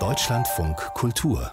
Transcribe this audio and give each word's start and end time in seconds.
Deutschlandfunk 0.00 0.76
Kultur 0.94 1.52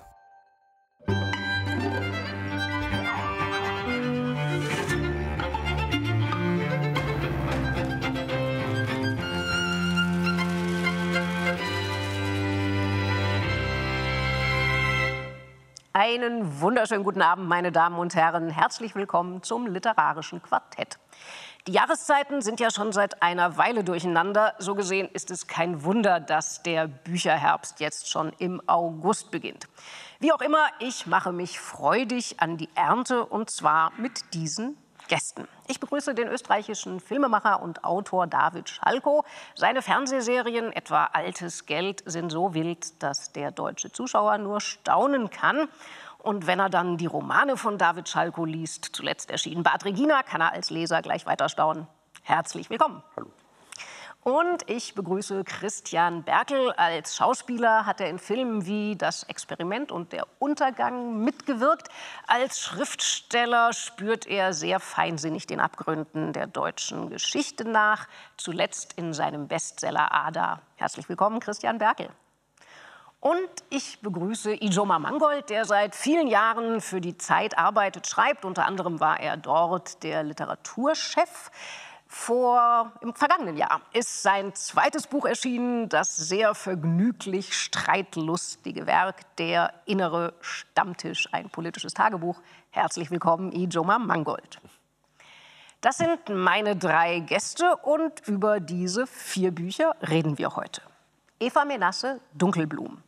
Einen 15.93 16.59
wunderschönen 16.59 17.03
guten 17.03 17.21
Abend, 17.21 17.47
meine 17.47 17.71
Damen 17.71 17.99
und 17.99 18.15
Herren. 18.15 18.49
Herzlich 18.49 18.95
willkommen 18.95 19.43
zum 19.43 19.67
Literarischen 19.67 20.41
Quartett. 20.41 20.97
Die 21.67 21.73
Jahreszeiten 21.73 22.41
sind 22.41 22.59
ja 22.59 22.71
schon 22.71 22.91
seit 22.91 23.21
einer 23.21 23.55
Weile 23.55 23.83
durcheinander. 23.83 24.55
So 24.57 24.73
gesehen 24.73 25.07
ist 25.13 25.29
es 25.29 25.45
kein 25.45 25.83
Wunder, 25.83 26.19
dass 26.19 26.63
der 26.63 26.87
Bücherherbst 26.87 27.79
jetzt 27.79 28.09
schon 28.09 28.33
im 28.39 28.67
August 28.67 29.29
beginnt. 29.29 29.67
Wie 30.19 30.31
auch 30.33 30.41
immer, 30.41 30.65
ich 30.79 31.05
mache 31.05 31.31
mich 31.31 31.59
freudig 31.59 32.39
an 32.39 32.57
die 32.57 32.69
Ernte 32.73 33.27
und 33.27 33.51
zwar 33.51 33.91
mit 33.97 34.33
diesen 34.33 34.75
Gästen. 35.07 35.47
Ich 35.67 35.79
begrüße 35.79 36.15
den 36.15 36.29
österreichischen 36.29 36.99
Filmemacher 36.99 37.61
und 37.61 37.83
Autor 37.83 38.25
David 38.25 38.69
Schalko. 38.69 39.23
Seine 39.55 39.83
Fernsehserien, 39.83 40.71
etwa 40.71 41.05
Altes 41.13 41.67
Geld, 41.67 42.01
sind 42.05 42.31
so 42.31 42.53
wild, 42.53 43.03
dass 43.03 43.33
der 43.33 43.51
deutsche 43.51 43.91
Zuschauer 43.91 44.37
nur 44.39 44.61
staunen 44.61 45.29
kann. 45.29 45.67
Und 46.21 46.45
wenn 46.45 46.59
er 46.59 46.69
dann 46.69 46.97
die 46.97 47.07
Romane 47.07 47.57
von 47.57 47.79
David 47.79 48.07
Schalko 48.07 48.45
liest, 48.45 48.89
zuletzt 48.93 49.31
erschienen 49.31 49.63
Bad 49.63 49.85
Regina, 49.85 50.21
kann 50.21 50.41
er 50.41 50.53
als 50.53 50.69
Leser 50.69 51.01
gleich 51.01 51.25
weiter 51.25 51.49
staunen. 51.49 51.87
Herzlich 52.21 52.69
willkommen. 52.69 53.01
Hallo. 53.15 53.31
Und 54.23 54.69
ich 54.69 54.93
begrüße 54.93 55.43
Christian 55.43 56.21
Berkel. 56.21 56.73
Als 56.73 57.15
Schauspieler 57.15 57.87
hat 57.87 58.01
er 58.01 58.09
in 58.11 58.19
Filmen 58.19 58.67
wie 58.67 58.95
Das 58.95 59.23
Experiment 59.23 59.91
und 59.91 60.13
Der 60.13 60.27
Untergang 60.37 61.23
mitgewirkt. 61.23 61.87
Als 62.27 62.59
Schriftsteller 62.59 63.73
spürt 63.73 64.27
er 64.27 64.53
sehr 64.53 64.79
feinsinnig 64.79 65.47
den 65.47 65.59
Abgründen 65.59 66.33
der 66.33 66.45
deutschen 66.45 67.09
Geschichte 67.09 67.67
nach, 67.67 68.07
zuletzt 68.37 68.93
in 68.93 69.15
seinem 69.15 69.47
Bestseller 69.47 70.13
Ada. 70.13 70.61
Herzlich 70.75 71.09
willkommen, 71.09 71.39
Christian 71.39 71.79
Berkel. 71.79 72.11
Und 73.21 73.49
ich 73.69 73.99
begrüße 74.01 74.63
Ijoma 74.63 74.97
Mangold, 74.97 75.51
der 75.51 75.65
seit 75.65 75.93
vielen 75.93 76.25
Jahren 76.25 76.81
für 76.81 76.99
die 76.99 77.19
Zeit 77.19 77.55
arbeitet, 77.55 78.07
schreibt. 78.07 78.45
Unter 78.45 78.65
anderem 78.65 78.99
war 78.99 79.19
er 79.19 79.37
dort 79.37 80.01
der 80.01 80.23
Literaturchef. 80.23 81.51
Vor, 82.07 82.91
Im 83.01 83.13
vergangenen 83.13 83.57
Jahr 83.57 83.81
ist 83.93 84.23
sein 84.23 84.55
zweites 84.55 85.05
Buch 85.05 85.25
erschienen, 85.25 85.87
das 85.87 86.17
sehr 86.17 86.55
vergnüglich 86.55 87.53
streitlustige 87.53 88.87
Werk 88.87 89.35
Der 89.37 89.71
innere 89.85 90.33
Stammtisch, 90.41 91.29
ein 91.31 91.51
politisches 91.51 91.93
Tagebuch. 91.93 92.41
Herzlich 92.71 93.11
willkommen, 93.11 93.51
Ijoma 93.51 93.99
Mangold. 93.99 94.59
Das 95.79 95.97
sind 95.97 96.27
meine 96.27 96.75
drei 96.75 97.19
Gäste 97.19 97.75
und 97.83 98.27
über 98.27 98.59
diese 98.59 99.05
vier 99.05 99.51
Bücher 99.51 99.95
reden 100.01 100.39
wir 100.39 100.55
heute. 100.55 100.81
Eva 101.41 101.65
Menasse, 101.65 102.21
Dunkelblumen. 102.33 103.03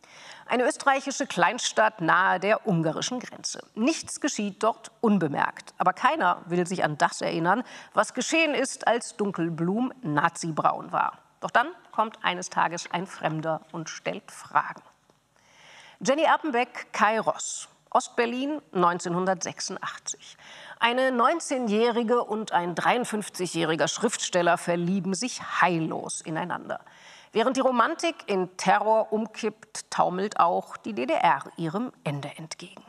Eine 0.48 0.68
österreichische 0.68 1.28
Kleinstadt 1.28 2.02
nahe 2.02 2.40
der 2.40 2.68
ungarischen 2.68 3.20
Grenze. 3.20 3.60
Nichts 3.76 4.20
geschieht 4.20 4.64
dort 4.64 4.92
unbemerkt. 5.02 5.76
Aber 5.78 5.94
keiner 5.94 6.42
will 6.48 6.66
sich 6.66 6.84
an 6.84 6.98
das 6.98 7.22
erinnern, 7.22 7.64
was 7.94 8.16
geschehen 8.16 8.56
ist, 8.56 8.88
als 8.88 9.16
Dunkelblum 9.18 9.94
nazibraun 10.02 10.92
war. 10.92 11.20
Doch 11.42 11.52
dann 11.52 11.68
kommt 11.92 12.18
eines 12.24 12.50
Tages 12.50 12.90
ein 12.92 13.06
Fremder 13.06 13.62
und 13.72 13.88
stellt 13.88 14.32
Fragen. 14.32 14.82
Jenny 16.00 16.24
Erpenbeck, 16.24 16.88
Kairos, 16.92 17.70
Ostberlin 17.92 18.62
1986. 18.74 20.38
Eine 20.80 21.12
19-jährige 21.12 22.24
und 22.24 22.52
ein 22.52 22.74
53-jähriger 22.74 23.88
Schriftsteller 23.88 24.58
verlieben 24.58 25.14
sich 25.14 25.62
heillos 25.62 26.22
ineinander. 26.22 26.80
Während 27.34 27.58
die 27.58 27.62
Romantik 27.62 28.16
in 28.28 28.56
Terror 28.58 29.12
umkippt, 29.12 29.90
taumelt 29.90 30.40
auch 30.40 30.78
die 30.78 30.94
DDR 30.94 31.44
ihrem 31.58 31.92
Ende 32.04 32.30
entgegen. 32.38 32.84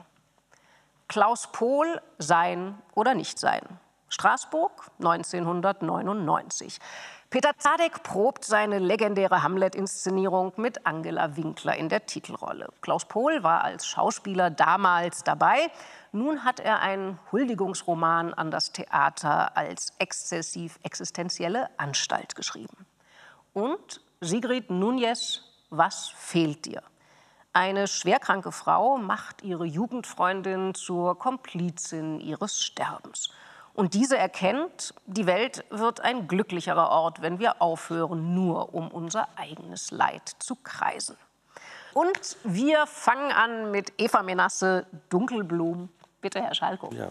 Klaus 1.09 1.51
Pohl, 1.51 2.01
sein 2.19 2.77
oder 2.95 3.15
nicht 3.15 3.39
sein. 3.39 3.63
Straßburg 4.11 4.91
1999. 4.99 6.79
Peter 7.31 7.53
Zadek 7.57 8.03
probt 8.03 8.45
seine 8.45 8.79
legendäre 8.79 9.43
Hamlet-Inszenierung 9.43 10.53
mit 10.57 10.87
Angela 10.87 11.37
Winkler 11.37 11.77
in 11.77 11.89
der 11.89 12.05
Titelrolle. 12.05 12.69
Klaus 12.83 13.07
Pohl 13.07 13.43
war 13.43 13.65
als 13.65 13.87
Schauspieler 13.87 14.51
damals 14.51 15.25
dabei. 15.25 15.71
Nun 16.13 16.45
hat 16.45 16.61
er 16.61 16.81
einen 16.81 17.19
Huldigungsroman 17.33 18.35
an 18.35 18.51
das 18.51 18.73
Theater 18.73 19.57
als 19.57 19.95
exzessiv 19.99 20.79
existenzielle 20.83 21.71
Anstalt 21.79 22.37
geschrieben. 22.37 22.87
Und 23.55 24.01
Sigrid 24.25 24.71
Núñez, 24.71 25.43
was 25.71 26.09
fehlt 26.09 26.65
dir? 26.65 26.83
Eine 27.53 27.87
schwerkranke 27.87 28.51
Frau 28.51 28.97
macht 28.97 29.43
ihre 29.43 29.65
Jugendfreundin 29.65 30.75
zur 30.75 31.19
Komplizin 31.19 32.19
ihres 32.21 32.63
Sterbens. 32.63 33.31
Und 33.75 33.95
diese 33.95 34.17
erkennt, 34.17 34.95
die 35.07 35.27
Welt 35.27 35.65
wird 35.71 36.01
ein 36.01 36.27
glücklicherer 36.27 36.91
Ort, 36.91 37.23
wenn 37.23 37.39
wir 37.39 37.61
aufhören, 37.61 38.35
nur 38.35 38.75
um 38.75 38.89
unser 38.89 39.29
eigenes 39.37 39.91
Leid 39.91 40.29
zu 40.39 40.57
kreisen. 40.57 41.17
Und 41.93 42.37
wir 42.45 42.87
fangen 42.87 43.31
an 43.31 43.71
mit 43.71 43.93
Eva 43.99 44.23
Menasse, 44.23 44.87
Dunkelblum. 45.11 45.91
Bitte, 46.21 46.41
Herr 46.41 46.55
Schalko. 46.55 46.91
Ja. 46.93 47.09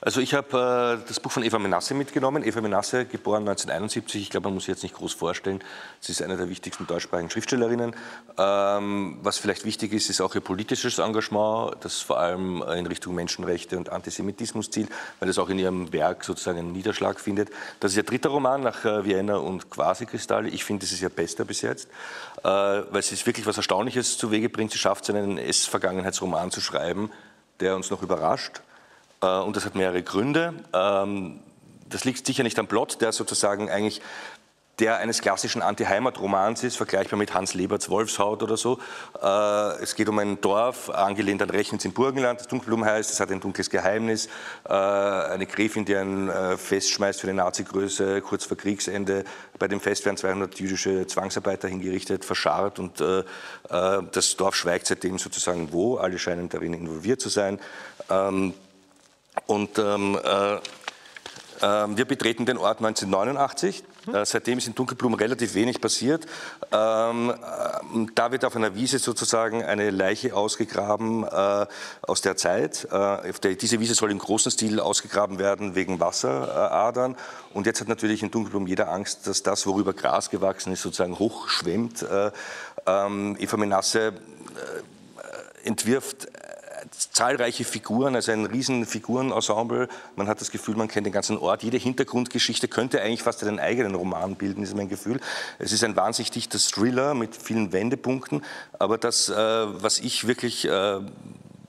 Also 0.00 0.20
ich 0.20 0.34
habe 0.34 1.00
äh, 1.02 1.08
das 1.08 1.18
Buch 1.18 1.32
von 1.32 1.42
Eva 1.42 1.58
Menasse 1.58 1.92
mitgenommen. 1.92 2.44
Eva 2.44 2.60
Menasse, 2.60 3.04
geboren 3.04 3.48
1971. 3.48 4.22
Ich 4.22 4.30
glaube, 4.30 4.46
man 4.46 4.54
muss 4.54 4.66
sie 4.66 4.70
jetzt 4.70 4.84
nicht 4.84 4.94
groß 4.94 5.12
vorstellen. 5.12 5.62
Sie 6.00 6.12
ist 6.12 6.22
eine 6.22 6.36
der 6.36 6.48
wichtigsten 6.48 6.86
deutschsprachigen 6.86 7.30
Schriftstellerinnen. 7.30 7.96
Ähm, 8.38 9.18
was 9.22 9.38
vielleicht 9.38 9.64
wichtig 9.64 9.92
ist, 9.92 10.08
ist 10.08 10.20
auch 10.20 10.34
ihr 10.36 10.40
politisches 10.40 10.98
Engagement, 10.98 11.76
das 11.80 12.00
vor 12.00 12.20
allem 12.20 12.62
in 12.62 12.86
Richtung 12.86 13.14
Menschenrechte 13.16 13.76
und 13.76 13.90
Antisemitismus 13.90 14.70
zielt, 14.70 14.88
weil 15.18 15.28
es 15.28 15.38
auch 15.38 15.48
in 15.48 15.58
ihrem 15.58 15.92
Werk 15.92 16.22
sozusagen 16.22 16.58
einen 16.58 16.72
Niederschlag 16.72 17.18
findet. 17.18 17.50
Das 17.80 17.90
ist 17.90 17.96
ihr 17.96 18.04
dritter 18.04 18.28
Roman 18.28 18.62
nach 18.62 18.84
äh, 18.84 19.04
Vienna 19.04 19.38
und 19.38 19.68
Quasikristalle. 19.68 20.48
Ich 20.48 20.64
finde, 20.64 20.84
das 20.84 20.92
ist 20.92 21.02
ihr 21.02 21.08
bester 21.08 21.44
bis 21.44 21.62
jetzt, 21.62 21.88
äh, 22.44 22.48
weil 22.48 23.02
sie 23.02 23.16
wirklich 23.26 23.46
was 23.46 23.56
Erstaunliches 23.56 24.16
zu 24.16 24.30
Wege 24.30 24.48
bringt. 24.48 24.70
Sie 24.70 24.78
schafft 24.78 25.08
es, 25.08 25.14
einen 25.14 25.38
S-Vergangenheitsroman 25.38 26.52
zu 26.52 26.60
schreiben, 26.60 27.10
der 27.58 27.74
uns 27.74 27.90
noch 27.90 28.02
überrascht 28.02 28.58
äh, 28.58 28.67
und 29.20 29.56
das 29.56 29.64
hat 29.64 29.74
mehrere 29.74 30.02
Gründe. 30.02 30.54
Ähm, 30.72 31.40
das 31.88 32.04
liegt 32.04 32.24
sicher 32.26 32.42
nicht 32.42 32.58
am 32.58 32.66
Plot, 32.66 33.00
der 33.00 33.12
sozusagen 33.12 33.70
eigentlich 33.70 34.00
der 34.78 34.98
eines 34.98 35.20
klassischen 35.20 35.60
Anti-Heimat-Romans 35.60 36.62
ist, 36.62 36.76
vergleichbar 36.76 37.18
mit 37.18 37.34
Hans 37.34 37.54
Leberts 37.54 37.90
Wolfshaut 37.90 38.44
oder 38.44 38.56
so. 38.56 38.78
Äh, 39.20 39.82
es 39.82 39.96
geht 39.96 40.08
um 40.08 40.16
ein 40.20 40.40
Dorf, 40.40 40.88
angelehnt 40.90 41.42
an 41.42 41.50
Rechnitz 41.50 41.84
im 41.84 41.92
Burgenland, 41.92 42.38
das 42.38 42.46
Dunkelblum 42.46 42.84
heißt, 42.84 43.10
es 43.10 43.18
hat 43.18 43.32
ein 43.32 43.40
dunkles 43.40 43.70
Geheimnis. 43.70 44.28
Äh, 44.68 44.72
eine 44.72 45.46
Gräfin, 45.46 45.84
die 45.84 45.96
ein 45.96 46.30
Fest 46.56 46.90
schmeißt 46.92 47.20
für 47.20 47.26
die 47.26 47.32
Nazi-Größe, 47.32 48.20
kurz 48.20 48.44
vor 48.44 48.56
Kriegsende. 48.56 49.24
Bei 49.58 49.66
dem 49.66 49.80
Fest 49.80 50.04
werden 50.04 50.16
200 50.16 50.60
jüdische 50.60 51.08
Zwangsarbeiter 51.08 51.66
hingerichtet, 51.66 52.24
verscharrt 52.24 52.78
und 52.78 53.02
das 53.68 54.36
Dorf 54.36 54.54
schweigt 54.54 54.86
seitdem 54.86 55.18
sozusagen 55.18 55.72
wo. 55.72 55.96
Alle 55.96 56.18
scheinen 56.18 56.48
darin 56.48 56.74
involviert 56.74 57.20
zu 57.20 57.28
sein. 57.28 57.58
Ähm, 59.46 59.54
und 59.54 59.78
ähm, 59.78 60.18
äh, 60.22 60.60
äh, 61.60 61.96
wir 61.96 62.04
betreten 62.04 62.46
den 62.46 62.58
Ort 62.58 62.78
1989. 62.78 63.82
Mhm. 64.06 64.14
Äh, 64.14 64.26
seitdem 64.26 64.58
ist 64.58 64.66
in 64.66 64.74
Dunkelblum 64.74 65.14
relativ 65.14 65.54
wenig 65.54 65.80
passiert. 65.80 66.26
Ähm, 66.72 67.30
äh, 67.30 68.06
da 68.14 68.32
wird 68.32 68.44
auf 68.44 68.56
einer 68.56 68.74
Wiese 68.74 68.98
sozusagen 68.98 69.64
eine 69.64 69.90
Leiche 69.90 70.34
ausgegraben 70.34 71.24
äh, 71.24 71.66
aus 72.02 72.20
der 72.20 72.36
Zeit. 72.36 72.86
Äh, 72.90 73.56
diese 73.56 73.80
Wiese 73.80 73.94
soll 73.94 74.10
im 74.10 74.18
großen 74.18 74.52
Stil 74.52 74.80
ausgegraben 74.80 75.38
werden 75.38 75.74
wegen 75.74 76.00
Wasseradern. 76.00 77.16
Und 77.52 77.66
jetzt 77.66 77.80
hat 77.80 77.88
natürlich 77.88 78.22
in 78.22 78.30
Dunkelblum 78.30 78.66
jeder 78.66 78.90
Angst, 78.90 79.26
dass 79.26 79.42
das, 79.42 79.66
worüber 79.66 79.92
Gras 79.92 80.30
gewachsen 80.30 80.72
ist, 80.72 80.82
sozusagen 80.82 81.18
hochschwemmt. 81.18 82.02
Äh, 82.02 82.30
ähm, 82.86 83.36
Eva 83.38 83.56
Menasse 83.56 84.14
entwirft 85.64 86.28
zahlreiche 86.98 87.64
Figuren, 87.64 88.14
also 88.14 88.32
ein 88.32 88.46
riesen 88.46 88.84
Figurenensemble. 88.84 89.88
Man 90.16 90.28
hat 90.28 90.40
das 90.40 90.50
Gefühl, 90.50 90.76
man 90.76 90.88
kennt 90.88 91.06
den 91.06 91.12
ganzen 91.12 91.38
Ort. 91.38 91.62
Jede 91.62 91.76
Hintergrundgeschichte 91.76 92.68
könnte 92.68 93.00
eigentlich 93.00 93.22
fast 93.22 93.42
einen 93.44 93.60
eigenen 93.60 93.94
Roman 93.94 94.34
bilden, 94.36 94.62
ist 94.62 94.76
mein 94.76 94.88
Gefühl. 94.88 95.20
Es 95.58 95.72
ist 95.72 95.84
ein 95.84 95.96
wahnsinnig 95.96 96.30
dichter 96.30 96.58
Thriller 96.58 97.14
mit 97.14 97.36
vielen 97.36 97.72
Wendepunkten. 97.72 98.44
Aber 98.78 98.98
das, 98.98 99.28
äh, 99.28 99.34
was 99.34 99.98
ich 99.98 100.26
wirklich 100.26 100.66
äh, 100.66 101.00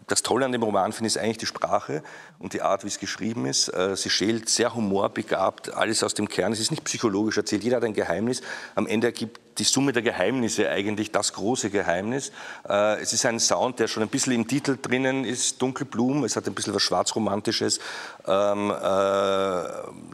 das 0.10 0.24
Tolle 0.24 0.46
an 0.46 0.52
dem 0.52 0.64
Roman 0.64 0.92
finde, 0.92 1.08
ist 1.08 1.18
eigentlich 1.18 1.38
die 1.38 1.46
Sprache 1.46 2.04
und 2.40 2.54
die 2.54 2.62
Art, 2.62 2.84
wie 2.84 2.88
es 2.88 3.00
geschrieben 3.00 3.46
ist. 3.46 3.70
Äh, 3.70 3.96
sie 3.96 4.10
schält 4.10 4.50
sehr 4.50 4.74
humorbegabt 4.74 5.74
alles 5.74 6.04
aus 6.04 6.14
dem 6.14 6.28
Kern. 6.28 6.52
Es 6.52 6.60
ist 6.60 6.72
nicht 6.72 6.84
psychologisch 6.84 7.38
erzählt. 7.38 7.64
Jeder 7.64 7.78
hat 7.78 7.84
ein 7.84 7.94
Geheimnis. 7.94 8.42
Am 8.76 8.88
Ende 8.88 9.08
ergibt 9.08 9.40
die 9.60 9.66
Summe 9.66 9.92
der 9.92 10.02
Geheimnisse 10.02 10.70
eigentlich 10.70 11.12
das 11.12 11.34
große 11.34 11.70
Geheimnis. 11.70 12.32
Äh, 12.68 13.02
es 13.02 13.14
ist 13.14 13.26
ein 13.26 13.40
Sound, 13.40 13.80
der 13.80 13.88
schon 13.88 14.04
ein 14.04 14.10
bisschen 14.10 14.34
im 14.34 14.48
Titel 14.48 14.78
drinnen 14.82 15.26
ist, 15.26 15.62
Dunkelblumen. 15.62 16.24
Es 16.24 16.36
hat 16.36 16.48
ein 16.48 16.56
bisschen 16.56 16.74
was 16.74 16.82
Schwarzromantisches, 16.82 17.80
ähm, 18.26 18.72
äh, 18.72 18.74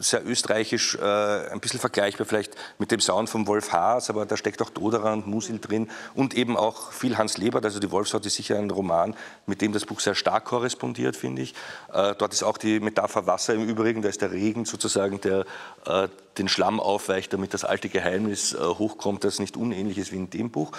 sehr 0.02 0.26
österreichisch, 0.26 0.96
äh, 0.96 1.52
ein 1.52 1.60
bisschen 1.60 1.80
vergleichbar 1.80 2.26
vielleicht 2.26 2.56
mit 2.80 2.92
dem 2.92 3.00
Sound 3.00 3.30
von 3.30 3.46
Wolf 3.48 3.72
Haas, 3.72 4.10
aber 4.10 4.26
da 4.26 4.36
steckt 4.36 4.62
auch 4.62 4.70
Doderer 4.70 5.14
und 5.14 5.28
Musil 5.28 5.60
drin 5.60 5.90
und 6.16 6.34
eben 6.34 6.58
auch 6.58 6.92
viel 6.92 7.18
Hans 7.18 7.38
Lebert. 7.38 7.66
Also 7.66 7.80
die 7.80 7.92
Wolfshaut 7.92 8.26
ist 8.26 8.36
sicher 8.36 8.58
ein 8.58 8.72
Roman, 8.72 9.16
mit 9.46 9.62
dem 9.62 9.74
das 9.74 9.86
Buch 9.86 10.00
sehr 10.00 10.16
stark 10.16 10.46
korrespondiert, 10.46 11.16
finde 11.16 11.44
ich. 11.44 11.54
Äh, 11.94 12.16
dort 12.18 12.34
ist 12.34 12.44
auch 12.44 12.58
die 12.58 12.80
Metapher 12.80 13.28
Wasser 13.28 13.54
im 13.54 13.68
Übrigen, 13.68 14.02
da 14.02 14.10
ist 14.10 14.22
der 14.22 14.32
Regen 14.32 14.66
sozusagen, 14.66 15.22
der 15.22 15.46
äh, 15.86 16.08
den 16.38 16.48
Schlamm 16.48 16.80
aufweicht, 16.80 17.34
damit 17.34 17.54
das 17.54 17.64
alte 17.64 17.90
Geheimnis 17.90 18.54
äh, 18.54 18.58
hochkommt, 18.60 19.24
das 19.24 19.40
nicht 19.40 19.58
unähnlich 19.58 19.98
ist 19.98 20.12
wie 20.12 20.18
in 20.18 20.30
dem 20.30 20.52
Buch. 20.52 20.72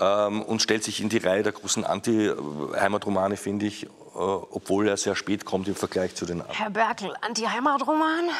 Ähm, 0.00 0.42
und 0.42 0.62
stellt 0.62 0.84
sich 0.84 1.00
in 1.00 1.08
die 1.08 1.18
Reihe 1.18 1.42
der 1.42 1.52
großen 1.52 1.84
Anti-Heimatromane, 1.84 3.36
finde 3.36 3.66
ich, 3.66 3.84
äh, 3.84 3.88
obwohl 4.14 4.88
er 4.88 4.96
sehr 4.96 5.16
spät 5.16 5.44
kommt 5.44 5.68
im 5.68 5.74
Vergleich 5.74 6.14
zu 6.14 6.26
den 6.26 6.40
anderen. 6.40 6.56
Herr 6.56 6.70
Berkel, 6.70 7.14
Anti-Heimatroman? 7.20 8.30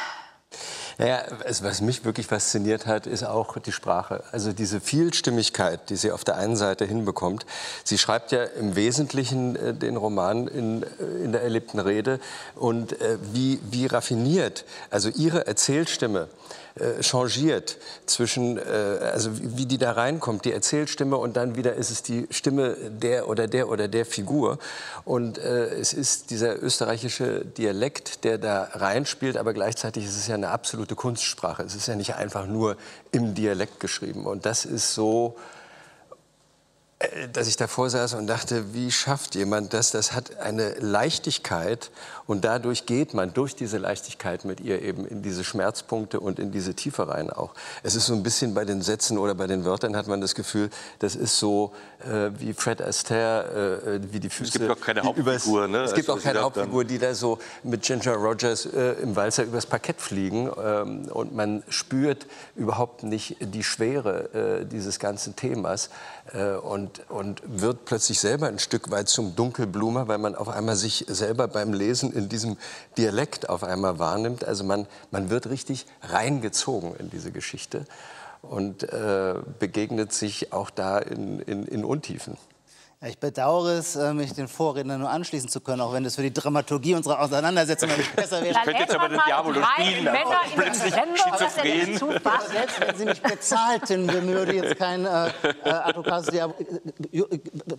Naja, 0.97 1.23
was 1.63 1.81
mich 1.81 2.05
wirklich 2.05 2.27
fasziniert 2.27 2.87
hat, 2.87 3.07
ist 3.07 3.23
auch 3.23 3.59
die 3.59 3.71
Sprache. 3.71 4.25
Also 4.33 4.53
diese 4.53 4.81
Vielstimmigkeit, 4.81 5.91
die 5.91 5.97
sie 5.97 6.11
auf 6.11 6.25
der 6.25 6.37
einen 6.37 6.57
Seite 6.57 6.85
hinbekommt. 6.85 7.47
Sie 7.85 7.99
schreibt 7.99 8.33
ja 8.33 8.43
im 8.45 8.75
Wesentlichen 8.75 9.55
äh, 9.55 9.75
den 9.75 9.97
Roman 9.97 10.49
in, 10.49 10.83
äh, 10.83 11.25
in 11.25 11.33
der 11.33 11.43
erlebten 11.43 11.79
Rede 11.79 12.19
und 12.57 13.01
äh, 13.01 13.19
wie, 13.33 13.61
wie 13.71 13.87
raffiniert, 13.87 14.65
also 14.91 15.09
ihre 15.11 15.47
Erzählstimme 15.47 16.29
äh, 16.81 17.03
changiert 17.03 17.77
zwischen, 18.07 18.59
äh, 18.59 18.61
also 19.13 19.31
wie 19.35 19.67
die 19.67 19.79
da 19.79 19.93
reinkommt, 19.93 20.45
die 20.45 20.53
Erzählstimme 20.53 21.17
und 21.17 21.37
dann 21.37 21.57
wieder 21.57 21.75
ist 21.75 21.91
es 21.91 22.03
die 22.03 22.27
Stimme 22.31 22.77
der 22.91 23.29
oder 23.29 23.47
der 23.47 23.69
oder 23.69 23.89
der 23.89 24.07
Figur. 24.07 24.59
Und 25.05 25.39
äh, 25.39 25.67
es 25.75 25.93
ist 25.93 26.31
dieser 26.31 26.63
österreichische 26.63 27.45
Dialekt, 27.45 28.25
der 28.25 28.39
da 28.39 28.69
reinspielt, 28.73 29.37
aber 29.37 29.55
gleichzeitig 29.55 30.05
ist 30.05 30.17
es 30.17 30.27
ja 30.27 30.35
eine 30.35 30.51
absolute 30.51 30.95
Kunstsprache. 30.95 31.63
Es 31.63 31.75
ist 31.75 31.89
ja 31.89 31.97
nicht 31.97 32.15
einfach 32.15 32.47
nur 32.47 32.77
im 33.13 33.35
Dialekt 33.35 33.81
geschrieben. 33.81 34.27
Und 34.27 34.47
das 34.47 34.65
ist 34.65 34.95
so 34.95 35.37
äh, 36.99 37.29
dass 37.29 37.47
ich 37.47 37.57
davor 37.57 37.91
saß 37.91 38.15
und 38.15 38.27
dachte, 38.27 38.75
wie 38.75 38.91
schafft 38.91 39.35
jemand 39.35 39.73
das? 39.73 39.91
Das 39.91 40.13
hat 40.13 40.39
eine 40.39 40.75
Leichtigkeit 40.81 41.91
und 42.29 42.45
dadurch 42.45 42.85
geht 42.85 43.15
man 43.15 43.33
durch 43.33 43.57
diese 43.57 43.79
Leichtigkeit 43.79 44.45
mit 44.45 44.61
ihr 44.61 44.83
eben 44.83 45.07
in 45.07 45.23
diese 45.23 45.45
Schmerzpunkte 45.45 46.21
und 46.21 46.39
in 46.39 46.53
diese 46.53 46.75
Tiefe 46.75 47.09
rein 47.09 47.31
auch. 47.31 47.55
Es 47.83 47.95
ist 47.95 48.05
so 48.05 48.13
ein 48.13 48.23
bisschen 48.23 48.53
bei 48.53 48.67
den 48.67 48.83
Sätzen 48.83 49.17
oder 49.17 49.35
bei 49.35 49.47
den 49.47 49.65
Wörtern 49.65 49.97
hat 49.97 50.09
man 50.09 50.21
das 50.21 50.35
Gefühl, 50.35 50.69
das 50.99 51.17
ist 51.17 51.39
so 51.39 51.73
äh, 52.01 52.31
wie 52.39 52.53
Fred 52.53 52.83
Astaire, 52.83 53.99
äh, 54.03 54.13
wie 54.13 54.21
die 54.21 54.29
Füße. 54.29 54.51
Es 54.51 54.59
gibt 54.59 54.71
auch 54.71 54.81
keine 54.81 55.03
Hauptfigur. 55.03 55.69
Ne? 55.69 55.79
Es 55.79 55.95
gibt 55.95 56.11
also 56.11 56.21
auch 56.21 56.23
keine 56.23 56.43
Hauptfigur, 56.43 56.85
die 56.85 56.99
da 56.99 57.15
so 57.15 57.39
mit 57.63 57.83
Ginger 57.83 58.17
Rogers 58.17 58.67
äh, 58.67 58.93
im 59.03 59.17
Walzer 59.17 59.45
übers 59.45 59.65
Parkett 59.65 59.99
fliegen 59.99 60.51
ähm, 60.63 61.07
und 61.11 61.35
man 61.35 61.63
spürt 61.71 62.27
überhaupt 62.57 63.05
nicht 63.05 63.37
die 63.41 63.65
Schwere 63.65 64.61
äh, 64.61 64.67
dieses 64.67 64.99
ganzen 64.99 65.35
Themas. 65.35 65.89
Äh, 66.33 66.57
und, 66.57 67.09
und 67.09 67.43
wird 67.47 67.85
plötzlich 67.87 68.21
selber 68.21 68.49
ein 68.49 68.59
Stück 68.59 68.91
weit 68.91 69.09
zum 69.09 69.35
Dunkelblumer, 69.35 70.09
weil 70.09 70.19
man 70.19 70.35
auf 70.35 70.49
einmal 70.49 70.77
sich 70.77 71.07
selber 71.09 71.49
beim 71.49 71.73
Lesen 71.73 72.13
in 72.19 72.29
diesem 72.29 72.57
Dialekt 72.99 73.49
auf 73.49 73.65
einmal 73.65 73.99
wahrnimmt. 73.99 74.45
Also 74.45 74.65
man, 74.65 74.87
man 75.11 75.31
wird 75.31 75.49
richtig 75.49 75.87
reingezogen 76.03 76.95
in 76.97 77.11
diese 77.11 77.33
Geschichte 77.33 77.87
und 78.43 78.83
äh, 78.83 79.35
begegnet 79.59 80.13
sich 80.13 80.53
auch 80.53 80.71
da 80.71 80.99
in, 80.99 81.41
in, 81.41 81.65
in 81.67 81.85
Untiefen. 81.85 82.37
Ich 83.07 83.17
bedauere 83.21 83.79
es, 83.79 83.95
äh, 83.95 84.13
mich 84.13 84.33
den 84.33 84.49
Vorrednern 84.49 84.99
nur 84.99 85.09
anschließen 85.09 85.49
zu 85.49 85.61
können, 85.61 85.81
auch 85.81 85.93
wenn 85.93 86.05
es 86.05 86.17
für 86.17 86.23
die 86.23 86.33
Dramaturgie 86.33 86.97
unserer 86.97 87.21
Auseinandersetzung 87.21 87.89
besser 88.17 88.43
wäre. 88.43 88.59
Ich 88.59 88.63
könnte 88.63 88.81
jetzt 88.81 88.93
aber 88.93 89.09
den 89.09 89.21
Diabolo 89.25 89.63
spielen, 89.63 90.03
Männer 90.03 90.41
plötzlich 90.53 90.95
schizophren. 90.95 92.41
Selbst 92.51 92.81
wenn 92.81 92.97
Sie 92.97 93.05
mich 93.05 93.23
bezahlten, 93.23 94.09
würde 94.27 94.53
jetzt 94.53 94.77
kein 94.77 95.07
äh, 95.07 95.29
äh 95.29 95.71
Advocatus 95.71 96.27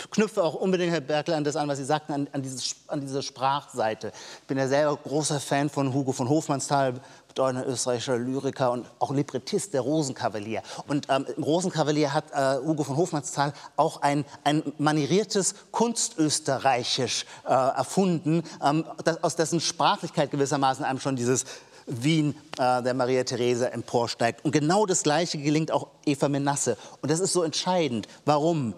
knüpfe 0.09 0.41
auch 0.41 0.53
unbedingt, 0.53 0.93
Herr 0.93 1.01
Berkel, 1.01 1.33
an 1.33 1.43
das 1.43 1.57
an, 1.57 1.67
was 1.67 1.79
Sie 1.79 1.85
sagten, 1.85 2.13
an, 2.13 2.27
an, 2.31 2.41
dieses, 2.41 2.77
an 2.87 3.01
diese 3.01 3.21
Sprachseite. 3.21 4.13
Ich 4.43 4.47
bin 4.47 4.57
ja 4.57 4.69
selber 4.69 4.95
großer 4.95 5.41
Fan 5.41 5.69
von 5.69 5.93
Hugo 5.93 6.13
von 6.13 6.29
Hofmannsthal, 6.29 6.93
bedeutender 7.39 7.67
österreichischer 7.67 8.17
Lyriker 8.17 8.71
und 8.71 8.85
auch 8.99 9.11
Librettist, 9.11 9.73
der 9.73 9.79
Rosenkavalier. 9.79 10.61
Und 10.87 11.07
ähm, 11.09 11.25
im 11.37 11.43
Rosenkavalier 11.43 12.13
hat 12.13 12.25
äh, 12.33 12.57
Hugo 12.65 12.83
von 12.83 12.97
Hofmannsthal 12.97 13.53
auch 13.77 14.01
ein, 14.01 14.25
ein 14.43 14.61
manieriertes 14.77 15.55
Kunstösterreichisch 15.71 17.25
äh, 17.47 17.53
erfunden, 17.53 18.43
ähm, 18.61 18.83
das, 19.05 19.23
aus 19.23 19.37
dessen 19.37 19.61
Sprachlichkeit 19.61 20.31
gewissermaßen 20.31 20.83
einem 20.83 20.99
schon 20.99 21.15
dieses 21.15 21.45
Wien 21.87 22.35
äh, 22.57 22.83
der 22.83 22.93
Maria 22.93 23.23
Therese 23.23 23.71
emporsteigt. 23.71 24.43
Und 24.43 24.51
genau 24.51 24.85
das 24.85 25.03
Gleiche 25.03 25.37
gelingt 25.37 25.71
auch 25.71 25.87
Eva 26.05 26.27
Menasse. 26.27 26.75
Und 27.01 27.09
das 27.09 27.21
ist 27.21 27.31
so 27.31 27.43
entscheidend. 27.43 28.09
Warum? 28.25 28.73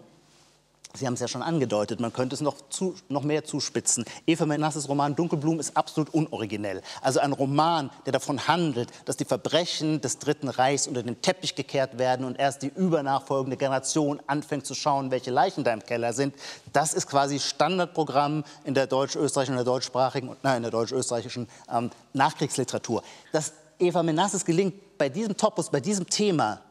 Sie 0.94 1.08
haben 1.08 1.14
es 1.14 1.22
ja 1.22 1.28
schon 1.28 1.42
angedeutet, 1.42 2.00
man 2.00 2.12
könnte 2.12 2.36
es 2.36 2.42
noch, 2.42 2.56
zu, 2.70 2.96
noch 3.08 3.24
mehr 3.24 3.46
zuspitzen. 3.46 4.04
Eva 4.28 4.46
Menasses 4.46 4.90
Roman 4.90 5.16
Dunkelblumen 5.16 5.60
ist 5.60 5.78
absolut 5.78 6.14
unoriginell. 6.14 6.82
Also 7.02 7.20
ein 7.20 7.32
Roman, 7.32 7.90
der 8.06 8.14
davon 8.14 8.48
handelt, 8.48 8.90
dass 9.06 9.16
die 9.16 9.26
Verbrechen 9.26 10.02
des 10.02 10.20
Dritten 10.20 10.50
Reichs 10.50 10.88
unter 10.88 11.02
den 11.04 11.22
Teppich 11.22 11.56
gekehrt 11.56 11.98
werden 11.98 12.26
und 12.26 12.38
erst 12.38 12.62
die 12.62 12.72
übernachfolgende 12.76 13.56
Generation 13.56 14.20
anfängt 14.28 14.66
zu 14.66 14.76
schauen, 14.76 15.12
welche 15.12 15.32
Leichen 15.32 15.64
da 15.64 15.72
im 15.72 15.84
Keller 15.84 16.12
sind. 16.14 16.36
Das 16.74 16.94
ist 16.94 17.08
quasi 17.08 17.40
Standardprogramm 17.40 18.44
in 18.66 18.74
der 18.74 18.88
deutsch-österreichischen 18.88 19.56
der 19.56 19.66
deutschsprachigen, 19.66 20.36
nein, 20.44 20.58
in 20.58 20.64
der 20.64 20.72
deutsch-österreichischen 20.72 21.48
ähm, 21.72 21.90
Nachkriegsliteratur. 22.14 23.02
Dass 23.32 23.54
Eva 23.80 24.04
Menasses 24.04 24.46
gelingt, 24.46 24.98
bei 24.98 25.10
diesem 25.10 25.38
Topos, 25.38 25.72
bei 25.72 25.80
diesem 25.80 26.08
Thema 26.08 26.62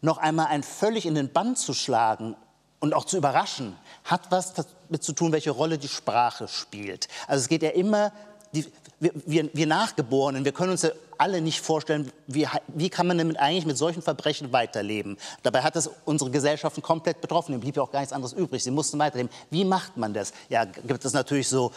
noch 0.00 0.18
einmal 0.18 0.46
ein 0.46 0.62
völlig 0.62 1.06
in 1.06 1.14
den 1.14 1.32
Bann 1.32 1.56
zu 1.56 1.72
schlagen 1.72 2.36
und 2.80 2.94
auch 2.94 3.04
zu 3.04 3.16
überraschen, 3.16 3.76
hat 4.04 4.30
was 4.30 4.54
damit 4.54 5.02
zu 5.02 5.12
tun, 5.12 5.32
welche 5.32 5.50
Rolle 5.50 5.78
die 5.78 5.88
Sprache 5.88 6.48
spielt. 6.48 7.08
Also 7.26 7.42
es 7.42 7.48
geht 7.48 7.62
ja 7.62 7.70
immer, 7.70 8.12
die, 8.52 8.66
wir, 9.00 9.12
wir, 9.26 9.50
wir, 9.52 9.66
Nachgeborenen, 9.66 10.44
wir 10.44 10.52
können 10.52 10.70
uns 10.70 10.82
ja 10.82 10.90
alle 11.18 11.40
nicht 11.40 11.60
vorstellen, 11.60 12.10
wie, 12.26 12.46
wie 12.68 12.88
kann 12.88 13.06
man 13.06 13.18
denn 13.18 13.36
eigentlich 13.36 13.66
mit 13.66 13.76
solchen 13.76 14.02
Verbrechen 14.02 14.52
weiterleben. 14.52 15.18
Dabei 15.42 15.62
hat 15.62 15.76
das 15.76 15.90
unsere 16.04 16.30
Gesellschaften 16.30 16.80
komplett 16.80 17.20
betroffen, 17.20 17.52
dem 17.52 17.60
blieb 17.60 17.76
ja 17.76 17.82
auch 17.82 17.90
gar 17.90 18.00
nichts 18.00 18.12
anderes 18.12 18.32
übrig. 18.32 18.62
Sie 18.62 18.70
mussten 18.70 18.98
weiterleben. 18.98 19.30
Wie 19.50 19.64
macht 19.64 19.96
man 19.96 20.14
das? 20.14 20.32
Ja, 20.48 20.64
gibt 20.64 21.04
es 21.04 21.12
natürlich 21.12 21.48
so 21.48 21.72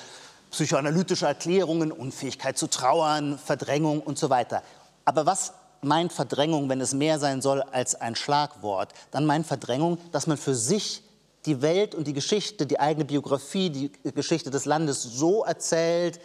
psychoanalytische 0.52 1.26
Erklärungen, 1.26 1.92
Unfähigkeit 1.92 2.58
zu 2.58 2.68
trauern, 2.68 3.40
Verdrängung 3.40 4.02
und 4.02 4.20
so 4.20 4.30
weiter. 4.30 4.64
Aber 5.06 5.26
was 5.26 5.54
meint 5.82 6.14
Verdrängung, 6.14 6.70
wenn 6.70 6.82
es 6.82 6.94
mehr 6.94 7.20
sein 7.20 7.42
soll 7.42 7.62
als 7.62 7.96
ein 7.96 8.16
Schlagwort, 8.16 8.94
dann 9.12 9.26
meint 9.26 9.48
Verdrängung, 9.48 9.98
dass 10.12 10.28
man 10.28 10.38
für 10.38 10.56
sich 10.56 11.04
die 11.46 11.62
Welt 11.62 11.96
und 11.96 12.06
die 12.06 12.14
Geschichte, 12.14 12.66
die 12.66 12.80
eigene 12.80 13.06
Biografie, 13.06 13.70
die 13.70 13.92
Geschichte 14.12 14.52
des 14.52 14.66
Landes 14.66 15.02
so 15.02 15.44
erzählt, 15.44 16.20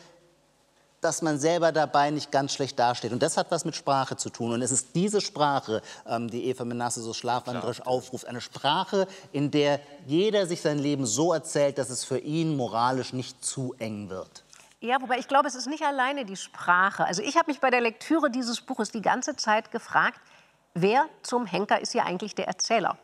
dass 1.00 1.22
man 1.22 1.38
selber 1.38 1.72
dabei 1.72 2.10
nicht 2.10 2.32
ganz 2.32 2.52
schlecht 2.52 2.78
dasteht. 2.78 3.12
Und 3.12 3.22
das 3.22 3.36
hat 3.36 3.50
was 3.50 3.64
mit 3.64 3.76
Sprache 3.76 4.16
zu 4.16 4.30
tun. 4.30 4.52
Und 4.52 4.62
es 4.62 4.72
ist 4.72 4.88
diese 4.94 5.20
Sprache, 5.20 5.82
ähm, 6.06 6.28
die 6.28 6.46
Eva 6.46 6.64
Menasse 6.64 7.00
so 7.00 7.12
schlafwandlerisch 7.12 7.80
aufruft. 7.82 8.26
Eine 8.26 8.40
Sprache, 8.40 9.06
in 9.32 9.50
der 9.50 9.80
jeder 10.06 10.46
sich 10.46 10.62
sein 10.62 10.78
Leben 10.78 11.06
so 11.06 11.32
erzählt, 11.32 11.78
dass 11.78 11.90
es 11.90 12.04
für 12.04 12.18
ihn 12.18 12.56
moralisch 12.56 13.12
nicht 13.12 13.44
zu 13.44 13.74
eng 13.78 14.10
wird. 14.10 14.42
Ja, 14.80 15.00
wobei 15.00 15.18
ich 15.18 15.26
glaube, 15.26 15.48
es 15.48 15.54
ist 15.54 15.66
nicht 15.66 15.84
alleine 15.84 16.24
die 16.24 16.36
Sprache. 16.36 17.04
Also 17.06 17.22
ich 17.22 17.36
habe 17.36 17.50
mich 17.50 17.60
bei 17.60 17.70
der 17.70 17.80
Lektüre 17.80 18.30
dieses 18.30 18.60
Buches 18.60 18.90
die 18.90 19.00
ganze 19.00 19.34
Zeit 19.34 19.70
gefragt, 19.70 20.20
wer 20.74 21.06
zum 21.22 21.46
Henker 21.46 21.80
ist 21.80 21.92
hier 21.92 22.04
eigentlich 22.04 22.34
der 22.34 22.46
Erzähler? 22.46 22.98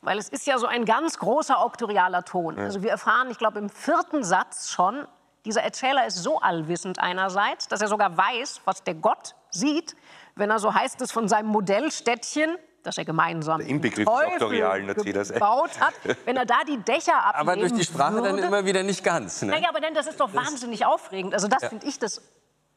Weil 0.00 0.18
es 0.18 0.30
ist 0.30 0.46
ja 0.46 0.58
so 0.58 0.66
ein 0.66 0.86
ganz 0.86 1.18
großer 1.18 1.58
auktorialer 1.58 2.24
Ton. 2.24 2.58
Also 2.58 2.82
wir 2.82 2.90
erfahren, 2.90 3.30
ich 3.30 3.38
glaube, 3.38 3.58
im 3.58 3.68
vierten 3.68 4.24
Satz 4.24 4.70
schon, 4.70 5.06
dieser 5.44 5.62
Erzähler 5.62 6.06
ist 6.06 6.16
so 6.16 6.40
allwissend 6.40 6.98
einerseits, 6.98 7.68
dass 7.68 7.82
er 7.82 7.88
sogar 7.88 8.16
weiß, 8.16 8.62
was 8.64 8.82
der 8.82 8.94
Gott 8.94 9.34
sieht, 9.50 9.96
wenn 10.34 10.50
er, 10.50 10.58
so 10.58 10.72
heißt 10.72 11.00
es, 11.02 11.12
von 11.12 11.28
seinem 11.28 11.48
Modellstädtchen 11.48 12.56
dass 12.88 12.98
er 12.98 13.04
gemeinsam 13.04 13.58
der 13.58 13.68
Inbegriff 13.68 14.06
Doktorialen 14.06 14.86
gebaut 14.86 15.78
hat, 15.78 15.94
wenn 16.24 16.36
er 16.36 16.46
da 16.46 16.60
die 16.66 16.78
Dächer 16.78 17.22
abnehmen 17.22 17.48
Aber 17.48 17.56
durch 17.56 17.74
die 17.74 17.84
Sprache 17.84 18.14
würde, 18.14 18.28
dann 18.30 18.38
immer 18.38 18.64
wieder 18.64 18.82
nicht 18.82 19.04
ganz. 19.04 19.42
Ne? 19.42 19.52
Naja, 19.52 19.68
aber 19.68 19.80
denn 19.80 19.94
das 19.94 20.06
ist 20.06 20.18
doch 20.18 20.32
wahnsinnig 20.32 20.86
aufregend. 20.86 21.34
Also 21.34 21.48
das 21.48 21.62
ja. 21.62 21.68
finde 21.68 21.86
ich 21.86 21.98
das 21.98 22.22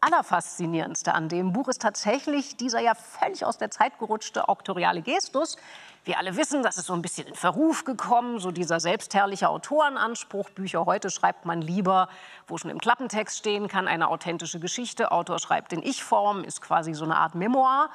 Allerfaszinierendste 0.02 1.14
an 1.14 1.30
dem 1.30 1.54
Buch 1.54 1.68
ist 1.68 1.82
tatsächlich 1.82 2.58
dieser 2.58 2.80
ja 2.80 2.96
völlig 2.96 3.46
aus 3.46 3.60
der 3.60 3.70
Zeit 3.70 4.00
gerutschte 4.00 4.50
auktoriale 4.50 5.04
Gestus. 5.04 5.58
Wir 6.04 6.18
alle 6.18 6.36
wissen, 6.36 6.64
das 6.64 6.80
ist 6.80 6.88
so 6.88 6.94
ein 6.94 7.04
bisschen 7.04 7.28
in 7.28 7.36
Verruf 7.36 7.86
gekommen, 7.86 8.40
so 8.40 8.50
dieser 8.50 8.80
selbstherrliche 8.80 9.48
Autorenanspruch. 9.48 10.50
Bücher 10.50 10.88
heute 10.88 11.12
schreibt 11.12 11.46
man 11.46 11.62
lieber, 11.62 12.10
wo 12.48 12.58
schon 12.58 12.72
im 12.72 12.80
Klappentext 12.80 13.38
stehen 13.38 13.68
kann, 13.68 13.88
eine 13.88 14.08
authentische 14.08 14.60
Geschichte. 14.60 15.12
Autor 15.12 15.38
schreibt 15.38 15.72
in 15.72 15.84
Ich-Form, 15.84 16.44
ist 16.44 16.62
quasi 16.62 16.96
so 16.96 17.06
eine 17.06 17.18
Art 17.18 17.36
Memoir. 17.36 17.92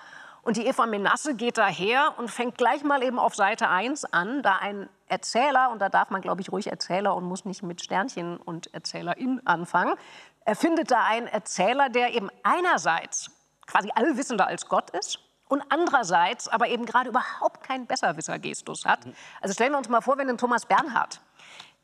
Und 0.47 0.57
die 0.57 0.65
Eva 0.65 0.87
Menasse 0.87 1.35
geht 1.35 1.59
daher 1.59 2.15
und 2.19 2.31
fängt 2.31 2.57
gleich 2.57 2.85
mal 2.85 3.03
eben 3.03 3.19
auf 3.19 3.35
Seite 3.35 3.69
1 3.69 4.05
an, 4.05 4.45
da 4.45 4.55
ein 4.59 4.89
Erzähler, 5.09 5.71
und 5.73 5.81
da 5.81 5.89
darf 5.89 6.11
man, 6.11 6.23
glaube 6.23 6.41
ich, 6.41 6.53
ruhig 6.53 6.69
Erzähler 6.69 7.17
und 7.17 7.25
muss 7.25 7.45
nicht 7.45 7.65
mit 7.65 7.83
Sternchen 7.83 8.37
und 8.37 8.73
Erzählerin 8.73 9.45
anfangen, 9.45 9.97
er 10.45 10.55
findet 10.55 10.93
da 10.93 11.03
einen 11.03 11.27
Erzähler, 11.27 11.89
der 11.89 12.15
eben 12.15 12.31
einerseits 12.45 13.29
quasi 13.67 13.91
allwissender 13.93 14.47
als 14.47 14.69
Gott 14.69 14.91
ist 14.91 15.19
und 15.49 15.65
andererseits 15.69 16.47
aber 16.47 16.69
eben 16.69 16.87
gerade 16.87 17.09
überhaupt 17.09 17.65
keinen 17.65 17.89
Besserwisser-Gestus 17.89 18.85
hat. 18.85 19.01
Also 19.41 19.53
stellen 19.53 19.73
wir 19.73 19.79
uns 19.79 19.89
mal 19.89 20.01
vor, 20.01 20.17
wenn 20.17 20.29
ein 20.29 20.39
Thomas 20.39 20.65
Bernhard, 20.65 21.21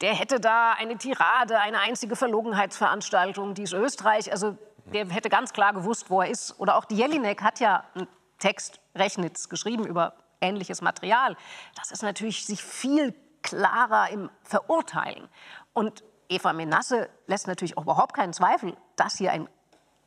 der 0.02 0.14
hätte 0.14 0.38
da 0.38 0.74
eine 0.74 0.96
Tirade, 0.96 1.58
eine 1.58 1.80
einzige 1.80 2.14
Verlogenheitsveranstaltung, 2.14 3.54
die 3.54 3.64
ist 3.64 3.72
Österreich, 3.72 4.30
also 4.30 4.56
der 4.84 5.08
hätte 5.08 5.30
ganz 5.30 5.52
klar 5.52 5.72
gewusst, 5.72 6.10
wo 6.10 6.20
er 6.20 6.28
ist. 6.28 6.60
Oder 6.60 6.76
auch 6.76 6.84
die 6.84 6.96
Jelinek 6.96 7.42
hat 7.42 7.58
ja 7.58 7.82
einen 7.96 8.06
Text 8.42 8.80
Rechnitz 8.96 9.48
geschrieben 9.48 9.86
über 9.86 10.14
ähnliches 10.40 10.82
Material. 10.82 11.36
Das 11.76 11.92
ist 11.92 12.02
natürlich 12.02 12.44
sich 12.44 12.60
viel 12.60 13.14
klarer 13.42 14.10
im 14.10 14.30
Verurteilen. 14.42 15.28
Und 15.72 16.02
Eva 16.28 16.52
Menasse 16.52 17.08
lässt 17.28 17.46
natürlich 17.46 17.78
auch 17.78 17.84
überhaupt 17.84 18.14
keinen 18.14 18.32
Zweifel, 18.32 18.76
dass 18.96 19.18
hier 19.18 19.30
ein 19.30 19.48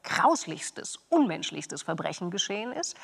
grauslichstes, 0.03 0.99
unmenschlichstes 1.09 1.83
Verbrechen 1.83 2.29
geschehen 2.29 2.73
ist. 2.73 2.97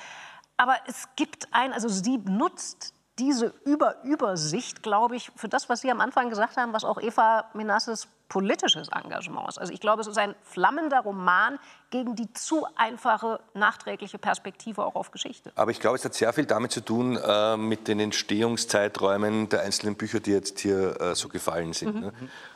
Aber 0.58 0.76
es 0.88 1.08
gibt 1.16 1.48
ein, 1.52 1.72
also 1.72 1.88
sie 1.88 2.18
nutzt 2.18 2.94
diese 3.18 3.54
Über-Übersicht, 3.64 4.84
glaube 4.84 5.16
ich, 5.16 5.32
für 5.36 5.48
das, 5.48 5.70
was 5.70 5.82
Sie 5.82 5.92
am 5.92 6.02
Anfang 6.02 6.30
gesagt 6.30 6.58
haben, 6.58 6.74
was 6.74 6.84
auch 6.84 7.00
Eva 7.00 7.50
Menasses 7.54 8.08
politisches 8.32 8.88
Engagement 8.88 9.50
ist. 9.50 9.58
Also 9.58 9.74
ich 9.74 9.82
glaube, 9.82 10.00
es 10.00 10.08
ist 10.08 10.18
ein 10.18 10.36
flammender 10.42 11.02
Roman 11.02 11.60
gegen 11.90 12.16
die 12.16 12.32
zu 12.32 12.66
einfache 12.78 13.42
nachträgliche 13.54 14.18
Perspektive 14.18 14.86
auch 14.86 14.96
auf 14.96 15.12
Geschichte. 15.12 15.52
Aber 15.56 15.72
ich 15.72 15.82
glaube, 15.82 15.98
es 15.98 16.06
hat 16.06 16.14
sehr 16.14 16.32
viel 16.32 16.46
damit 16.46 16.72
zu 16.72 16.80
tun 16.80 17.18
äh, 17.18 17.58
mit 17.58 17.90
den 17.90 18.00
Entstehungszeiträumen 18.00 19.50
der 19.50 19.64
einzelnen 19.64 19.96
Bücher, 19.96 20.22
die 20.22 20.32
jetzt 20.32 20.62
hier 20.62 21.00
äh, 21.02 21.14
so 21.14 21.28
gefallen 21.28 21.74
sind. 21.74 21.96
Mhm. 21.96 22.00
Ne? 22.00 22.14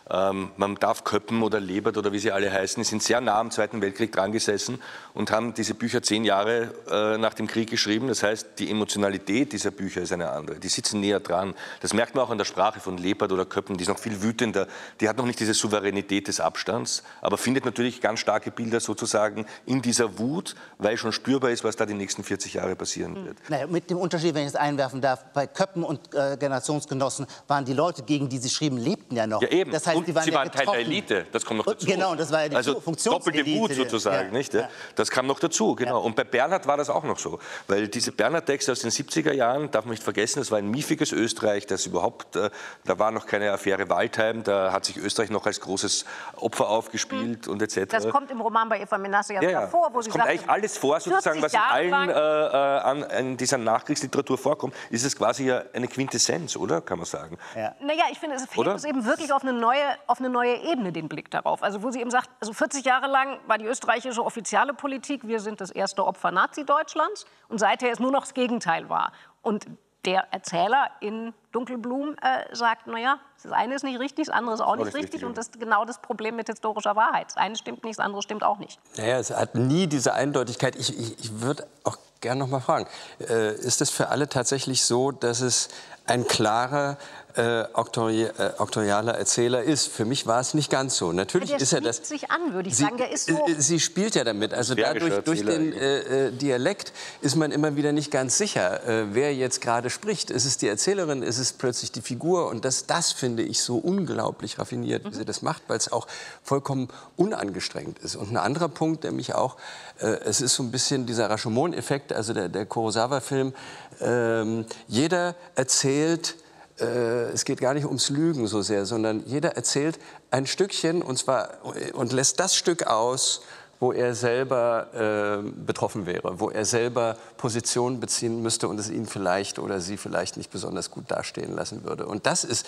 Ähm, 0.10 0.52
man 0.56 0.76
darf 0.76 1.04
Köppen 1.04 1.42
oder 1.42 1.60
Lebert 1.60 1.98
oder 1.98 2.12
wie 2.12 2.20
sie 2.20 2.32
alle 2.32 2.52
heißen, 2.52 2.84
sind 2.84 3.02
sehr 3.02 3.20
nah 3.22 3.40
am 3.40 3.52
Zweiten 3.52 3.82
Weltkrieg 3.82 4.12
dran 4.12 4.32
gesessen 4.32 4.80
und 5.14 5.32
haben 5.32 5.54
diese 5.54 5.74
Bücher 5.74 6.04
zehn 6.04 6.24
Jahre 6.24 6.74
äh, 6.90 7.18
nach 7.18 7.34
dem 7.34 7.48
Krieg 7.48 7.70
geschrieben. 7.70 8.08
Das 8.08 8.24
heißt, 8.24 8.60
die 8.60 8.70
Emotionalität 8.70 9.52
dieser 9.52 9.72
Bücher 9.72 10.02
ist 10.02 10.14
eine 10.14 10.30
andere. 10.30 10.60
Die 10.60 10.68
sitzen 10.70 11.02
näher 11.02 11.20
dran. 11.20 11.56
Das 11.82 11.94
merkt 11.94 12.16
man 12.16 12.24
auch 12.24 12.30
an 12.30 12.38
der 12.38 12.46
Sprache 12.46 12.80
von 12.80 12.98
Lebert 12.98 13.32
oder 13.32 13.46
Köppen. 13.46 13.78
Die 13.78 13.82
ist 13.82 13.90
noch 13.90 14.00
viel 14.00 14.22
wütender. 14.22 14.68
Die 15.02 15.10
hat 15.10 15.18
noch 15.18 15.26
nicht 15.26 15.40
diese 15.40 15.56
Souveränität 15.66 16.28
des 16.28 16.40
Abstands, 16.40 17.04
aber 17.22 17.38
findet 17.38 17.66
natürlich 17.66 18.02
ganz 18.02 18.20
starke 18.20 18.52
Bilder 18.52 18.80
sozusagen 18.80 19.46
in 19.66 19.82
dieser 19.82 20.20
Wut, 20.20 20.56
weil 20.78 20.98
schon 20.98 21.12
spürbar 21.12 21.52
ist, 21.52 21.64
was 21.64 21.76
da 21.76 21.86
die 21.86 21.94
nächsten 21.94 22.24
40 22.24 22.54
Jahre 22.54 22.76
passieren 22.76 23.16
hm. 23.16 23.26
wird. 23.26 23.38
Naja, 23.50 23.68
mit 23.68 23.90
dem 23.90 23.98
Unterschied, 23.98 24.36
wenn 24.36 24.44
ich 24.44 24.50
es 24.50 24.56
einwerfen 24.56 25.02
darf, 25.02 25.26
bei 25.34 25.48
Köppen 25.48 25.84
und 25.84 26.14
äh, 26.14 26.38
Generationsgenossen 26.38 27.26
waren 27.48 27.66
die 27.66 27.74
Leute, 27.74 28.04
gegen 28.04 28.30
die 28.30 28.38
sie 28.38 28.50
schrieben, 28.50 28.78
lebten 28.78 29.16
ja 29.16 29.28
noch. 29.28 29.42
Ja, 29.42 29.50
eben. 29.50 29.72
Das 29.72 29.88
heißt, 29.88 29.98
und 29.98 30.08
die 30.08 30.16
waren, 30.16 30.24
sie 30.24 30.32
ja 30.32 30.38
waren 30.38 30.52
Teil 30.52 30.66
der 30.66 30.80
Elite, 30.80 31.26
das 31.32 31.46
kommt 31.46 31.60
noch 31.60 31.66
dazu. 31.66 31.86
Genau, 31.86 32.16
das 32.16 32.32
war 32.32 32.44
ja 32.44 32.50
die 32.50 32.56
also 32.56 32.74
doppelte 32.74 33.46
Wut 33.46 33.74
sozusagen, 33.74 34.28
ja. 34.28 34.38
nicht? 34.38 34.54
Ja? 34.54 34.70
Das 34.96 35.10
kam 35.10 35.28
noch 35.28 35.40
dazu, 35.40 35.76
genau. 35.76 36.02
Und 36.02 36.16
bei 36.16 36.24
Bernhard 36.24 36.68
war 36.68 36.78
das 36.78 36.90
auch 36.90 37.04
noch 37.04 37.20
so, 37.20 37.40
weil 37.68 37.88
diese 37.88 38.12
Bernhard-Texte 38.12 38.72
aus 38.72 38.80
den 38.80 38.92
70er 38.92 39.34
Jahren, 39.34 39.72
darf 39.72 39.86
man 39.86 39.92
nicht 39.92 40.04
vergessen, 40.04 40.40
das 40.40 40.52
war 40.52 40.60
ein 40.60 40.70
miefiges 40.70 41.12
Österreich, 41.12 41.66
das 41.66 41.86
überhaupt, 41.86 42.36
äh, 42.36 42.50
da 42.86 43.00
war 43.00 43.12
noch 43.12 43.26
keine 43.26 43.52
Affäre 43.52 43.90
Waldheim, 43.90 44.44
da 44.44 44.72
hat 44.72 44.86
sich 44.86 44.98
Österreich 44.98 45.30
noch 45.30 45.46
als 45.46 45.55
großes 45.62 46.06
Opfer 46.38 46.70
aufgespielt 46.70 47.48
mhm. 47.48 47.54
und 47.54 47.62
etc. 47.62 47.86
Das 47.90 48.10
kommt 48.10 48.32
im 48.32 48.42
Roman 48.42 48.70
bei 48.70 48.82
Eva 48.82 48.98
Menasse 48.98 49.34
ja, 49.34 49.42
ja, 49.42 49.68
vor, 49.68 49.90
wo 49.94 50.02
sie 50.02 50.10
kommt 50.10 50.24
sagt, 50.24 50.30
eigentlich 50.30 50.50
alles 50.50 50.78
vor, 50.78 51.00
sozusagen, 51.00 51.42
was 51.42 51.54
in 51.54 51.60
allen 51.60 52.10
äh, 52.10 52.14
äh, 52.14 52.80
an, 52.82 53.04
in 53.04 53.38
dieser 53.38 53.58
Nachkriegsliteratur 53.58 54.38
vorkommt, 54.38 54.76
ist 54.90 55.06
es 55.06 55.16
quasi 55.16 55.46
ja 55.46 55.64
eine 55.74 55.88
Quintessenz, 55.88 56.56
oder? 56.56 56.82
Kann 56.82 56.98
man 56.98 57.06
sagen. 57.06 57.38
Ja. 57.56 57.76
Naja, 57.82 58.06
ich 58.12 58.20
finde, 58.20 58.36
es 58.36 58.46
fehlt 58.46 58.68
uns 58.68 58.84
eben 58.84 59.06
wirklich 59.06 59.32
auf 59.34 59.44
eine, 59.44 59.54
neue, 59.54 59.84
auf 60.08 60.20
eine 60.20 60.30
neue 60.30 60.56
Ebene 60.58 60.92
den 60.92 61.08
Blick 61.08 61.32
darauf. 61.32 61.64
Also 61.64 61.84
wo 61.84 61.92
sie 61.92 62.02
eben 62.02 62.12
sagt, 62.12 62.30
also 62.40 62.54
40 62.54 62.86
Jahre 62.86 63.08
lang 63.08 63.40
war 63.48 63.58
die 63.58 63.66
österreichische 63.66 64.24
offiziale 64.24 64.74
Politik, 64.74 65.28
wir 65.28 65.40
sind 65.40 65.62
das 65.62 65.72
erste 65.72 66.06
Opfer 66.06 66.32
Nazi-Deutschlands 66.32 67.26
und 67.50 67.60
seither 67.60 67.92
ist 67.92 68.00
nur 68.00 68.12
noch 68.12 68.22
das 68.22 68.34
Gegenteil 68.34 68.90
wahr. 68.90 69.12
Und 69.42 69.68
der 70.06 70.28
Erzähler 70.32 70.90
in 71.00 71.34
Dunkelblum 71.52 72.16
äh, 72.22 72.56
sagt, 72.56 72.88
naja, 72.88 73.20
das 73.46 73.54
eine 73.54 73.76
ist 73.76 73.84
nicht 73.84 74.00
richtig, 74.00 74.28
das 74.28 74.36
andere 74.36 74.56
ist 74.56 74.62
auch 74.62 74.76
nicht, 74.76 74.88
richtig, 74.88 75.04
richtig. 75.04 75.26
Und 75.26 75.38
das 75.38 75.48
ist 75.48 75.60
genau 75.60 75.86
das 75.86 76.00
Problem 76.00 76.36
mit 76.36 76.48
historischer 76.48 76.96
Wahrheit. 76.96 77.28
Das 77.28 77.38
eine 77.38 77.56
stimmt 77.56 77.84
nicht, 77.84 78.00
das 78.00 78.06
andere 78.06 78.22
stimmt 78.22 78.44
auch 78.44 78.58
nicht. 78.58 78.80
Naja, 78.98 79.20
es 79.20 79.32
hat 79.32 79.56
nie 79.56 79.88
diese 79.88 80.14
Eindeutigkeit. 80.14 80.76
Ich, 80.76 80.98
ich, 80.98 81.20
ich 81.20 81.42
würde 81.42 81.68
auch 81.84 81.98
gerne 82.26 82.40
noch 82.40 82.50
mal 82.50 82.60
fragen, 82.60 82.88
äh, 83.30 83.54
ist 83.56 83.82
es 83.82 83.90
für 83.90 84.10
alle 84.10 84.28
tatsächlich 84.28 84.84
so, 84.84 85.12
dass 85.12 85.42
es 85.42 85.70
ein 86.06 86.28
klarer 86.28 86.98
äh, 87.38 87.66
oktorialer 87.74 89.16
äh, 89.16 89.20
Erzähler 89.20 89.64
ist. 89.64 89.88
Für 89.88 90.06
mich 90.06 90.26
war 90.26 90.40
es 90.40 90.54
nicht 90.54 90.70
ganz 90.70 90.96
so. 90.96 91.12
Natürlich 91.12 91.50
der 91.50 91.60
ist 91.60 91.74
er 91.74 91.82
das. 91.82 91.98
sich 91.98 92.32
an, 92.32 92.54
würde 92.54 92.70
ich 92.70 92.78
sie, 92.78 92.84
sagen. 92.84 92.98
Der 92.98 93.12
ist 93.12 93.28
so 93.28 93.46
äh, 93.48 93.56
sie 93.58 93.80
spielt 93.80 94.16
ja 94.16 94.24
damit. 94.24 94.54
Also 94.54 94.76
dadurch 94.76 95.24
durch 95.24 95.44
den 95.44 95.74
äh, 95.74 96.28
äh, 96.28 96.32
Dialekt 96.32 96.94
ist 97.22 97.36
man 97.36 97.52
immer 97.52 97.76
wieder 97.76 97.92
nicht 97.92 98.12
ganz 98.12 98.38
sicher, 98.38 98.88
äh, 98.88 99.14
wer 99.14 99.36
jetzt 99.36 99.62
gerade 99.62 99.90
spricht. 99.90 100.30
Ist 100.30 100.46
es 100.46 100.58
die 100.58 100.68
Erzählerin? 100.68 101.24
Ist 101.24 101.38
es 101.38 101.54
plötzlich 101.54 101.92
die 101.92 102.02
Figur? 102.02 102.48
Und 102.48 102.64
das, 102.64 102.86
das 102.86 103.12
finde 103.12 103.44
ich 103.44 103.62
so 103.62 103.78
unglaublich 103.78 104.58
raffiniert, 104.58 105.04
mhm. 105.04 105.12
wie 105.12 105.16
sie 105.16 105.26
das 105.26 105.42
macht, 105.42 105.64
weil 105.68 105.78
es 105.78 105.92
auch 105.92 106.08
vollkommen 106.44 106.88
unangestrengt 107.18 108.00
ist. 108.00 108.16
Und 108.16 108.32
ein 108.32 108.38
anderer 108.38 108.70
Punkt, 108.70 109.04
der 109.04 109.12
mich 109.12 109.36
auch, 109.36 109.58
es 109.98 110.42
ist 110.42 110.56
so 110.56 110.64
ein 110.64 110.72
bisschen 110.72 111.06
dieser 111.06 111.30
Rashomon-Effekt, 111.30 112.12
also 112.16 112.34
der, 112.34 112.50
der 112.50 112.66
Kurosawa-Film. 112.66 113.54
Ähm, 114.02 114.66
jeder 114.88 115.36
erzählt 115.56 116.36
äh, 116.80 117.32
es 117.32 117.46
geht 117.46 117.62
gar 117.62 117.74
nicht 117.74 117.86
ums 117.86 118.10
Lügen 118.10 118.48
so 118.48 118.62
sehr, 118.62 118.86
sondern 118.86 119.24
jeder 119.26 119.56
erzählt 119.56 119.98
ein 120.32 120.46
Stückchen 120.46 121.02
und 121.02 121.18
zwar 121.18 121.50
und 121.94 122.12
lässt 122.12 122.40
das 122.40 122.56
Stück 122.56 122.88
aus, 122.88 123.42
wo 123.80 123.92
er 123.92 124.16
selber 124.16 125.44
äh, 125.44 125.50
betroffen 125.66 126.06
wäre, 126.06 126.40
wo 126.40 126.50
er 126.50 126.66
selber 126.66 127.18
Position 127.38 128.00
beziehen 128.00 128.42
müsste 128.42 128.68
und 128.68 128.80
es 128.80 128.90
ihn 128.90 129.06
vielleicht 129.06 129.60
oder 129.60 129.80
sie 129.80 129.98
vielleicht 129.98 130.38
nicht 130.38 130.52
besonders 130.52 130.92
gut 130.92 131.06
dastehen 131.10 131.54
lassen 131.54 131.84
würde. 131.84 132.06
Und 132.06 132.26
das 132.26 132.44
ist 132.44 132.66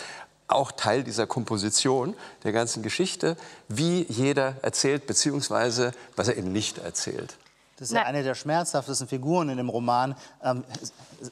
auch 0.47 0.71
Teil 0.71 1.03
dieser 1.03 1.27
Komposition 1.27 2.15
der 2.43 2.53
ganzen 2.53 2.83
Geschichte, 2.83 3.35
wie 3.67 4.05
jeder 4.09 4.55
erzählt, 4.61 5.07
beziehungsweise 5.07 5.91
was 6.15 6.29
er 6.29 6.37
eben 6.37 6.51
nicht 6.51 6.77
erzählt. 6.77 7.37
Das 7.77 7.89
ist 7.89 7.95
ja 7.95 8.03
eine 8.03 8.23
der 8.23 8.33
schmerzhaftesten 8.33 9.07
Figuren 9.07 9.49
in 9.49 9.57
dem 9.57 9.69
Roman. 9.69 10.15
Ähm, 10.43 10.63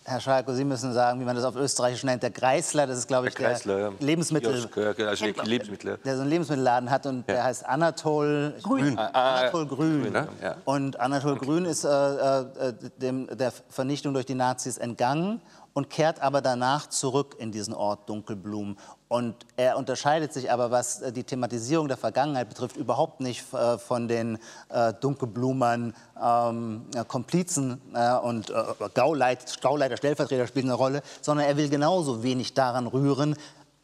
Herr 0.04 0.20
Schalko, 0.20 0.54
Sie 0.54 0.64
müssen 0.64 0.94
sagen, 0.94 1.20
wie 1.20 1.26
man 1.26 1.36
das 1.36 1.44
auf 1.44 1.56
Österreichisch 1.56 2.04
nennt. 2.04 2.22
Der 2.22 2.30
Kreisler, 2.30 2.86
das 2.86 3.00
ist, 3.00 3.08
glaube 3.08 3.30
ich, 3.30 3.34
der, 3.34 3.50
Kreisler, 3.50 3.80
ja. 3.80 3.92
Lebensmittel, 4.00 4.54
also 4.54 5.26
Lebensmittel, 5.44 5.98
der 6.06 6.16
so 6.16 6.22
einen 6.22 6.30
Lebensmittelladen 6.30 6.92
hat 6.92 7.08
und 7.08 7.28
ja. 7.28 7.34
der 7.34 7.44
heißt 7.46 7.66
Anatol 7.66 8.54
Grün. 8.62 8.96
Ah, 8.96 9.10
ah, 9.14 9.36
Anatol 9.40 9.66
Grün. 9.66 10.02
Grün 10.04 10.14
ne? 10.14 10.28
ja. 10.40 10.56
Und 10.66 11.00
Anatol 11.00 11.34
okay. 11.34 11.46
Grün 11.46 11.66
ist 11.66 11.84
äh, 11.84 11.90
äh, 11.90 12.74
dem, 12.98 13.28
der 13.36 13.52
Vernichtung 13.70 14.14
durch 14.14 14.28
die 14.28 14.36
Nazis 14.36 14.78
entgangen 14.78 15.42
und 15.74 15.90
kehrt 15.90 16.22
aber 16.22 16.42
danach 16.42 16.88
zurück 16.88 17.36
in 17.40 17.52
diesen 17.52 17.74
Ort 17.74 18.08
Dunkelblum. 18.08 18.78
Und 19.08 19.36
er 19.56 19.78
unterscheidet 19.78 20.34
sich 20.34 20.52
aber, 20.52 20.72
was 20.72 21.02
äh, 21.02 21.12
die 21.12 21.24
Thematisierung 21.24 21.88
der 21.88 21.98
Vergangenheit 21.98 22.50
betrifft, 22.50 22.76
überhaupt 22.76 23.22
nicht 23.22 23.54
äh, 23.54 23.78
von 23.78 24.08
den 24.08 24.40
äh, 24.70 24.94
Dunkelblumern, 24.94 25.96
ähm, 26.22 26.86
Komplizen 27.08 27.80
äh, 27.94 28.16
und 28.18 28.50
äh, 28.50 28.64
Gauleit, 28.96 29.62
Gauleiter, 29.62 29.98
Stellvertreter 29.98 30.48
spielen 30.48 30.66
eine 30.66 30.74
Rolle, 30.74 31.04
sondern 31.22 31.46
er 31.46 31.56
will 31.56 31.70
genauso 31.70 32.24
wenig 32.24 32.56
daran 32.56 32.88
rühren, 32.88 33.36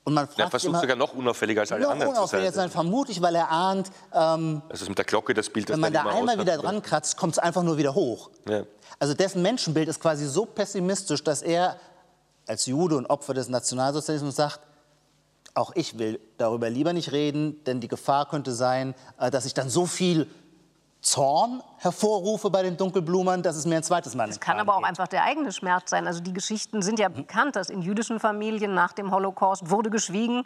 und 0.04 0.16
man 0.16 0.26
fragt 0.26 0.40
er 0.40 0.50
versucht 0.50 0.70
immer, 0.70 0.82
sogar 0.82 0.96
noch 0.96 1.14
unauffälliger 1.14 1.62
als 1.62 1.72
alle 1.72 1.84
noch 1.84 1.92
anderen 1.92 2.12
unauffälliger 2.12 2.52
zu 2.52 2.58
sein. 2.58 2.72
Vermutlich, 2.72 3.22
weil 3.22 3.36
er 3.36 3.52
ahnt, 3.52 3.92
ähm, 4.14 4.62
also 4.68 4.86
mit 4.88 4.98
der 4.98 5.06
Glocke 5.06 5.34
das 5.34 5.50
Bild, 5.50 5.70
das 5.70 5.76
wenn 5.76 5.82
man 5.82 5.94
da 5.94 6.06
einmal 6.06 6.40
wieder 6.40 6.58
dran 6.58 6.82
kratzt, 6.82 7.18
kommt 7.18 7.34
es 7.34 7.40
einfach 7.40 7.62
nur 7.62 7.78
wieder 7.78 7.94
hoch. 7.94 8.32
Ja. 8.50 8.64
Also 8.98 9.14
dessen 9.14 9.42
Menschenbild 9.44 9.88
ist 9.88 10.00
quasi 10.00 10.26
so 10.26 10.46
pessimistisch, 10.46 11.24
dass 11.24 11.44
er 11.44 11.78
als 12.48 12.66
Jude 12.66 12.98
und 12.98 13.06
Opfer 13.08 13.36
des 13.36 13.48
Nationalsozialismus 13.48 14.36
sagt, 14.36 14.60
auch 15.54 15.72
ich 15.76 15.98
will 15.98 16.20
darüber 16.38 16.70
lieber 16.70 16.94
nicht 16.94 17.12
reden, 17.12 17.64
denn 17.66 17.80
die 17.80 17.88
Gefahr 17.88 18.28
könnte 18.28 18.52
sein, 18.52 18.96
äh, 19.20 19.30
dass 19.32 19.46
ich 19.46 19.54
dann 19.54 19.70
so 19.70 19.86
viel 19.86 20.28
Zorn 21.02 21.64
hervorrufe 21.78 22.52
bei 22.52 22.62
den 22.62 22.78
Dunkelblumern, 22.78 23.42
dass 23.42 23.56
es 23.56 23.66
mir 23.66 23.78
ein 23.78 23.84
zweites 23.84 24.14
Mal 24.14 24.28
Das 24.28 24.40
kann 24.40 24.60
aber 24.60 24.76
auch 24.76 24.80
geht. 24.80 24.90
einfach 24.90 25.08
der 25.08 25.24
eigene 25.24 25.52
Schmerz 25.52 25.90
sein. 25.90 26.06
Also 26.06 26.22
die 26.22 26.34
Geschichten 26.34 26.84
sind 26.84 27.00
ja 27.00 27.10
mhm. 27.10 27.14
bekannt, 27.16 27.56
dass 27.56 27.70
in 27.70 27.82
jüdischen 27.82 28.20
Familien 28.20 28.76
nach 28.76 28.94
dem 28.94 29.12
Holocaust 29.12 29.70
wurde 29.70 29.90
geschwiegen. 29.90 30.44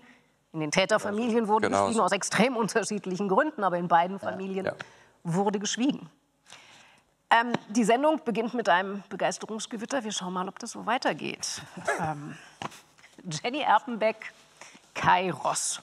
In 0.53 0.62
den 0.62 0.71
Täterfamilien 0.71 1.50
wurde 1.50 1.67
genau 1.67 1.81
geschwiegen, 1.81 1.97
so. 1.97 2.03
aus 2.03 2.13
extrem 2.13 2.55
unterschiedlichen 2.57 3.27
Gründen, 3.27 3.63
aber 3.63 3.77
in 3.77 3.89
beiden 3.89 4.17
Familien 4.19 4.65
ja. 4.65 4.71
Ja. 4.71 4.77
wurde 5.24 5.59
geschwiegen. 5.59 6.09
Ähm, 7.29 7.51
die 7.69 7.83
Sendung 7.83 8.21
beginnt 8.24 8.53
mit 8.53 8.69
einem 8.69 9.03
Begeisterungsgewitter. 9.09 10.05
Wir 10.05 10.13
schauen 10.13 10.33
mal, 10.33 10.47
ob 10.47 10.57
das 10.59 10.71
so 10.71 10.85
weitergeht. 10.85 11.62
ähm, 12.00 12.38
Jenny 13.43 13.59
Erpenbeck, 13.59 14.31
Kairos. 14.96 15.82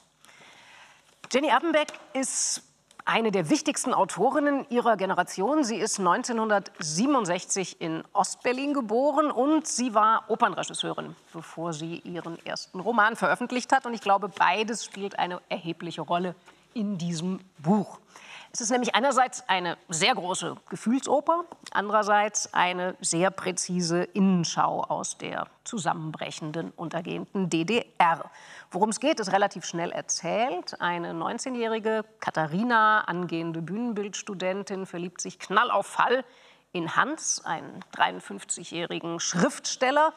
Jenny 1.31 1.47
Erpenbeck 1.47 1.87
ist 2.13 2.61
eine 3.05 3.31
der 3.31 3.49
wichtigsten 3.49 3.93
Autorinnen 3.93 4.65
ihrer 4.69 4.97
Generation. 4.97 5.63
Sie 5.63 5.77
ist 5.77 5.99
1967 5.99 7.81
in 7.81 8.03
Ostberlin 8.13 8.73
geboren 8.73 9.31
und 9.31 9.67
sie 9.67 9.93
war 9.93 10.25
Opernregisseurin, 10.29 11.15
bevor 11.33 11.73
sie 11.73 11.99
ihren 11.99 12.43
ersten 12.45 12.79
Roman 12.79 13.15
veröffentlicht 13.15 13.71
hat. 13.71 13.85
Und 13.85 13.93
ich 13.93 14.01
glaube, 14.01 14.29
beides 14.29 14.85
spielt 14.85 15.19
eine 15.19 15.41
erhebliche 15.49 16.01
Rolle 16.01 16.35
in 16.73 16.97
diesem 16.97 17.39
Buch. 17.57 17.99
Es 18.55 18.61
ist 18.61 18.69
nämlich 18.69 18.93
einerseits 18.93 19.49
eine 19.49 19.77
sehr 19.89 20.13
große 20.13 20.55
Gefühlsoper, 20.69 21.45
andererseits 21.71 22.53
eine 22.53 22.95
sehr 23.01 23.31
präzise 23.31 24.03
Innenschau 24.03 24.83
aus 24.83 25.17
der 25.17 25.47
zusammenbrechenden, 25.63 26.71
untergehenden 26.75 27.49
DDR. 27.49 28.29
Worum 28.73 28.89
es 28.89 28.99
geht, 28.99 29.19
ist 29.19 29.31
relativ 29.31 29.65
schnell 29.65 29.91
erzählt. 29.91 30.81
Eine 30.81 31.11
19-jährige 31.11 32.05
Katharina, 32.19 33.01
angehende 33.01 33.61
Bühnenbildstudentin, 33.61 34.87
verliebt 34.87 35.21
sich 35.21 35.37
knall 35.37 35.69
auf 35.69 35.85
Fall 35.85 36.25
in 36.71 36.95
Hans, 36.95 37.45
einen 37.45 37.81
53-jährigen 37.95 39.19
Schriftsteller. 39.19 40.11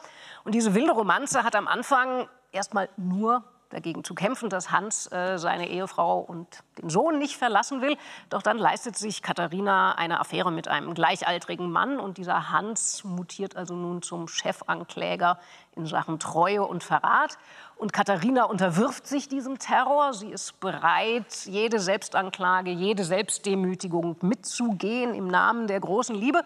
Und 0.44 0.54
diese 0.54 0.74
wilde 0.74 0.92
Romanze 0.92 1.44
hat 1.44 1.54
am 1.54 1.68
Anfang 1.68 2.30
erstmal 2.50 2.88
nur 2.96 3.44
dagegen 3.70 4.04
zu 4.04 4.14
kämpfen, 4.14 4.48
dass 4.48 4.70
Hans 4.70 5.10
äh, 5.12 5.38
seine 5.38 5.68
Ehefrau 5.68 6.20
und 6.20 6.62
den 6.78 6.88
Sohn 6.88 7.18
nicht 7.18 7.36
verlassen 7.36 7.82
will. 7.82 7.96
Doch 8.30 8.42
dann 8.42 8.58
leistet 8.58 8.96
sich 8.96 9.22
Katharina 9.22 9.92
eine 9.92 10.20
Affäre 10.20 10.52
mit 10.52 10.68
einem 10.68 10.94
gleichaltrigen 10.94 11.70
Mann 11.70 11.98
und 11.98 12.18
dieser 12.18 12.50
Hans 12.50 13.04
mutiert 13.04 13.56
also 13.56 13.74
nun 13.74 14.02
zum 14.02 14.28
Chefankläger 14.28 15.38
in 15.74 15.86
Sachen 15.86 16.18
Treue 16.18 16.64
und 16.64 16.84
Verrat. 16.84 17.38
Und 17.76 17.92
Katharina 17.92 18.44
unterwirft 18.44 19.06
sich 19.06 19.28
diesem 19.28 19.58
Terror. 19.58 20.14
Sie 20.14 20.30
ist 20.30 20.58
bereit, 20.60 21.44
jede 21.44 21.78
Selbstanklage, 21.78 22.70
jede 22.70 23.04
Selbstdemütigung 23.04 24.16
mitzugehen 24.22 25.14
im 25.14 25.28
Namen 25.28 25.66
der 25.66 25.80
großen 25.80 26.16
Liebe. 26.16 26.42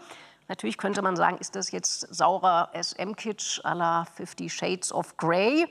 Natürlich 0.49 0.77
könnte 0.77 1.03
man 1.03 1.15
sagen, 1.15 1.39
ist 1.39 1.55
das 1.55 1.71
jetzt 1.71 2.13
saurer 2.13 2.71
SM-Kitsch 2.75 3.61
à 3.65 3.75
la 3.75 4.05
Fifty 4.17 4.51
Shades 4.51 4.93
of 4.93 5.17
Grey? 5.17 5.69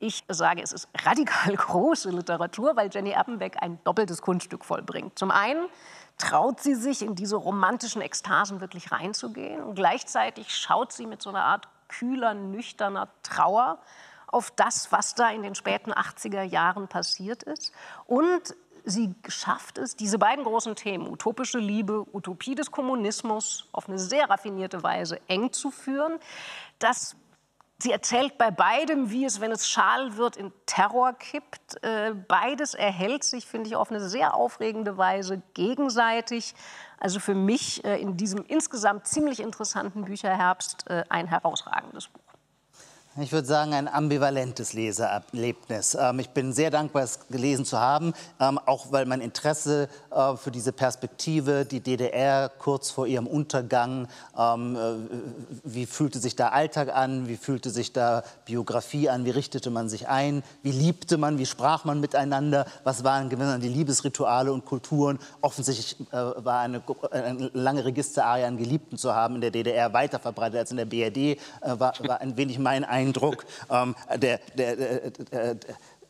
Ich 0.00 0.22
sage, 0.28 0.62
es 0.62 0.72
ist 0.72 0.88
radikal 1.02 1.54
große 1.56 2.10
Literatur, 2.10 2.76
weil 2.76 2.90
Jenny 2.92 3.10
Erpenbeck 3.10 3.56
ein 3.62 3.78
doppeltes 3.84 4.20
Kunststück 4.20 4.66
vollbringt. 4.66 5.18
Zum 5.18 5.30
einen 5.30 5.66
traut 6.18 6.60
sie 6.60 6.74
sich, 6.74 7.00
in 7.00 7.14
diese 7.14 7.36
romantischen 7.36 8.02
Ekstasen 8.02 8.60
wirklich 8.60 8.92
reinzugehen 8.92 9.62
und 9.62 9.76
gleichzeitig 9.76 10.54
schaut 10.54 10.92
sie 10.92 11.06
mit 11.06 11.22
so 11.22 11.30
einer 11.30 11.44
Art 11.44 11.68
kühler, 11.88 12.34
nüchterner 12.34 13.08
Trauer 13.22 13.78
auf 14.30 14.50
das, 14.52 14.92
was 14.92 15.14
da 15.14 15.30
in 15.30 15.42
den 15.42 15.54
späten 15.54 15.92
80er 15.92 16.42
Jahren 16.42 16.88
passiert 16.88 17.42
ist. 17.42 17.72
Und 18.06 18.54
sie 18.84 19.14
schafft 19.28 19.78
es, 19.78 19.96
diese 19.96 20.18
beiden 20.18 20.44
großen 20.44 20.76
Themen, 20.76 21.08
utopische 21.08 21.58
Liebe, 21.58 22.06
Utopie 22.12 22.54
des 22.54 22.70
Kommunismus, 22.70 23.68
auf 23.72 23.88
eine 23.88 23.98
sehr 23.98 24.30
raffinierte 24.30 24.82
Weise 24.82 25.20
eng 25.28 25.52
zu 25.52 25.70
führen. 25.70 26.18
Das 26.78 27.16
Sie 27.82 27.92
erzählt 27.92 28.36
bei 28.36 28.50
beidem, 28.50 29.10
wie 29.10 29.24
es, 29.24 29.40
wenn 29.40 29.52
es 29.52 29.66
schal 29.66 30.18
wird, 30.18 30.36
in 30.36 30.52
Terror 30.66 31.14
kippt. 31.14 31.82
Äh, 31.82 32.12
beides 32.28 32.74
erhält 32.74 33.24
sich, 33.24 33.46
finde 33.46 33.68
ich, 33.68 33.76
auf 33.76 33.90
eine 33.90 34.06
sehr 34.06 34.34
aufregende 34.34 34.98
Weise 34.98 35.40
gegenseitig. 35.54 36.54
Also 36.98 37.20
für 37.20 37.34
mich 37.34 37.82
äh, 37.86 37.98
in 37.98 38.18
diesem 38.18 38.44
insgesamt 38.44 39.06
ziemlich 39.06 39.40
interessanten 39.40 40.04
Bücherherbst 40.04 40.90
äh, 40.90 41.04
ein 41.08 41.26
herausragendes 41.26 42.08
Buch. 42.08 42.19
Ich 43.18 43.32
würde 43.32 43.48
sagen, 43.48 43.74
ein 43.74 43.88
ambivalentes 43.88 44.72
Leseerlebnis. 44.72 45.96
Ähm, 46.00 46.20
ich 46.20 46.30
bin 46.30 46.52
sehr 46.52 46.70
dankbar, 46.70 47.02
es 47.02 47.18
gelesen 47.28 47.64
zu 47.64 47.80
haben, 47.80 48.14
ähm, 48.38 48.56
auch 48.66 48.92
weil 48.92 49.04
mein 49.04 49.20
Interesse 49.20 49.88
äh, 50.12 50.36
für 50.36 50.52
diese 50.52 50.70
Perspektive, 50.70 51.64
die 51.64 51.80
DDR 51.80 52.48
kurz 52.48 52.92
vor 52.92 53.08
ihrem 53.08 53.26
Untergang, 53.26 54.06
ähm, 54.38 54.76
äh, 54.76 54.80
wie 55.64 55.86
fühlte 55.86 56.20
sich 56.20 56.36
da 56.36 56.50
Alltag 56.50 56.94
an, 56.94 57.26
wie 57.26 57.36
fühlte 57.36 57.70
sich 57.70 57.92
da 57.92 58.22
Biografie 58.44 59.08
an, 59.08 59.24
wie 59.24 59.30
richtete 59.30 59.70
man 59.70 59.88
sich 59.88 60.06
ein, 60.06 60.44
wie 60.62 60.70
liebte 60.70 61.18
man, 61.18 61.36
wie 61.38 61.46
sprach 61.46 61.84
man 61.84 61.98
miteinander, 61.98 62.64
was 62.84 63.02
waren 63.02 63.28
die 63.28 63.68
Liebesrituale 63.68 64.52
und 64.52 64.64
Kulturen. 64.66 65.18
Offensichtlich 65.40 65.96
äh, 66.12 66.14
war 66.16 66.60
eine, 66.60 66.80
eine 67.10 67.50
lange 67.54 67.84
Registerarie 67.84 68.44
an 68.44 68.56
Geliebten 68.56 68.98
zu 68.98 69.16
haben 69.16 69.34
in 69.34 69.40
der 69.40 69.50
DDR 69.50 69.92
weiter 69.92 70.20
verbreitet 70.20 70.60
als 70.60 70.70
in 70.70 70.76
der 70.76 70.84
BRD, 70.84 71.40
war, 71.60 71.92
war 72.06 72.20
ein 72.20 72.36
wenig 72.36 72.60
mein 72.60 72.84
Eindruck. 72.84 72.99
Eindruck. 73.00 73.44
Ähm, 73.70 73.94
der, 74.16 74.40
der, 74.56 74.76
der, 74.76 75.56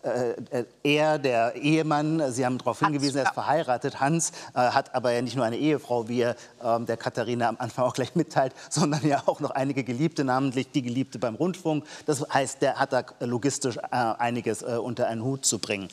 äh, 0.03 0.65
er, 0.83 1.19
der 1.19 1.57
Ehemann, 1.57 2.33
Sie 2.33 2.47
haben 2.47 2.57
darauf 2.57 2.79
hingewiesen, 2.79 3.19
er 3.19 3.25
ist 3.25 3.35
verheiratet. 3.35 4.01
Hans 4.01 4.31
äh, 4.55 4.59
hat 4.59 4.95
aber 4.95 5.13
ja 5.13 5.21
nicht 5.21 5.37
nur 5.37 5.45
eine 5.45 5.59
Ehefrau, 5.59 6.09
wie 6.09 6.23
er 6.23 6.37
äh, 6.63 6.81
der 6.81 6.97
Katharina 6.97 7.49
am 7.49 7.57
Anfang 7.59 7.85
auch 7.85 7.93
gleich 7.93 8.15
mitteilt, 8.15 8.55
sondern 8.71 9.07
ja 9.07 9.23
auch 9.27 9.41
noch 9.41 9.51
einige 9.51 9.85
Geliebte, 9.85 10.25
namentlich 10.25 10.71
die 10.73 10.81
Geliebte 10.81 11.19
beim 11.19 11.35
Rundfunk. 11.35 11.85
Das 12.07 12.27
heißt, 12.33 12.63
der 12.63 12.77
hat 12.77 12.95
da 12.95 13.05
logistisch 13.21 13.77
äh, 13.77 13.81
einiges 13.91 14.63
äh, 14.63 14.79
unter 14.83 15.07
einen 15.07 15.23
Hut 15.23 15.45
zu 15.45 15.59
bringen. 15.59 15.89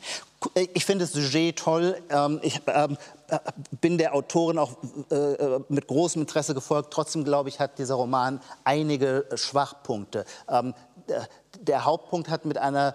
Ich 0.72 0.86
finde 0.86 1.04
das 1.04 1.12
Sujet 1.12 1.58
toll. 1.58 2.00
Ähm, 2.08 2.38
ich 2.42 2.60
ähm, 2.68 2.96
äh, 3.28 3.38
bin 3.80 3.98
der 3.98 4.14
Autorin 4.14 4.56
auch 4.56 4.76
mit 5.68 5.86
großem 5.86 6.22
Interesse 6.22 6.54
gefolgt. 6.54 6.92
Trotzdem, 6.92 7.24
glaube 7.24 7.50
ich, 7.50 7.60
hat 7.60 7.78
dieser 7.78 7.96
Roman 7.96 8.40
einige 8.64 9.26
Schwachpunkte. 9.34 10.24
Der 11.60 11.84
Hauptpunkt 11.84 12.28
hat 12.28 12.44
mit 12.44 12.58
einer 12.58 12.94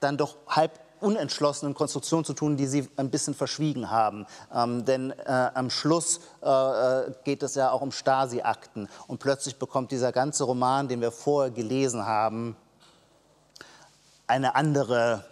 dann 0.00 0.16
doch 0.16 0.36
halb 0.48 0.78
unentschlossenen 1.00 1.74
Konstruktion 1.74 2.24
zu 2.24 2.32
tun, 2.32 2.56
die 2.56 2.66
Sie 2.66 2.88
ein 2.96 3.10
bisschen 3.10 3.34
verschwiegen 3.34 3.90
haben. 3.90 4.26
Ähm, 4.52 4.84
denn 4.84 5.10
äh, 5.10 5.50
am 5.54 5.70
Schluss 5.70 6.20
äh, 6.42 6.48
äh, 6.48 7.12
geht 7.24 7.42
es 7.42 7.54
ja 7.54 7.70
auch 7.70 7.82
um 7.82 7.92
Stasi-Akten. 7.92 8.88
Und 9.06 9.18
plötzlich 9.18 9.56
bekommt 9.56 9.92
dieser 9.92 10.12
ganze 10.12 10.44
Roman, 10.44 10.88
den 10.88 11.00
wir 11.00 11.12
vorher 11.12 11.50
gelesen 11.50 12.06
haben, 12.06 12.56
eine 14.26 14.54
andere 14.54 15.24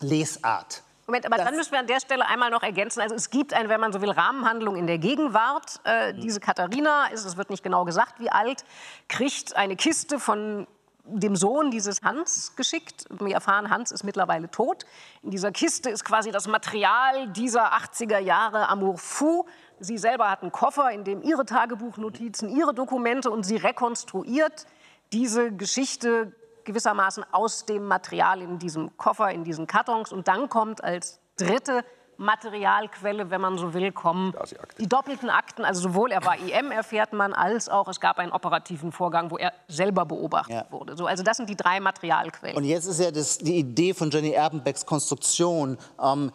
Lesart. 0.00 0.82
Moment, 1.08 1.24
aber 1.24 1.36
das 1.36 1.46
dann 1.46 1.56
müssen 1.56 1.72
wir 1.72 1.78
an 1.78 1.86
der 1.86 2.00
Stelle 2.00 2.26
einmal 2.26 2.50
noch 2.50 2.62
ergänzen. 2.62 3.00
Also 3.00 3.14
es 3.14 3.30
gibt 3.30 3.54
eine, 3.54 3.70
wenn 3.70 3.80
man 3.80 3.92
so 3.92 4.02
will, 4.02 4.10
Rahmenhandlung 4.10 4.76
in 4.76 4.86
der 4.86 4.98
Gegenwart. 4.98 5.80
Äh, 5.84 6.12
mhm. 6.12 6.20
Diese 6.20 6.38
Katharina, 6.38 7.06
ist, 7.06 7.24
es 7.24 7.36
wird 7.36 7.50
nicht 7.50 7.62
genau 7.62 7.84
gesagt, 7.84 8.20
wie 8.20 8.30
alt, 8.30 8.64
kriegt 9.08 9.56
eine 9.56 9.74
Kiste 9.74 10.20
von 10.20 10.66
dem 11.10 11.36
Sohn 11.36 11.70
dieses 11.70 12.02
Hans 12.02 12.54
geschickt. 12.56 13.06
Wir 13.10 13.34
erfahren, 13.34 13.70
Hans 13.70 13.90
ist 13.90 14.04
mittlerweile 14.04 14.50
tot. 14.50 14.84
In 15.22 15.30
dieser 15.30 15.52
Kiste 15.52 15.90
ist 15.90 16.04
quasi 16.04 16.30
das 16.30 16.46
Material 16.46 17.28
dieser 17.28 17.72
80er 17.72 18.18
Jahre 18.18 18.68
Amour 18.68 18.98
fou. 18.98 19.46
Sie 19.80 19.98
selber 19.98 20.30
hat 20.30 20.42
einen 20.42 20.52
Koffer, 20.52 20.90
in 20.90 21.04
dem 21.04 21.22
ihre 21.22 21.44
Tagebuchnotizen, 21.44 22.48
ihre 22.48 22.74
Dokumente 22.74 23.30
und 23.30 23.44
sie 23.44 23.56
rekonstruiert 23.56 24.66
diese 25.12 25.52
Geschichte 25.52 26.32
gewissermaßen 26.64 27.24
aus 27.32 27.64
dem 27.64 27.86
Material 27.86 28.42
in 28.42 28.58
diesem 28.58 28.96
Koffer, 28.96 29.30
in 29.30 29.44
diesen 29.44 29.66
Kartons. 29.66 30.12
Und 30.12 30.28
dann 30.28 30.48
kommt 30.48 30.84
als 30.84 31.20
dritte 31.36 31.84
Materialquelle, 32.18 33.30
wenn 33.30 33.40
man 33.40 33.58
so 33.58 33.72
will, 33.74 33.92
kommen 33.92 34.34
die 34.78 34.88
doppelten 34.88 35.30
Akten. 35.30 35.64
Also 35.64 35.82
sowohl 35.82 36.10
er 36.10 36.24
war 36.24 36.36
IM, 36.36 36.72
erfährt 36.72 37.12
man, 37.12 37.32
als 37.32 37.68
auch 37.68 37.86
es 37.86 38.00
gab 38.00 38.18
einen 38.18 38.32
operativen 38.32 38.90
Vorgang, 38.90 39.30
wo 39.30 39.38
er 39.38 39.52
selber 39.68 40.04
beobachtet 40.04 40.54
ja. 40.54 40.66
wurde. 40.70 40.96
So, 40.96 41.06
also 41.06 41.22
das 41.22 41.36
sind 41.36 41.48
die 41.48 41.56
drei 41.56 41.78
Materialquellen. 41.78 42.56
Und 42.56 42.64
jetzt 42.64 42.86
ist 42.86 42.98
ja 42.98 43.12
das, 43.12 43.38
die 43.38 43.58
Idee 43.58 43.94
von 43.94 44.10
Jenny 44.10 44.32
Erbenbecks 44.32 44.84
Konstruktion, 44.84 45.78
ähm, 46.02 46.32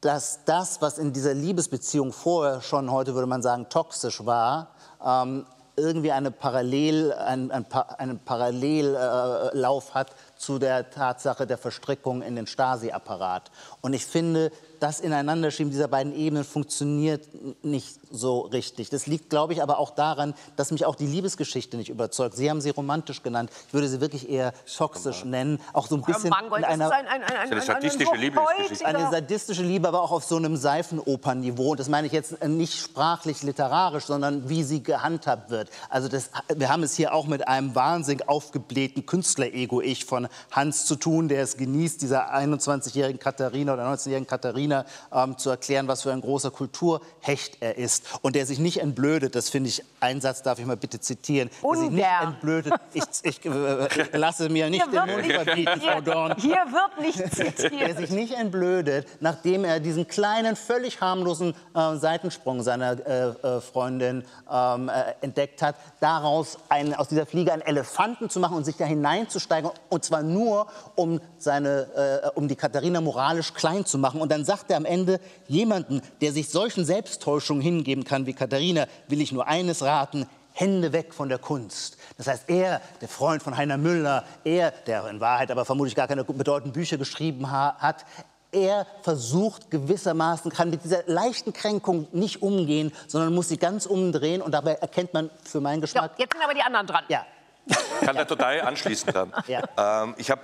dass 0.00 0.44
das, 0.44 0.80
was 0.80 0.98
in 0.98 1.12
dieser 1.12 1.34
Liebesbeziehung 1.34 2.12
vorher 2.12 2.60
schon, 2.60 2.90
heute 2.90 3.14
würde 3.14 3.26
man 3.26 3.42
sagen, 3.42 3.68
toxisch 3.68 4.24
war, 4.24 4.70
ähm, 5.04 5.46
irgendwie 5.76 6.12
eine 6.12 6.30
Parallel, 6.30 7.12
ein, 7.12 7.50
ein, 7.50 7.66
einen 7.98 8.18
Parallellauf 8.20 9.94
hat 9.94 10.14
zu 10.40 10.58
der 10.58 10.90
Tatsache 10.90 11.46
der 11.46 11.58
Verstrickung 11.58 12.22
in 12.22 12.34
den 12.34 12.46
Stasi-Apparat. 12.46 13.50
Und 13.82 13.92
ich 13.92 14.06
finde, 14.06 14.50
das 14.80 15.00
Ineinanderschieben 15.00 15.70
dieser 15.70 15.88
beiden 15.88 16.14
Ebenen 16.14 16.44
funktioniert 16.44 17.28
nicht 17.62 18.00
so 18.10 18.40
richtig. 18.40 18.90
Das 18.90 19.06
liegt, 19.06 19.30
glaube 19.30 19.52
ich, 19.52 19.62
aber 19.62 19.78
auch 19.78 19.90
daran, 19.90 20.34
dass 20.56 20.70
mich 20.70 20.84
auch 20.86 20.96
die 20.96 21.06
Liebesgeschichte 21.06 21.76
nicht 21.76 21.90
überzeugt. 21.90 22.36
Sie 22.36 22.50
haben 22.50 22.60
sie 22.60 22.70
romantisch 22.70 23.22
genannt. 23.22 23.50
Ich 23.68 23.74
würde 23.74 23.88
sie 23.88 24.00
wirklich 24.00 24.28
eher 24.28 24.52
toxisch 24.76 25.24
nennen. 25.24 25.60
Auch 25.72 25.86
so 25.86 25.96
ein 25.96 26.02
bisschen 26.02 26.32
in 26.32 26.64
einer, 26.64 26.90
ein, 26.90 27.06
ein, 27.06 27.22
ein, 27.22 27.52
eine 27.52 27.60
sadistische 27.60 28.14
Liebesgeschichte. 28.16 28.86
Eine 28.86 29.10
sadistische 29.10 29.62
Liebe, 29.62 29.86
aber 29.86 30.02
auch 30.02 30.10
auf 30.12 30.24
so 30.24 30.36
einem 30.36 30.56
Seifenopernniveau. 30.56 31.72
Und 31.72 31.80
das 31.80 31.88
meine 31.88 32.06
ich 32.06 32.12
jetzt 32.12 32.42
nicht 32.44 32.78
sprachlich 32.78 33.42
literarisch, 33.42 34.04
sondern 34.04 34.48
wie 34.48 34.62
sie 34.62 34.82
gehandhabt 34.82 35.50
wird. 35.50 35.70
Also 35.88 36.08
das, 36.08 36.30
wir 36.54 36.70
haben 36.70 36.82
es 36.82 36.94
hier 36.94 37.14
auch 37.14 37.26
mit 37.26 37.46
einem 37.46 37.74
wahnsinnig 37.74 38.28
aufgeblähten 38.28 39.06
Künstler-Ego-Ich 39.06 40.06
von 40.06 40.26
Hans 40.50 40.86
zu 40.86 40.96
tun, 40.96 41.28
der 41.28 41.42
es 41.42 41.56
genießt, 41.56 42.00
dieser 42.00 42.34
21-jährigen 42.34 43.20
Katharina 43.20 43.74
oder 43.74 43.86
19-jährigen 43.86 44.26
Katharina 44.26 44.69
ähm, 45.12 45.38
zu 45.38 45.50
erklären, 45.50 45.88
was 45.88 46.02
für 46.02 46.12
ein 46.12 46.20
großer 46.20 46.50
Kulturhecht 46.50 47.58
er 47.60 47.76
ist. 47.76 48.04
Und 48.22 48.36
der 48.36 48.46
sich 48.46 48.58
nicht 48.58 48.80
entblödet, 48.80 49.34
das 49.34 49.48
finde 49.48 49.68
ich, 49.68 49.84
einen 50.00 50.20
Satz 50.20 50.42
darf 50.42 50.58
ich 50.58 50.66
mal 50.66 50.76
bitte 50.76 51.00
zitieren, 51.00 51.50
der 51.62 51.80
sich 51.80 51.90
nicht 51.90 52.06
entblödet. 52.22 52.74
Ich, 52.92 53.04
ich 53.22 53.44
äh, 53.44 54.16
lasse 54.16 54.48
mir 54.48 54.70
nicht 54.70 54.86
den 54.92 55.06
Mund 55.06 55.26
verbieten, 55.26 55.80
Frau 55.80 56.00
Dorn. 56.00 56.34
hier, 56.38 56.56
wird 56.56 57.00
nicht 57.00 57.18
der 57.38 57.54
zitiert. 57.56 57.98
sich 57.98 58.10
nicht 58.10 58.34
entblödet, 58.34 59.06
nachdem 59.20 59.64
er 59.64 59.80
diesen 59.80 60.08
kleinen, 60.08 60.56
völlig 60.56 61.00
harmlosen 61.00 61.54
äh, 61.74 61.96
Seitensprung 61.96 62.62
seiner 62.62 62.92
äh, 63.06 63.28
äh, 63.28 63.60
Freundin 63.60 64.24
ähm, 64.50 64.88
äh, 64.88 65.14
entdeckt 65.20 65.62
hat, 65.62 65.76
daraus 66.00 66.58
einen, 66.68 66.94
aus 66.94 67.08
dieser 67.08 67.26
Fliege 67.26 67.52
einen 67.52 67.62
Elefanten 67.62 68.30
zu 68.30 68.40
machen 68.40 68.56
und 68.56 68.64
sich 68.64 68.76
da 68.76 68.84
hineinzusteigen, 68.84 69.70
und 69.88 70.04
zwar 70.04 70.22
nur, 70.22 70.66
um, 70.96 71.20
seine, 71.38 72.22
äh, 72.24 72.28
um 72.34 72.48
die 72.48 72.56
Katharina 72.56 73.00
moralisch 73.00 73.54
klein 73.54 73.84
zu 73.84 73.98
machen. 73.98 74.20
Und 74.20 74.30
dann 74.32 74.44
sagt 74.44 74.59
er 74.68 74.76
am 74.76 74.84
Ende, 74.84 75.20
jemanden, 75.48 76.02
der 76.20 76.32
sich 76.32 76.48
solchen 76.48 76.84
Selbsttäuschungen 76.84 77.62
hingeben 77.62 78.04
kann 78.04 78.26
wie 78.26 78.34
Katharina, 78.34 78.86
will 79.08 79.20
ich 79.20 79.32
nur 79.32 79.46
eines 79.46 79.82
raten, 79.82 80.26
Hände 80.52 80.92
weg 80.92 81.14
von 81.14 81.28
der 81.28 81.38
Kunst. 81.38 81.96
Das 82.18 82.26
heißt, 82.26 82.50
er, 82.50 82.82
der 83.00 83.08
Freund 83.08 83.42
von 83.42 83.56
Heiner 83.56 83.78
Müller, 83.78 84.24
er, 84.44 84.72
der 84.72 85.06
in 85.08 85.20
Wahrheit 85.20 85.50
aber 85.50 85.64
vermutlich 85.64 85.94
gar 85.94 86.08
keine 86.08 86.24
bedeutenden 86.24 86.72
Bücher 86.72 86.98
geschrieben 86.98 87.50
ha 87.50 87.76
hat, 87.78 88.04
er 88.52 88.86
versucht 89.02 89.70
gewissermaßen, 89.70 90.50
kann 90.50 90.70
mit 90.70 90.82
dieser 90.82 91.04
leichten 91.06 91.52
Kränkung 91.52 92.08
nicht 92.12 92.42
umgehen, 92.42 92.92
sondern 93.06 93.32
muss 93.32 93.48
sie 93.48 93.58
ganz 93.58 93.86
umdrehen. 93.86 94.42
Und 94.42 94.52
dabei 94.52 94.74
erkennt 94.74 95.14
man 95.14 95.30
für 95.44 95.60
meinen 95.60 95.80
Geschmack, 95.80 96.12
jetzt 96.18 96.32
sind 96.32 96.42
aber 96.42 96.54
die 96.54 96.62
anderen 96.62 96.86
dran. 96.86 97.04
ja, 97.08 97.24
kann 98.00 98.16
da 98.16 98.24
total 98.24 98.60
anschließen 98.62 99.12
dran. 99.12 99.32
Ja. 99.46 99.62
Ähm, 99.76 100.14
ich, 100.18 100.30
hab 100.30 100.40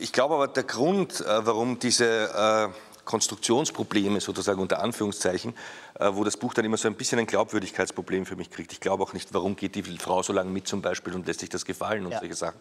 ich 0.00 0.12
glaube 0.12 0.34
aber, 0.34 0.48
der 0.48 0.64
Grund, 0.64 1.20
äh, 1.20 1.46
warum 1.46 1.78
diese 1.78 2.04
äh, 2.04 2.91
Konstruktionsprobleme 3.04 4.20
sozusagen 4.20 4.60
unter 4.60 4.82
Anführungszeichen, 4.82 5.54
äh, 5.98 6.10
wo 6.12 6.24
das 6.24 6.36
Buch 6.36 6.54
dann 6.54 6.64
immer 6.64 6.76
so 6.76 6.88
ein 6.88 6.94
bisschen 6.94 7.18
ein 7.18 7.26
Glaubwürdigkeitsproblem 7.26 8.26
für 8.26 8.36
mich 8.36 8.50
kriegt. 8.50 8.72
Ich 8.72 8.80
glaube 8.80 9.02
auch 9.02 9.12
nicht, 9.12 9.32
warum 9.34 9.56
geht 9.56 9.74
die 9.74 9.82
Frau 9.98 10.22
so 10.22 10.32
lange 10.32 10.50
mit 10.50 10.66
zum 10.68 10.82
Beispiel 10.82 11.14
und 11.14 11.26
lässt 11.26 11.40
sich 11.40 11.48
das 11.48 11.64
gefallen 11.64 12.04
und 12.06 12.12
Ja. 12.12 12.20
solche 12.20 12.34
Sachen 12.34 12.60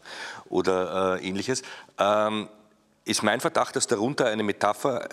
oder 0.49 1.19
äh, 1.19 1.27
ähnliches. 1.27 1.61
Ähm, 1.99 2.47
ist 3.03 3.23
mein 3.23 3.39
Verdacht, 3.39 3.75
dass 3.75 3.87
darunter 3.87 4.27
eine 4.27 4.43
Metapher, 4.43 5.09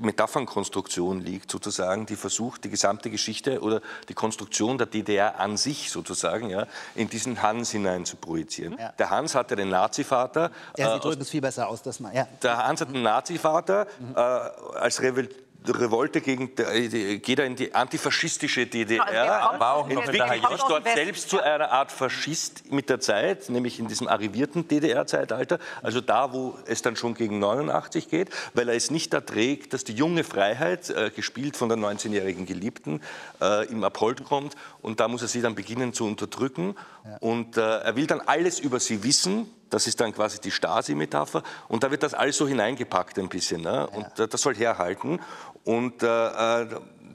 Metaphernkonstruktion 0.00 1.20
liegt, 1.20 1.50
sozusagen, 1.50 2.06
die 2.06 2.14
versucht, 2.14 2.62
die 2.64 2.70
gesamte 2.70 3.10
Geschichte 3.10 3.60
oder 3.60 3.80
die 4.08 4.14
Konstruktion 4.14 4.78
der 4.78 4.86
DDR 4.86 5.40
an 5.40 5.56
sich 5.56 5.90
sozusagen 5.90 6.50
ja, 6.50 6.66
in 6.94 7.08
diesen 7.08 7.42
Hans 7.42 7.70
hinein 7.72 8.04
zu 8.04 8.16
projizieren. 8.16 8.76
Ja. 8.78 8.92
Der 8.92 9.10
Hans 9.10 9.34
hatte 9.34 9.56
den 9.56 9.70
Nazivater. 9.70 10.52
er 10.76 10.88
äh, 10.88 10.94
sieht 10.94 11.04
übrigens 11.04 11.30
viel 11.30 11.40
besser 11.40 11.68
aus, 11.68 11.82
das 11.82 11.98
mal. 11.98 12.14
Ja. 12.14 12.28
der 12.42 12.64
Hans 12.64 12.80
hat 12.80 12.88
einen 12.88 13.02
Nazivater. 13.02 13.86
Äh, 14.14 14.20
als 14.20 15.02
Revol 15.02 15.28
Revolte 15.68 16.20
gegen, 16.20 16.50
äh, 16.58 17.18
geht 17.18 17.38
er 17.38 17.46
in 17.46 17.56
die 17.56 17.74
antifaschistische 17.74 18.66
DDR. 18.66 19.04
Kommt- 19.48 19.60
war 19.60 19.74
auch 19.74 19.88
noch 19.88 20.02
entwickelt 20.02 20.42
der 20.42 20.50
sich 20.56 20.66
dort 20.66 20.88
selbst 20.88 21.30
zu 21.30 21.40
einer 21.40 21.70
Art 21.70 21.92
Faschist 21.92 22.72
mit 22.72 22.88
der 22.88 23.00
Zeit, 23.00 23.48
nämlich 23.48 23.78
in 23.78 23.86
diesem 23.86 24.08
arrivierten 24.08 24.66
DDR-Zeitalter, 24.66 25.58
also 25.82 26.00
da, 26.00 26.32
wo 26.32 26.58
es 26.66 26.82
dann 26.82 26.96
schon 26.96 27.14
gegen 27.14 27.38
89 27.38 28.08
geht, 28.08 28.30
weil 28.54 28.68
er 28.68 28.74
es 28.74 28.90
nicht 28.90 29.14
erträgt, 29.14 29.72
dass 29.72 29.84
die 29.84 29.94
junge 29.94 30.24
Freiheit, 30.24 30.90
äh, 30.90 31.10
gespielt 31.10 31.56
von 31.56 31.68
der 31.68 31.78
19-jährigen 31.78 32.46
Geliebten, 32.46 33.00
äh, 33.40 33.66
ihm 33.66 33.84
abhold 33.84 34.24
kommt 34.24 34.54
und 34.80 35.00
da 35.00 35.08
muss 35.08 35.22
er 35.22 35.28
sie 35.28 35.42
dann 35.42 35.54
beginnen 35.54 35.92
zu 35.92 36.04
unterdrücken 36.06 36.74
und 37.20 37.56
äh, 37.56 37.60
er 37.60 37.96
will 37.96 38.06
dann 38.06 38.20
alles 38.20 38.58
über 38.60 38.80
sie 38.80 39.02
wissen, 39.04 39.48
das 39.70 39.86
ist 39.86 40.00
dann 40.00 40.14
quasi 40.14 40.38
die 40.38 40.50
Stasi-Metapher. 40.50 41.42
Und 41.66 41.82
da 41.82 41.90
wird 41.90 42.02
das 42.02 42.12
alles 42.12 42.36
so 42.36 42.46
hineingepackt 42.46 43.18
ein 43.18 43.30
bisschen. 43.30 43.62
Ne? 43.62 43.86
Und 43.86 44.18
äh, 44.18 44.28
das 44.28 44.42
soll 44.42 44.54
herhalten. 44.54 45.18
Und 45.64 46.02
äh, 46.02 46.62
äh, 46.62 46.66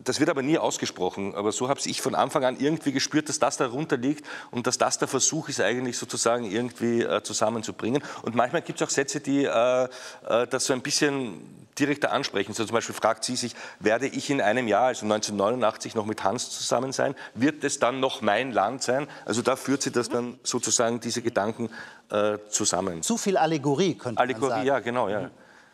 das 0.08 0.20
wird 0.20 0.30
aber 0.30 0.42
nie 0.42 0.58
ausgesprochen. 0.58 1.36
Aber 1.36 1.52
so 1.52 1.70
habe 1.70 1.80
ich 1.84 2.02
von 2.02 2.16
Anfang 2.16 2.46
an 2.46 2.58
irgendwie 2.60 2.92
gespürt, 2.92 3.30
dass 3.30 3.40
das 3.40 3.58
darunter 3.58 3.98
liegt 3.98 4.26
und 4.52 4.68
dass 4.68 4.78
das 4.78 4.98
der 4.98 5.08
Versuch 5.08 5.50
ist, 5.50 5.60
eigentlich 5.60 5.98
sozusagen 5.98 6.46
irgendwie 6.46 7.02
äh, 7.02 7.22
zusammenzubringen. 7.24 8.02
Und 8.22 8.36
manchmal 8.36 8.62
gibt 8.62 8.82
es 8.82 8.88
auch 8.88 8.92
Sätze, 8.92 9.20
die 9.20 9.44
äh, 9.44 9.84
äh, 9.84 10.48
das 10.48 10.66
so 10.66 10.74
ein 10.74 10.82
bisschen 10.82 11.68
direkter 11.78 12.12
ansprechen. 12.12 12.54
So 12.54 12.66
zum 12.66 12.74
Beispiel 12.74 12.96
fragt 12.96 13.24
sie 13.24 13.36
sich, 13.36 13.54
werde 13.80 14.08
ich 14.08 14.30
in 14.30 14.42
einem 14.42 14.68
Jahr, 14.68 14.86
also 14.86 15.06
1989, 15.06 15.94
noch 15.96 16.06
mit 16.06 16.24
Hans 16.24 16.50
zusammen 16.50 16.92
sein? 16.92 17.14
Wird 17.36 17.64
es 17.64 17.80
dann 17.80 18.00
noch 18.00 18.22
mein 18.22 18.52
Land 18.52 18.84
sein? 18.84 19.08
Also 19.26 19.42
da 19.42 19.56
führt 19.56 19.82
sie 19.82 19.92
das 19.92 20.10
dann 20.10 20.40
sozusagen, 20.44 21.00
diese 21.00 21.22
Gedanken 21.22 21.70
äh, 22.10 22.38
zusammen. 22.50 23.04
Zu 23.04 23.18
viel 23.18 23.38
Allegorie, 23.38 23.96
könnte 23.96 24.16
man 24.16 24.30
Allegorie, 24.30 24.50
sagen. 24.50 24.68
ja, 24.68 24.80
genau, 24.80 25.10
ja. 25.10 25.30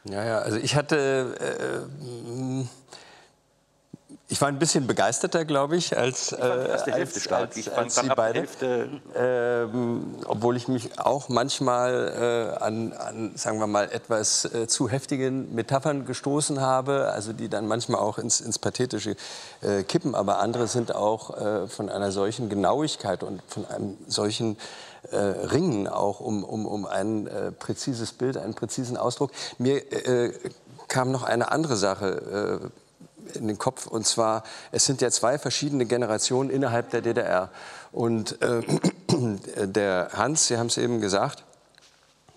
Ja, 0.06 0.24
ja, 0.24 0.40
also 0.40 0.58
ich 0.58 0.76
hatte, 0.76 1.36
äh, 1.40 2.04
mh, 2.04 2.68
ich 4.30 4.40
war 4.42 4.48
ein 4.48 4.58
bisschen 4.58 4.88
begeisterter, 4.88 5.44
glaube 5.44 5.76
ich, 5.76 5.98
als, 5.98 6.32
äh, 6.32 6.38
Erste 6.70 6.92
Hälfte 6.94 7.16
als, 7.16 7.24
stark. 7.24 7.42
als, 7.42 7.58
Ich 7.58 7.76
als, 7.76 7.96
fand 7.96 8.08
Sie 8.08 8.16
beide. 8.16 8.40
Hälfte 8.40 8.90
Ähm, 9.16 10.16
obwohl 10.26 10.56
ich 10.56 10.68
mich 10.68 10.98
auch 10.98 11.30
manchmal 11.30 12.56
äh, 12.60 12.64
an, 12.64 12.94
an, 12.94 13.32
sagen 13.36 13.60
wir 13.60 13.68
mal, 13.68 13.92
etwas 13.92 14.46
äh, 14.46 14.68
zu 14.68 14.90
heftigen 14.90 15.54
Metaphern 15.54 16.06
gestoßen 16.06 16.62
habe, 16.62 17.12
also 17.12 17.34
die 17.34 17.50
dann 17.50 17.68
manchmal 17.68 18.00
auch 18.00 18.18
ins, 18.18 18.40
ins 18.40 18.60
Pathetische 18.60 19.16
äh, 19.62 19.84
kippen, 19.84 20.16
aber 20.16 20.40
andere 20.40 20.68
sind 20.68 20.96
auch 20.96 21.38
äh, 21.38 21.68
von 21.68 21.90
einer 21.90 22.12
solchen 22.12 22.50
Genauigkeit 22.50 23.24
und 23.24 23.42
von 23.48 23.66
einem 23.68 23.98
solchen 24.08 24.58
äh, 25.12 25.18
Ringen 25.18 25.88
auch 25.88 26.22
um, 26.22 26.46
um, 26.46 26.66
um 26.66 26.86
ein 26.86 27.28
äh, 27.28 27.52
präzises 27.52 28.14
Bild, 28.14 28.38
einen 28.38 28.54
präzisen 28.54 28.96
Ausdruck. 28.96 29.32
Mir 29.58 29.92
äh, 29.92 30.34
kam 30.88 31.12
noch 31.12 31.24
eine 31.24 31.52
andere 31.52 31.76
Sache 31.76 32.72
in 33.36 33.48
den 33.48 33.58
Kopf. 33.58 33.88
Und 33.88 34.06
zwar, 34.06 34.44
es 34.72 34.86
sind 34.86 35.02
ja 35.02 35.12
zwei 35.12 35.38
verschiedene 35.38 35.86
Generationen 35.86 36.50
innerhalb 36.50 36.90
der 36.92 37.02
DDR. 37.02 37.50
Und 37.92 38.42
äh, 38.42 38.62
der 39.66 40.10
Hans, 40.14 40.48
Sie 40.48 40.58
haben 40.58 40.68
es 40.68 40.78
eben 40.78 41.02
gesagt, 41.02 41.44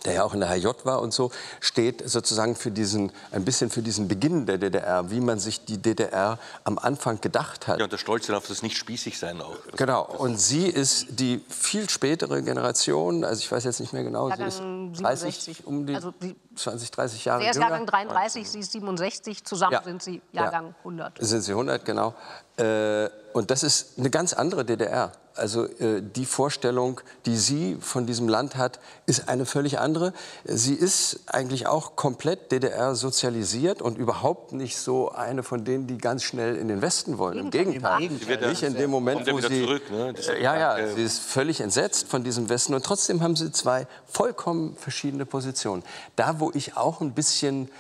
der 0.07 0.15
ja 0.15 0.25
auch 0.25 0.33
in 0.35 0.41
der 0.41 0.49
HJ 0.49 0.69
war 0.85 1.03
und 1.03 1.13
so, 1.13 1.31
steht 1.61 2.09
sozusagen 2.09 2.57
für 2.57 2.71
diesen, 2.71 3.13
ein 3.33 3.45
bisschen 3.45 3.69
für 3.71 3.83
diesen 3.83 4.09
Beginn 4.09 4.47
der 4.47 4.57
DDR, 4.59 5.11
wie 5.11 5.21
man 5.21 5.39
sich 5.39 5.65
die 5.65 5.79
DDR 5.79 6.39
am 6.65 6.79
Anfang 6.79 7.21
gedacht 7.21 7.67
hat. 7.67 7.79
Ja, 7.79 7.85
und 7.85 7.93
der 7.93 7.99
Stolz 7.99 8.27
darauf, 8.27 8.47
das 8.47 8.63
nicht 8.63 8.77
spießig 8.79 9.19
sein 9.19 9.41
auch. 9.43 9.57
Genau, 9.77 10.05
und 10.05 10.41
sie 10.41 10.67
ist 10.69 11.07
die 11.21 11.45
viel 11.49 11.91
spätere 11.91 12.41
Generation, 12.43 13.25
also 13.25 13.41
ich 13.41 13.51
weiß 13.51 13.65
jetzt 13.65 13.81
nicht 13.81 13.93
mehr 13.93 14.05
genau, 14.05 14.31
sie 14.35 14.43
ist 14.43 14.61
Jahrgang 14.61 14.93
30, 14.95 15.35
67. 15.45 15.67
um 15.67 15.87
die 15.87 15.95
Also 15.95 16.13
die- 16.23 16.37
20, 16.55 16.91
30 16.91 17.25
Jahre 17.27 17.43
Er 17.45 17.51
ist 17.51 17.57
jünger. 17.57 17.69
Jahrgang 17.69 17.87
33, 17.87 18.49
sie 18.49 18.61
ist 18.61 18.73
67, 18.73 19.45
zusammen 19.45 19.73
Ja. 19.75 19.83
sind 19.83 20.03
sie 20.03 20.23
Ja. 20.33 20.45
Jahrgang 20.45 20.75
100. 20.85 21.19
Sind 21.21 21.43
sie 21.43 21.53
100, 21.53 21.85
genau. 21.85 22.15
Äh, 22.57 23.11
und 23.35 23.51
das 23.51 23.63
ist 23.63 23.99
eine 23.99 24.09
ganz 24.09 24.33
andere 24.33 24.65
DDR. 24.65 25.13
Also 25.37 25.65
äh, 25.65 26.03
die 26.03 26.27
Vorstellung, 26.27 27.01
die 27.27 27.37
sie 27.37 27.77
von 27.81 28.07
diesem 28.07 28.29
Land 28.29 28.57
hat, 28.57 28.81
ist 29.07 29.29
eine 29.29 29.47
völlig 29.47 29.79
andere. 29.79 30.13
Sie 30.45 30.75
ist 30.75 31.21
eigentlich 31.27 31.67
auch 31.67 31.97
komplett 31.97 32.53
DDR 32.53 32.95
sozialisiert 32.95 33.83
und 33.83 33.99
überhaupt 33.99 34.53
nicht 34.53 34.77
so 34.79 35.11
eine 35.13 35.43
von 35.43 35.65
denen, 35.65 35.87
die 35.87 35.99
ganz 35.99 36.23
schnell 36.23 36.57
in 36.57 36.69
den 36.69 36.83
Westen 36.83 37.19
wollen. 37.19 37.39
Im 37.39 37.51
Gegenteil. 37.51 37.99
Gegenteil. 38.01 38.29
wird 38.29 38.43
ja- 38.43 38.49
Nicht 38.49 38.63
in 38.63 38.75
dem 38.75 38.91
Moment, 38.91 39.31
wo 39.31 39.41
sie 39.41 39.63
zurück, 39.65 39.91
ne? 39.91 40.15
Äh, 40.29 40.43
ja, 40.43 40.57
ja, 40.79 40.95
sie 40.95 41.03
ist 41.03 41.19
völlig 41.21 41.61
entsetzt 41.61 42.09
von 42.09 42.25
diesem 42.25 42.49
Westen 42.49 42.75
und 42.75 42.85
trotzdem 42.85 43.23
haben 43.23 43.37
sie 43.37 43.53
zwei 43.53 43.87
vollkommen 44.07 44.77
verschiedene 44.77 45.27
Positionen. 45.27 45.83
Da, 46.17 46.41
wo 46.41 46.51
ich 46.55 46.77
auch 46.77 47.01
ein 47.01 47.13
bisschen 47.13 47.71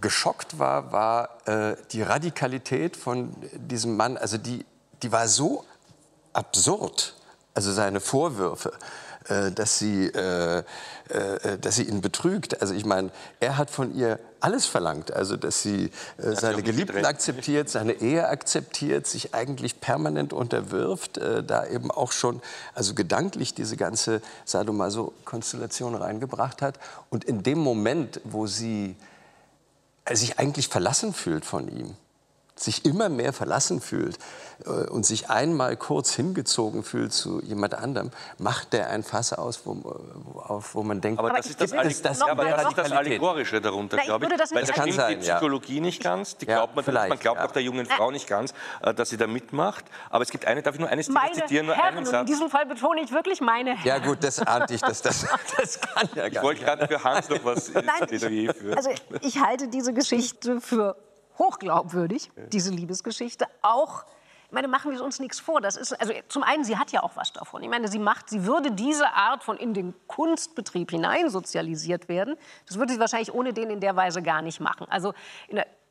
geschockt 0.00 0.58
war, 0.58 0.90
war 0.92 1.28
äh, 1.46 1.76
die 1.92 2.02
Radikalität 2.02 2.96
von 2.96 3.32
diesem 3.52 3.96
Mann. 3.96 4.16
Also 4.16 4.38
die, 4.38 4.64
die 5.02 5.12
war 5.12 5.28
so 5.28 5.64
absurd, 6.34 7.14
also 7.54 7.72
seine 7.72 8.00
Vorwürfe, 8.00 8.72
äh, 9.28 9.52
dass 9.52 9.78
sie, 9.78 10.08
äh, 10.08 10.58
äh, 11.08 11.58
dass 11.58 11.76
sie 11.76 11.84
ihn 11.84 12.02
betrügt. 12.02 12.60
Also 12.60 12.74
ich 12.74 12.84
meine, 12.84 13.10
er 13.40 13.56
hat 13.56 13.70
von 13.70 13.94
ihr 13.94 14.18
alles 14.40 14.66
verlangt, 14.66 15.12
also 15.14 15.38
dass 15.38 15.62
sie 15.62 15.90
seine 16.18 16.62
Geliebten 16.62 17.06
akzeptiert, 17.06 17.70
seine 17.70 17.94
Ehe 17.94 18.28
akzeptiert, 18.28 19.06
sich 19.06 19.32
eigentlich 19.34 19.80
permanent 19.80 20.34
unterwirft, 20.34 21.18
da 21.46 21.66
eben 21.66 21.90
auch 21.90 22.12
schon 22.12 22.42
also 22.74 22.92
gedanklich 22.92 23.54
diese 23.54 23.78
ganze 23.78 24.20
Sadomaso-Konstellation 24.44 25.94
reingebracht 25.94 26.60
hat. 26.60 26.78
Und 27.08 27.24
in 27.24 27.42
dem 27.42 27.58
Moment, 27.58 28.20
wo 28.24 28.46
sie 28.46 28.96
sich 30.12 30.38
eigentlich 30.38 30.68
verlassen 30.68 31.14
fühlt 31.14 31.46
von 31.46 31.66
ihm, 31.68 31.96
sich 32.56 32.84
immer 32.84 33.08
mehr 33.08 33.32
verlassen 33.32 33.80
fühlt 33.80 34.16
äh, 34.64 34.70
und 34.88 35.04
sich 35.04 35.28
einmal 35.28 35.76
kurz 35.76 36.14
hingezogen 36.14 36.84
fühlt 36.84 37.12
zu 37.12 37.40
jemand 37.42 37.74
anderem, 37.74 38.10
macht 38.38 38.72
der 38.72 38.90
ein 38.90 39.02
Fass 39.02 39.32
aus, 39.32 39.62
wo, 39.64 39.72
auf, 40.40 40.74
wo 40.76 40.84
man 40.84 41.00
denkt, 41.00 41.18
aber 41.18 41.30
das 41.30 41.46
ist 41.46 41.60
das, 41.60 41.72
das, 41.72 42.02
das, 42.02 42.20
ja, 42.20 42.26
aber 42.28 42.44
das, 42.44 42.68
ist 42.68 42.78
das. 42.78 42.92
Allegorische 42.92 43.60
darunter, 43.60 43.96
ich 43.98 44.04
glaube 44.04 44.26
ich. 44.26 44.36
das 44.36 44.52
Weil 44.52 44.62
da 44.64 44.68
als- 44.68 44.70
stimmt 44.70 44.86
Kann 44.86 44.92
sein, 44.92 45.20
die 45.20 45.26
ja. 45.26 45.34
Psychologie 45.34 45.80
nicht 45.80 46.00
ganz. 46.02 46.36
Die 46.36 46.46
Ja, 46.46 46.56
glaubt 46.58 46.76
man, 46.76 46.84
vielleicht, 46.84 47.08
man 47.08 47.18
glaubt 47.18 47.40
ja. 47.40 47.46
auch 47.46 47.50
der 47.50 47.62
jungen 47.62 47.86
Frau 47.86 48.10
nicht 48.12 48.28
ganz, 48.28 48.54
äh, 48.82 48.94
dass 48.94 49.08
sie 49.10 49.16
da 49.16 49.26
mitmacht. 49.26 49.84
Aber 50.10 50.22
es 50.22 50.30
gibt 50.30 50.46
eine, 50.46 50.62
darf 50.62 50.74
ich 50.74 50.80
nur 50.80 50.88
eine 50.88 51.02
Szene 51.02 51.18
Meine 51.18 51.32
zitieren, 51.34 51.66
nur 51.66 51.74
Herren, 51.74 51.88
einen 51.88 51.98
und 51.98 52.04
in 52.04 52.10
Satz. 52.10 52.26
diesem 52.26 52.50
Fall 52.50 52.66
betone 52.66 53.00
ich 53.02 53.10
wirklich 53.10 53.40
meine 53.40 53.70
Herren. 53.76 53.86
Ja 53.86 53.98
gut, 53.98 54.22
das 54.22 54.38
ahnte 54.40 54.74
ich, 54.74 54.80
das, 54.80 55.02
das, 55.02 55.26
das 55.58 55.80
kann 55.80 56.08
ja 56.14 56.26
Ich 56.28 56.34
gar 56.34 56.44
wollte 56.44 56.60
nicht. 56.60 56.68
gerade 56.68 56.86
für 56.86 57.02
Hans 57.02 57.28
noch 57.28 57.44
was 57.44 57.72
Nein, 57.72 58.08
führen. 58.54 58.74
Also 58.76 58.90
ich 59.22 59.40
halte 59.40 59.66
diese 59.66 59.92
Geschichte 59.92 60.60
für 60.60 60.94
hochglaubwürdig, 61.38 62.30
diese 62.52 62.70
Liebesgeschichte. 62.70 63.46
Auch, 63.62 64.04
ich 64.46 64.52
meine, 64.52 64.68
machen 64.68 64.92
wir 64.92 65.02
uns 65.02 65.20
nichts 65.20 65.40
vor. 65.40 65.60
Das 65.60 65.76
ist, 65.76 65.92
also 66.00 66.12
zum 66.28 66.42
einen, 66.42 66.64
sie 66.64 66.76
hat 66.76 66.92
ja 66.92 67.02
auch 67.02 67.16
was 67.16 67.32
davon. 67.32 67.62
Ich 67.62 67.68
meine, 67.68 67.88
sie 67.88 67.98
macht, 67.98 68.30
sie 68.30 68.44
würde 68.44 68.70
diese 68.70 69.12
Art 69.12 69.42
von 69.42 69.56
in 69.56 69.74
den 69.74 69.94
Kunstbetrieb 70.06 70.90
hineinsozialisiert 70.90 72.08
werden. 72.08 72.36
Das 72.66 72.78
würde 72.78 72.92
sie 72.92 73.00
wahrscheinlich 73.00 73.34
ohne 73.34 73.52
den 73.52 73.70
in 73.70 73.80
der 73.80 73.96
Weise 73.96 74.22
gar 74.22 74.42
nicht 74.42 74.60
machen. 74.60 74.86
Also 74.88 75.12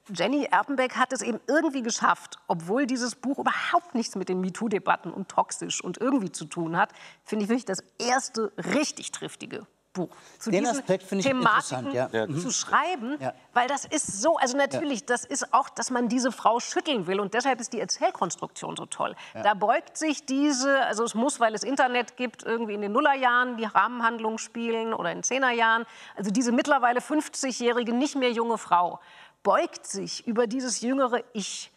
Jenny 0.09 0.45
Erpenbeck 0.45 0.97
hat 0.97 1.13
es 1.13 1.21
eben 1.21 1.39
irgendwie 1.47 1.81
geschafft, 1.81 2.37
obwohl 2.47 2.85
dieses 2.85 3.15
Buch 3.15 3.39
überhaupt 3.39 3.95
nichts 3.95 4.15
mit 4.15 4.27
den 4.27 4.41
MeToo-Debatten 4.41 5.11
und 5.13 5.29
toxisch 5.29 5.81
und 5.81 5.97
irgendwie 5.97 6.31
zu 6.31 6.45
tun 6.45 6.75
hat, 6.75 6.91
finde 7.23 7.43
ich 7.43 7.49
wirklich 7.49 7.65
das 7.65 7.83
erste 7.99 8.51
richtig 8.57 9.11
triftige 9.11 9.65
Buch. 9.93 10.09
Zu 10.39 10.51
Den 10.51 10.63
diesen 10.63 10.79
Aspekt 10.79 11.03
finde 11.03 11.21
ich 11.21 11.27
Thematiken 11.27 11.87
interessant, 11.87 12.13
ja. 12.13 12.25
Ja. 12.25 12.39
zu 12.39 12.51
schreiben, 12.51 13.17
Ja. 13.19 13.33
weil 13.53 13.67
das 13.67 13.85
ist 13.85 14.21
so, 14.21 14.37
also 14.37 14.57
natürlich, 14.57 15.05
das 15.05 15.23
ist 15.23 15.53
auch, 15.53 15.69
dass 15.69 15.91
man 15.91 16.09
diese 16.09 16.31
Frau 16.31 16.59
schütteln 16.59 17.07
will 17.07 17.19
und 17.19 17.33
deshalb 17.33 17.61
ist 17.61 17.73
die 17.73 17.79
Erzählkonstruktion 17.79 18.75
so 18.75 18.85
toll. 18.85 19.15
Da 19.33 19.53
beugt 19.53 19.97
sich 19.97 20.25
diese, 20.25 20.83
also 20.85 21.03
es 21.03 21.13
muss, 21.13 21.39
weil 21.39 21.53
es 21.53 21.63
Internet 21.63 22.17
gibt, 22.17 22.43
irgendwie 22.43 22.73
in 22.73 22.81
den 22.81 22.91
Nullerjahren 22.91 23.57
die 23.57 23.65
Rahmenhandlung 23.65 24.39
spielen 24.39 24.93
oder 24.93 25.11
in 25.11 25.23
Zehnerjahren, 25.23 25.85
also 26.15 26.31
diese 26.31 26.51
mittlerweile 26.51 26.99
50-jährige, 26.99 27.93
nicht 27.93 28.15
mehr 28.15 28.31
junge 28.31 28.57
Frau 28.57 28.99
beugt 29.43 29.85
sich 29.85 30.25
über 30.25 30.47
dieses 30.47 30.81
jüngere 30.81 31.21
Ich. 31.33 31.71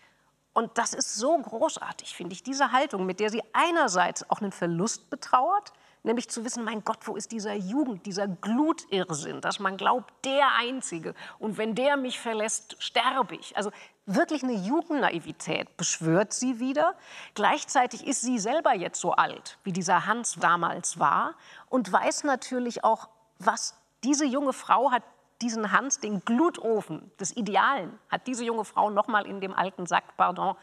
Und 0.55 0.79
das 0.79 0.94
ist 0.94 1.16
so 1.16 1.37
großartig, 1.37 2.16
finde 2.16 2.33
ich, 2.33 2.42
diese 2.42 2.72
Haltung, 2.72 3.05
mit 3.05 3.20
der 3.20 3.29
sie 3.29 3.42
einerseits 3.52 4.31
auch 4.31 4.40
einen 4.40 4.52
Verlust 4.52 5.11
betrauert, 5.11 5.72
nämlich 6.07 6.31
zu 6.31 6.45
wissen, 6.45 6.64
mein 6.64 6.85
Gott, 6.85 7.01
wo 7.03 7.16
ist 7.16 7.33
dieser 7.33 7.55
Jugend, 7.55 8.07
dieser 8.07 8.29
Glutirrsinn, 8.29 9.40
dass 9.40 9.59
man 9.59 9.77
glaubt, 9.77 10.12
der 10.25 10.55
Einzige. 10.57 11.14
Und 11.38 11.59
wenn 11.59 11.75
der 11.75 11.97
mich 11.97 12.19
verlässt, 12.19 12.77
sterbe 12.79 13.35
ich. 13.35 13.57
Also 13.57 13.71
wirklich 14.07 14.42
eine 14.42 14.55
Jugendnaivität 14.55 15.77
beschwört 15.77 16.33
sie 16.33 16.61
wieder. 16.61 16.95
Gleichzeitig 17.35 18.07
ist 18.07 18.23
sie 18.23 18.38
selber 18.38 18.75
jetzt 18.75 19.01
so 19.01 19.12
alt, 19.12 19.59
wie 19.64 19.73
dieser 19.73 20.07
Hans 20.07 20.37
damals 20.40 20.99
war 20.99 21.35
und 21.69 21.92
weiß 21.92 22.25
natürlich 22.25 22.85
auch, 22.85 23.09
was 23.38 23.75
diese 24.05 24.25
junge 24.25 24.53
Frau 24.53 24.90
hat 24.92 25.03
diesen 25.42 25.73
Hans, 25.73 26.01
den 26.01 26.25
Glutofen 26.25 27.11
des 27.21 27.37
Idealen, 27.37 27.99
hat 28.09 28.27
diese 28.27 28.45
junge 28.45 28.64
Frau 28.64 28.88
noch 28.90 29.07
mal 29.07 29.27
in 29.27 29.40
dem 29.40 29.53
alten 29.53 29.87
Sack, 29.87 30.16
pardon, 30.16 30.57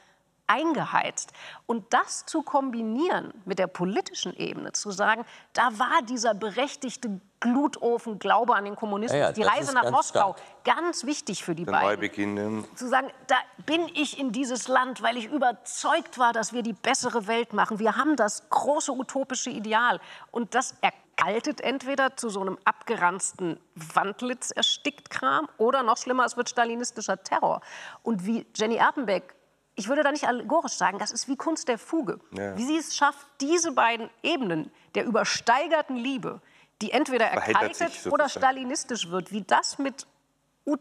eingeheizt. 0.48 1.34
Und 1.66 1.94
das 1.94 2.26
zu 2.26 2.42
kombinieren 2.42 3.34
mit 3.46 3.60
der 3.60 3.68
politischen 3.68 4.36
Ebene, 4.36 4.72
zu 4.74 4.92
sagen, 4.92 5.26
da 5.54 5.78
war 5.80 6.02
dieser 6.04 6.34
berechtigte 6.34 7.22
Glutofen 7.40 8.20
Glaube 8.20 8.56
an 8.56 8.66
den 8.66 8.76
Kommunismus, 8.76 9.20
Ja, 9.20 9.28
ja, 9.28 9.32
die 9.34 9.44
Reise 9.44 9.74
nach 9.74 9.84
ganz 9.84 9.96
Moskau, 9.96 10.36
stark. 10.36 10.42
ganz 10.78 11.06
wichtig 11.06 11.44
für 11.44 11.56
die 11.56 11.66
Der 11.66 11.74
beiden 11.74 12.66
zu 12.76 12.88
sagen, 12.88 13.10
da 13.28 13.36
bin 13.66 13.86
ich 13.96 14.18
in 14.18 14.32
dieses 14.32 14.68
Land, 14.70 15.02
weil 15.02 15.18
ich 15.18 15.26
überzeugt 15.26 16.18
war, 16.18 16.32
dass 16.32 16.54
wir 16.54 16.64
die 16.64 16.74
bessere 16.74 17.28
Welt 17.28 17.52
machen. 17.52 17.80
Wir 17.80 17.98
haben 17.98 18.16
das 18.16 18.50
große 18.50 18.94
utopische 18.94 19.50
Ideal. 19.50 20.00
Und 20.32 20.56
das 20.56 20.76
erkaltet 20.82 21.60
entweder 21.62 22.16
zu 22.16 22.30
so 22.30 22.42
einem 22.42 22.58
abgeranzten 22.64 23.60
Wandlitz 23.76 24.52
erstickt 24.52 25.10
Kram 25.10 25.50
oder 25.58 25.84
noch 25.84 25.98
schlimmer, 25.98 26.26
es 26.26 26.38
wird 26.38 26.50
stalinistischer 26.50 27.22
Terror. 27.24 27.62
Und 28.04 28.26
wie 28.26 28.46
Jenny 28.56 28.76
Erpenbeck, 28.76 29.36
ich 29.76 29.88
würde 29.88 30.04
da 30.04 30.12
nicht 30.12 30.28
allegorisch 30.28 30.74
sagen, 30.74 31.00
das 31.00 31.12
ist 31.12 31.28
wie 31.28 31.36
Kunst 31.36 31.68
der 31.68 31.78
Fuge. 31.78 32.20
Ja. 32.32 32.56
Wie 32.58 32.64
sie 32.66 32.78
es 32.78 32.96
schafft, 32.96 33.26
diese 33.42 33.72
beiden 33.72 34.10
Ebenen 34.22 34.72
der 34.96 35.06
übersteigerten 35.06 35.96
Liebe, 35.96 36.42
die 36.82 36.92
entweder 36.92 37.26
erkaltet 37.26 38.08
oder 38.12 38.30
stalinistisch 38.30 39.10
wird, 39.10 39.32
wie 39.32 39.42
das 39.42 39.78
mit 39.80 40.06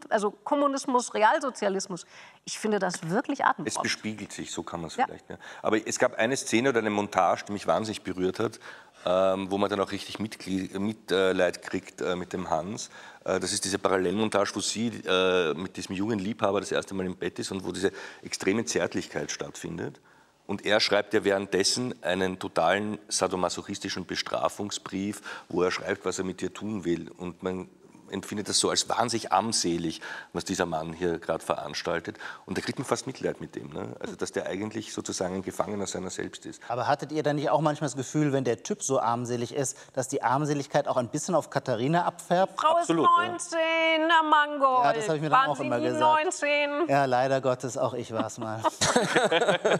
also 0.09 0.31
Kommunismus, 0.31 1.13
Realsozialismus. 1.13 2.05
Ich 2.45 2.57
finde 2.57 2.79
das 2.79 3.09
wirklich 3.09 3.41
Es 3.41 3.45
atemberaubend. 3.47 3.83
bespiegelt 3.83 4.31
sich, 4.31 4.49
so 4.51 4.63
kann 4.63 4.79
man 4.79 4.87
es 4.87 4.95
Ja. 4.95 5.05
vielleicht. 5.05 5.29
Ja. 5.29 5.37
Aber 5.61 5.85
es 5.85 5.99
gab 5.99 6.13
eine 6.15 6.37
Szene 6.37 6.69
oder 6.69 6.79
eine 6.79 6.89
Montage, 6.89 7.43
die 7.47 7.51
mich 7.51 7.67
wahnsinnig 7.67 8.01
berührt 8.01 8.39
hat, 8.39 8.59
ähm, 9.05 9.51
wo 9.51 9.57
man 9.57 9.69
dann 9.69 9.79
auch 9.79 9.91
richtig 9.91 10.17
Mitgli- 10.17 10.77
Mitleid 10.79 11.61
kriegt 11.61 12.01
äh, 12.01 12.15
mit 12.15 12.33
dem 12.33 12.49
Hans. 12.49 12.89
Äh, 13.25 13.39
das 13.39 13.53
ist 13.53 13.65
diese 13.65 13.79
Parallelmontage, 13.79 14.51
wo 14.55 14.59
sie 14.59 14.87
äh, 15.05 15.53
mit 15.53 15.77
diesem 15.77 15.95
jungen 15.95 16.19
Liebhaber 16.19 16.59
das 16.59 16.71
erste 16.71 16.93
Mal 16.93 17.05
im 17.05 17.15
Bett 17.15 17.39
ist 17.39 17.51
und 17.51 17.65
wo 17.65 17.71
diese 17.71 17.91
extreme 18.21 18.65
Zärtlichkeit 18.65 19.31
stattfindet. 19.31 19.99
Und 20.45 20.65
er 20.65 20.79
schreibt 20.79 21.13
ja 21.13 21.23
währenddessen 21.23 21.95
einen 22.03 22.37
totalen 22.37 22.99
sadomasochistischen 23.07 24.05
Bestrafungsbrief, 24.05 25.21
wo 25.47 25.63
er 25.63 25.71
schreibt, 25.71 26.05
was 26.05 26.19
er 26.19 26.25
mit 26.25 26.41
ihr 26.41 26.53
tun 26.53 26.83
will. 26.83 27.09
Und 27.09 27.43
man 27.43 27.69
empfindet 28.13 28.47
das 28.47 28.59
so 28.59 28.69
als 28.69 28.87
wahnsinnig 28.87 29.31
armselig, 29.31 30.01
was 30.31 30.45
dieser 30.45 30.65
Mann 30.65 30.93
hier 30.93 31.19
gerade 31.19 31.43
veranstaltet. 31.43 32.17
Und 32.45 32.57
da 32.57 32.61
kriegt 32.61 32.79
man 32.79 32.85
fast 32.85 33.07
Mitleid 33.07 33.41
mit 33.41 33.55
dem. 33.55 33.69
Ne? 33.69 33.95
Also, 33.99 34.15
dass 34.15 34.31
der 34.31 34.45
eigentlich 34.45 34.93
sozusagen 34.93 35.35
ein 35.35 35.41
Gefangener 35.41 35.87
seiner 35.87 36.09
selbst 36.09 36.45
ist. 36.45 36.61
Aber 36.67 36.87
hattet 36.87 37.11
ihr 37.11 37.23
dann 37.23 37.35
nicht 37.35 37.49
auch 37.49 37.61
manchmal 37.61 37.87
das 37.89 37.97
Gefühl, 37.97 38.31
wenn 38.31 38.43
der 38.43 38.63
Typ 38.63 38.83
so 38.83 38.99
armselig 38.99 39.53
ist, 39.53 39.77
dass 39.93 40.07
die 40.07 40.21
Armseligkeit 40.23 40.87
auch 40.87 40.97
ein 40.97 41.09
bisschen 41.09 41.35
auf 41.35 41.49
Katharina 41.49 42.05
abfärbt? 42.05 42.59
Frau 42.59 42.77
Absolut, 42.77 43.07
ist 43.35 43.51
ja. 43.51 43.57
19, 43.59 44.09
Herr 44.09 44.23
Mangold. 44.23 44.85
Ja, 44.85 44.93
das 44.93 45.07
habe 45.07 45.17
ich 45.17 45.21
mir 45.23 45.29
dann 45.29 45.39
Waren 45.39 45.49
auch 45.49 45.57
Sie 45.57 45.65
immer 45.65 45.79
gesagt. 45.79 45.99
19? 45.99 46.89
Ja, 46.89 47.05
leider 47.05 47.41
Gottes, 47.41 47.77
auch 47.77 47.93
ich 47.93 48.11
war 48.13 48.27
es 48.27 48.37
mal. 48.37 48.61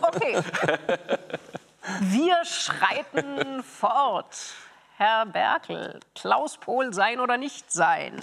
Okay. 0.01 0.41
Wir 2.01 2.43
schreiten 2.45 3.63
fort. 3.63 4.35
Herr 4.97 5.25
Berkel, 5.25 5.99
Klaus 6.13 6.57
Pohl 6.57 6.93
sein 6.93 7.19
oder 7.19 7.37
nicht 7.37 7.71
sein? 7.71 8.21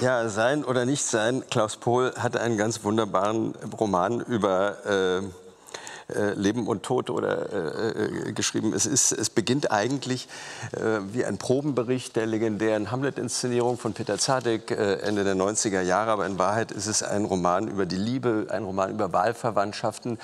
Ja, 0.00 0.28
sein 0.28 0.64
oder 0.64 0.84
nicht 0.84 1.04
sein. 1.04 1.44
Klaus 1.48 1.76
Pohl 1.76 2.12
hatte 2.18 2.40
einen 2.40 2.56
ganz 2.56 2.82
wunderbaren 2.82 3.54
Roman 3.78 4.20
über 4.20 4.84
äh, 4.84 5.22
äh, 6.14 6.32
Leben 6.32 6.66
und 6.66 6.84
Tod 6.84 7.10
oder 7.10 7.52
äh, 7.52 8.28
äh, 8.28 8.32
geschrieben. 8.32 8.72
Es, 8.72 8.86
ist, 8.86 9.12
es 9.12 9.28
beginnt 9.28 9.70
eigentlich 9.70 10.26
äh, 10.72 11.00
wie 11.12 11.22
ein 11.26 11.36
Probenbericht 11.36 12.16
der 12.16 12.24
legendären 12.24 12.90
Hamlet-Inszenierung 12.90 13.76
von 13.76 13.92
Peter 13.92 14.16
Zadek 14.16 14.70
Ende 14.70 15.24
der 15.24 15.34
90er 15.34 15.82
Jahre. 15.82 16.12
Aber 16.12 16.24
in 16.24 16.38
Wahrheit 16.38 16.72
ist 16.72 16.86
es 16.86 17.02
ein 17.02 17.26
Roman 17.26 17.68
über 17.68 17.84
die 17.84 17.96
Liebe, 17.96 18.46
ein 18.48 18.64
Roman 18.64 18.90
über 18.90 19.12
Wahlverwandtschaften, 19.12 20.18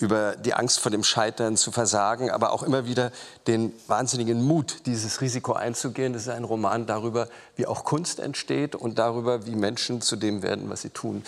über 0.00 0.36
die 0.36 0.52
Angst 0.52 0.80
vor 0.80 0.90
dem 0.90 1.02
Scheitern, 1.02 1.56
zu 1.56 1.72
versagen, 1.72 2.30
aber 2.30 2.52
auch 2.52 2.62
immer 2.62 2.84
wieder 2.84 3.10
den 3.46 3.72
wahnsinnigen 3.86 4.42
Mut, 4.42 4.84
dieses 4.84 5.22
Risiko 5.22 5.54
einzugehen. 5.54 6.14
Es 6.14 6.22
ist 6.22 6.28
ein 6.28 6.44
Roman 6.44 6.84
darüber, 6.84 7.28
wie 7.56 7.66
auch 7.66 7.84
Kunst 7.84 8.20
entsteht 8.20 8.74
und 8.74 8.98
darüber, 8.98 9.46
wie 9.46 9.56
Menschen 9.56 10.02
zu 10.02 10.16
dem 10.16 10.42
werden, 10.42 10.68
was 10.68 10.82
sie 10.82 10.90
tun. 10.90 11.22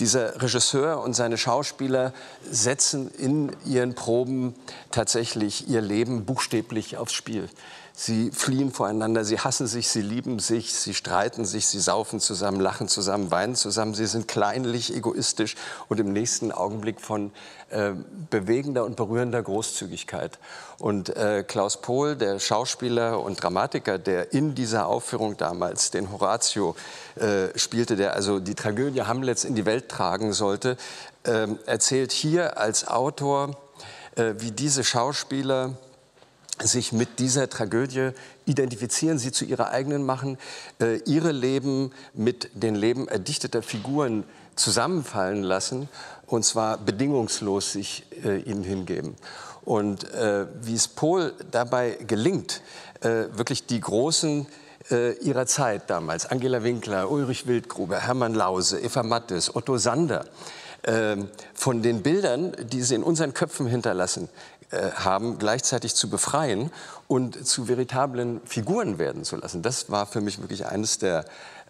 Dieser 0.00 0.40
Regisseur 0.40 1.02
und 1.02 1.14
seine 1.14 1.36
Schauspieler 1.36 2.14
setzen 2.50 3.10
in 3.10 3.33
ihren 3.64 3.94
Proben 3.94 4.54
tatsächlich 4.90 5.68
ihr 5.68 5.80
Leben 5.80 6.24
buchstäblich 6.24 6.96
aufs 6.96 7.12
Spiel. 7.12 7.48
Sie 7.96 8.32
fliehen 8.32 8.72
voreinander, 8.72 9.24
sie 9.24 9.38
hassen 9.38 9.68
sich, 9.68 9.88
sie 9.88 10.02
lieben 10.02 10.40
sich, 10.40 10.74
sie 10.74 10.94
streiten 10.94 11.44
sich, 11.44 11.68
sie 11.68 11.78
saufen 11.78 12.18
zusammen, 12.18 12.58
lachen 12.58 12.88
zusammen, 12.88 13.30
weinen 13.30 13.54
zusammen. 13.54 13.94
Sie 13.94 14.06
sind 14.06 14.26
kleinlich, 14.26 14.92
egoistisch 14.92 15.54
und 15.88 16.00
im 16.00 16.12
nächsten 16.12 16.50
Augenblick 16.50 17.00
von 17.00 17.30
äh, 17.70 17.92
bewegender 18.30 18.84
und 18.84 18.96
berührender 18.96 19.40
Großzügigkeit. 19.40 20.40
Und 20.80 21.16
äh, 21.16 21.44
Klaus 21.46 21.80
Pohl, 21.80 22.16
der 22.16 22.40
Schauspieler 22.40 23.22
und 23.22 23.40
Dramatiker, 23.40 23.96
der 23.96 24.32
in 24.32 24.56
dieser 24.56 24.88
Aufführung 24.88 25.36
damals 25.36 25.92
den 25.92 26.10
Horatio 26.10 26.74
äh, 27.14 27.56
spielte, 27.56 27.94
der 27.94 28.14
also 28.14 28.40
die 28.40 28.56
Tragödie 28.56 29.02
Hamlets 29.02 29.44
in 29.44 29.54
die 29.54 29.66
Welt 29.66 29.88
tragen 29.88 30.32
sollte, 30.32 30.76
erzählt 31.24 32.12
hier 32.12 32.58
als 32.58 32.86
Autor, 32.86 33.56
äh, 34.16 34.34
wie 34.38 34.52
diese 34.52 34.84
Schauspieler 34.84 35.74
sich 36.62 36.92
mit 36.92 37.18
dieser 37.18 37.48
Tragödie 37.48 38.10
identifizieren, 38.46 39.18
sie 39.18 39.32
zu 39.32 39.44
ihrer 39.44 39.70
eigenen 39.70 40.04
machen, 40.04 40.38
äh, 40.80 40.98
ihre 40.98 41.32
Leben 41.32 41.90
mit 42.12 42.48
den 42.54 42.76
Leben 42.76 43.08
erdichteter 43.08 43.60
Figuren 43.60 44.22
zusammenfallen 44.54 45.42
lassen 45.42 45.88
und 46.26 46.44
zwar 46.44 46.78
bedingungslos 46.78 47.72
sich 47.72 48.06
äh, 48.24 48.38
ihnen 48.38 48.62
hingeben. 48.62 49.16
Und 49.64 50.06
wie 50.60 50.74
es 50.74 50.88
Pohl 50.88 51.32
dabei 51.50 51.96
gelingt, 52.06 52.60
wirklich 53.00 53.64
die 53.64 53.80
großen 53.80 54.46
ihrer 55.22 55.46
Zeit 55.46 55.88
damals, 55.88 56.26
Angela 56.26 56.62
Winkler, 56.62 57.10
Ulrich 57.10 57.46
Wildgruber, 57.46 58.00
Hermann 58.00 58.34
Lause, 58.34 58.78
Eva 58.78 59.02
Mattes, 59.02 59.56
Otto 59.56 59.78
Sander, 59.78 60.26
ähm, 60.26 60.30
von 61.54 61.82
den 61.82 62.02
Bildern, 62.02 62.52
die 62.62 62.82
sie 62.82 62.94
in 62.94 63.02
unseren 63.02 63.32
Köpfen 63.32 63.66
hinterlassen 63.66 64.28
äh, 64.70 64.90
haben, 64.92 65.38
gleichzeitig 65.38 65.94
zu 65.94 66.10
befreien 66.10 66.70
und 67.06 67.46
zu 67.46 67.68
veritablen 67.68 68.40
Figuren 68.44 68.98
werden 68.98 69.24
zu 69.24 69.36
lassen. 69.36 69.62
Das 69.62 69.90
war 69.90 70.06
für 70.06 70.20
mich 70.20 70.40
wirklich 70.40 70.66
eines 70.66 70.98
der 70.98 71.24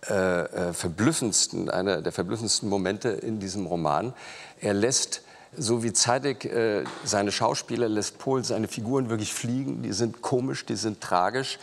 äh, 0.08 0.42
äh, 0.42 0.72
verblüffendsten, 0.72 1.70
einer 1.70 2.02
der 2.02 2.12
verblüffendsten 2.12 2.68
Momente 2.68 3.08
in 3.08 3.40
diesem 3.40 3.66
Roman. 3.66 4.14
Er 4.60 4.74
lässt 4.74 5.22
so 5.56 5.82
wie 5.82 5.92
Zadek 5.92 6.44
äh, 6.44 6.84
seine 7.04 7.32
Schauspieler 7.32 7.88
lässt 7.88 8.18
Pohl 8.18 8.44
seine 8.44 8.68
Figuren 8.68 9.08
wirklich 9.08 9.32
fliegen. 9.32 9.82
Die 9.82 9.92
sind 9.92 10.22
komisch, 10.22 10.66
die 10.66 10.76
sind 10.76 11.00
tragisch, 11.00 11.58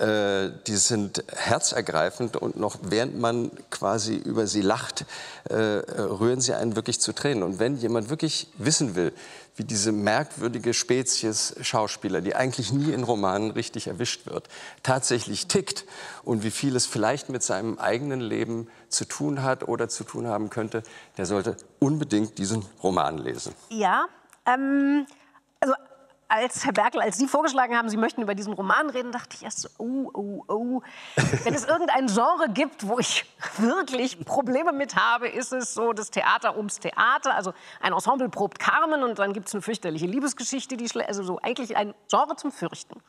äh, 0.00 0.50
die 0.66 0.76
sind 0.76 1.24
herzergreifend 1.34 2.36
und 2.36 2.56
noch 2.56 2.78
während 2.82 3.18
man 3.18 3.50
quasi 3.70 4.16
über 4.16 4.46
sie 4.46 4.62
lacht, 4.62 5.04
äh, 5.48 5.54
rühren 5.54 6.40
sie 6.40 6.54
einen 6.54 6.74
wirklich 6.74 7.00
zu 7.00 7.12
Tränen. 7.12 7.42
Und 7.42 7.58
wenn 7.58 7.76
jemand 7.76 8.08
wirklich 8.08 8.48
wissen 8.56 8.94
will, 8.94 9.12
wie 9.56 9.64
diese 9.64 9.92
merkwürdige 9.92 10.72
Spezies 10.72 11.54
Schauspieler, 11.60 12.22
die 12.22 12.34
eigentlich 12.34 12.72
nie 12.72 12.92
in 12.92 13.04
Romanen 13.04 13.50
richtig 13.50 13.88
erwischt 13.88 14.26
wird, 14.26 14.48
tatsächlich 14.82 15.48
tickt 15.48 15.84
und 16.24 16.44
wie 16.44 16.50
viel 16.50 16.74
es 16.76 16.86
vielleicht 16.86 17.28
mit 17.28 17.42
seinem 17.42 17.78
eigenen 17.78 18.20
Leben 18.20 18.68
zu 18.88 19.04
tun 19.04 19.42
hat 19.42 19.68
oder 19.68 19.90
zu 19.90 20.04
tun 20.04 20.26
haben 20.26 20.48
könnte, 20.48 20.82
der 21.18 21.26
sollte 21.26 21.56
unbedingt 21.78 22.38
diesen 22.38 22.64
Roman 22.82 23.18
lesen. 23.18 23.54
Ja, 23.68 24.06
ähm, 24.46 25.06
also 25.60 25.74
als 26.30 26.64
Herr 26.64 26.72
Berkel, 26.72 27.00
als 27.00 27.18
Sie 27.18 27.26
vorgeschlagen 27.26 27.76
haben, 27.76 27.88
Sie 27.88 27.96
möchten 27.96 28.22
über 28.22 28.34
diesen 28.34 28.52
Roman 28.52 28.88
reden, 28.88 29.10
dachte 29.10 29.36
ich 29.36 29.42
erst 29.42 29.60
so, 29.60 29.68
oh, 29.78 30.10
oh, 30.14 30.44
oh. 30.48 30.82
Wenn 31.44 31.54
es 31.54 31.64
irgendein 31.68 32.06
Genre 32.06 32.48
gibt, 32.48 32.86
wo 32.86 32.98
ich 32.98 33.24
wirklich 33.58 34.24
Probleme 34.24 34.72
mit 34.72 34.96
habe, 34.96 35.28
ist 35.28 35.52
es 35.52 35.74
so 35.74 35.92
das 35.92 36.10
Theater 36.10 36.56
ums 36.56 36.78
Theater. 36.78 37.34
Also 37.34 37.52
ein 37.80 37.92
Ensemble 37.92 38.28
probt 38.28 38.58
Carmen 38.58 39.02
und 39.02 39.18
dann 39.18 39.32
gibt 39.32 39.48
es 39.48 39.54
eine 39.54 39.62
fürchterliche 39.62 40.06
Liebesgeschichte, 40.06 40.76
die 40.76 40.88
also 41.04 41.22
so 41.24 41.38
eigentlich 41.40 41.76
ein 41.76 41.94
Genre 42.08 42.36
zum 42.36 42.52
Fürchten. 42.52 42.94
Und 42.94 43.02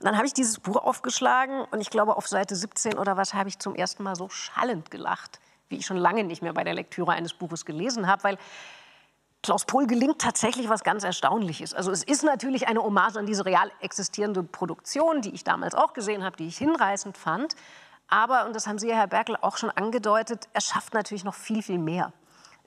dann 0.00 0.16
habe 0.16 0.26
ich 0.26 0.32
dieses 0.32 0.58
Buch 0.58 0.76
aufgeschlagen 0.76 1.64
und 1.70 1.80
ich 1.80 1.90
glaube 1.90 2.16
auf 2.16 2.26
Seite 2.26 2.56
17 2.56 2.98
oder 2.98 3.16
was 3.16 3.34
habe 3.34 3.48
ich 3.48 3.58
zum 3.58 3.74
ersten 3.74 4.02
Mal 4.02 4.16
so 4.16 4.28
schallend 4.28 4.90
gelacht, 4.90 5.40
wie 5.68 5.76
ich 5.76 5.86
schon 5.86 5.96
lange 5.96 6.24
nicht 6.24 6.42
mehr 6.42 6.52
bei 6.52 6.64
der 6.64 6.74
Lektüre 6.74 7.12
eines 7.12 7.34
Buches 7.34 7.64
gelesen 7.64 8.06
habe, 8.06 8.24
weil 8.24 8.38
Klaus 9.42 9.64
Pohl 9.64 9.88
gelingt 9.88 10.20
tatsächlich 10.20 10.68
was 10.68 10.84
ganz 10.84 11.02
Erstaunliches. 11.02 11.74
Also 11.74 11.90
es 11.90 12.04
ist 12.04 12.22
natürlich 12.22 12.68
eine 12.68 12.80
Hommage 12.80 13.16
an 13.16 13.26
diese 13.26 13.44
real 13.44 13.72
existierende 13.80 14.44
Produktion, 14.44 15.20
die 15.20 15.34
ich 15.34 15.42
damals 15.42 15.74
auch 15.74 15.94
gesehen 15.94 16.22
habe, 16.22 16.36
die 16.36 16.46
ich 16.46 16.58
hinreißend 16.58 17.16
fand. 17.16 17.56
Aber, 18.06 18.46
und 18.46 18.54
das 18.54 18.68
haben 18.68 18.78
Sie, 18.78 18.94
Herr 18.94 19.08
Berkel, 19.08 19.36
auch 19.40 19.56
schon 19.56 19.70
angedeutet, 19.70 20.48
er 20.52 20.60
schafft 20.60 20.94
natürlich 20.94 21.24
noch 21.24 21.34
viel, 21.34 21.62
viel 21.62 21.78
mehr. 21.78 22.12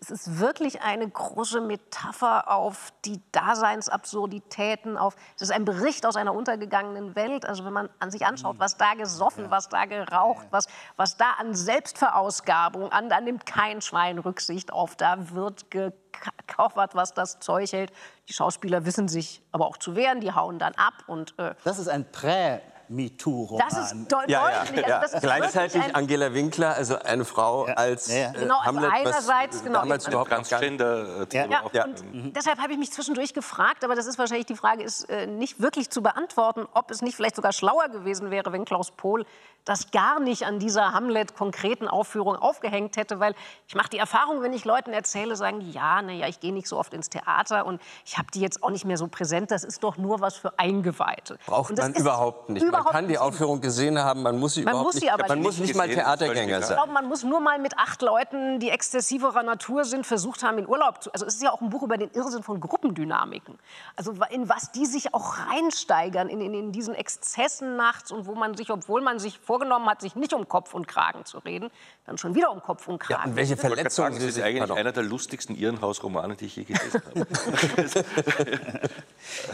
Es 0.01 0.11
ist 0.11 0.39
wirklich 0.39 0.81
eine 0.81 1.09
große 1.09 1.61
Metapher 1.61 2.51
auf 2.51 2.91
die 3.05 3.21
Daseinsabsurditäten, 3.31 4.97
auf, 4.97 5.15
es 5.35 5.43
ist 5.43 5.51
ein 5.51 5.65
Bericht 5.65 6.05
aus 6.05 6.15
einer 6.15 6.33
untergegangenen 6.33 7.15
Welt. 7.15 7.45
Also 7.45 7.65
wenn 7.65 7.73
man 7.73 7.89
an 7.99 8.11
sich 8.11 8.25
anschaut, 8.25 8.59
was 8.59 8.77
da 8.77 8.93
gesoffen, 8.93 9.49
was 9.49 9.69
da 9.69 9.85
geraucht, 9.85 10.47
was, 10.51 10.67
was 10.95 11.17
da 11.17 11.31
an 11.39 11.55
Selbstverausgabung, 11.55 12.91
an, 12.91 13.09
da 13.09 13.21
nimmt 13.21 13.45
kein 13.45 13.81
Schwein 13.81 14.19
Rücksicht 14.19 14.71
auf, 14.73 14.95
da 14.95 15.31
wird 15.31 15.71
gekauft, 15.71 16.75
was 16.93 17.13
das 17.13 17.39
Zeug 17.39 17.71
hält. 17.71 17.91
Die 18.27 18.33
Schauspieler 18.33 18.85
wissen 18.85 19.07
sich 19.07 19.41
aber 19.51 19.65
auch 19.65 19.77
zu 19.77 19.95
wehren, 19.95 20.19
die 20.19 20.33
hauen 20.33 20.59
dann 20.59 20.73
ab. 20.75 20.93
Und, 21.07 21.33
äh 21.39 21.55
das 21.63 21.79
ist 21.79 21.87
ein 21.87 22.05
Prä- 22.11 22.61
MeToo-Roman. 22.89 23.67
Das 23.69 23.91
ist 23.91 24.11
deutlich. 24.11 24.29
Ja, 24.29 24.49
ja, 24.49 24.59
Also 24.59 24.73
ja. 24.75 25.01
ist 25.01 25.21
Gleichzeitig 25.21 25.81
ein, 25.81 25.95
Angela 25.95 26.33
Winkler, 26.33 26.75
also 26.75 26.97
eine 26.99 27.25
Frau 27.25 27.65
als 27.65 28.09
äh, 28.09 28.31
Genau, 28.33 28.57
also 28.57 28.65
Hamlet, 28.65 28.91
was 28.91 28.93
einerseits, 28.93 29.63
genau, 29.63 29.79
damals 29.79 30.07
überhaupt 30.07 30.31
noch 30.31 30.37
gar 30.37 30.43
Transgender-Thema 30.43 31.51
Ja, 31.51 31.63
auch. 31.63 31.73
Ja. 31.73 31.85
und 31.85 32.35
deshalb 32.35 32.59
habe 32.59 32.73
ich 32.73 32.79
mich 32.79 32.91
zwischendurch 32.91 33.33
gefragt, 33.33 33.83
aber 33.83 33.95
das 33.95 34.05
ist 34.05 34.17
wahrscheinlich 34.17 34.45
die 34.45 34.55
Frage, 34.55 34.83
ist 34.83 35.09
äh, 35.09 35.27
nicht 35.27 35.61
wirklich 35.61 35.89
zu 35.89 36.01
beantworten, 36.01 36.67
ob 36.73 36.91
es 36.91 37.01
nicht 37.01 37.15
vielleicht 37.15 37.35
sogar 37.35 37.53
schlauer 37.53 37.89
gewesen 37.89 38.31
wäre, 38.31 38.51
wenn 38.51 38.65
Klaus 38.65 38.91
Pohl 38.91 39.25
das 39.65 39.91
gar 39.91 40.19
nicht 40.19 40.45
an 40.45 40.59
dieser 40.59 40.93
Hamlet-konkreten 40.93 41.87
Aufführung 41.87 42.35
aufgehängt 42.35 42.97
hätte, 42.97 43.19
weil 43.19 43.35
ich 43.67 43.75
mache 43.75 43.89
die 43.89 43.97
Erfahrung, 43.97 44.41
wenn 44.41 44.53
ich 44.53 44.63
Leuten 44.63 44.93
erzähle, 44.93 45.35
sagen 45.35 45.59
die, 45.59 45.71
ja, 45.71 46.01
naja, 46.01 46.27
ich 46.27 46.39
gehe 46.39 46.53
nicht 46.53 46.67
so 46.67 46.77
oft 46.77 46.93
ins 46.93 47.09
Theater 47.09 47.65
und 47.65 47.81
ich 48.05 48.17
habe 48.17 48.27
die 48.33 48.39
jetzt 48.41 48.63
auch 48.63 48.69
nicht 48.69 48.85
mehr 48.85 48.97
so 48.97 49.07
präsent, 49.07 49.51
das 49.51 49.63
ist 49.63 49.83
doch 49.83 49.97
nur 49.97 50.21
was 50.21 50.35
für 50.37 50.57
Eingeweihte. 50.59 51.37
Braucht 51.45 51.75
man 51.77 51.93
überhaupt 51.93 52.49
nicht. 52.49 52.63
Überhaupt 52.63 52.85
man 52.85 52.93
kann 52.93 53.07
die. 53.07 53.15
Aufführung 53.25 53.59
gesehen 53.59 53.97
haben, 53.97 54.21
man 54.21 54.37
muss 54.37 54.53
sie 54.53 54.61
Man 54.61 54.73
überhaupt 54.73 54.85
muss 54.85 54.95
sie 54.95 55.01
nicht. 55.05 55.13
aber 55.13 55.27
man 55.27 55.39
nicht 55.39 55.45
muss 55.47 55.57
nicht 55.57 55.75
mal 55.75 55.87
gesehen, 55.87 56.03
Theatergänger 56.03 56.35
völlig 56.41 56.59
Ich 56.59 56.65
sein. 56.65 56.77
glaube, 56.77 56.91
man 56.93 57.07
muss 57.07 57.23
nur 57.23 57.39
mal 57.39 57.57
mit 57.59 57.77
acht 57.79 58.01
Leuten, 58.01 58.59
die 58.59 58.69
exzessiverer 58.69 59.41
Natur 59.41 59.83
sind, 59.85 60.05
versucht 60.05 60.43
haben, 60.43 60.59
in 60.59 60.67
Urlaub 60.67 61.01
zu. 61.01 61.11
Also 61.11 61.25
es 61.25 61.35
ist 61.35 61.41
ja 61.41 61.51
auch 61.51 61.61
ein 61.61 61.69
Buch 61.69 61.81
über 61.81 61.97
den 61.97 62.11
Irrsinn 62.11 62.43
von 62.43 62.59
Gruppendynamiken. 62.59 63.57
Also 63.95 64.13
in 64.29 64.47
was 64.47 64.71
die 64.73 64.85
sich 64.85 65.13
auch 65.13 65.37
reinsteigern, 65.49 66.29
in, 66.29 66.39
in, 66.41 66.53
in 66.53 66.71
diesen 66.71 66.93
Exzessen 66.93 67.77
nachts 67.77 68.11
und 68.11 68.27
wo 68.27 68.35
man 68.35 68.55
sich, 68.55 68.69
obwohl 68.69 69.01
man 69.01 69.17
sich 69.17 69.39
vorgenommen 69.55 69.87
hat, 69.87 70.01
sich 70.01 70.15
nicht 70.15 70.33
um 70.33 70.47
Kopf 70.49 70.73
und 70.73 70.85
Kragen 70.85 71.23
zu 71.23 71.37
reden, 71.39 71.69
dann 72.05 72.17
schon 72.17 72.35
wieder 72.35 72.51
um 72.51 72.61
Kopf 72.61 72.87
und 72.89 73.01
Ja, 73.03 73.15
Kragen. 73.17 73.29
und 73.31 73.35
welche 73.37 73.55
Verletzungen 73.55 73.89
sagen, 73.89 74.15
das 74.15 74.23
ist 74.25 74.41
eigentlich 74.41 74.59
pardon. 74.59 74.77
einer 74.77 74.91
der 74.91 75.03
lustigsten 75.03 75.55
Irrenhaus-Romane, 75.55 76.35
die 76.35 76.45
ich 76.45 76.55
je 76.57 76.63
gelesen 76.65 77.01
habe. 77.05 77.25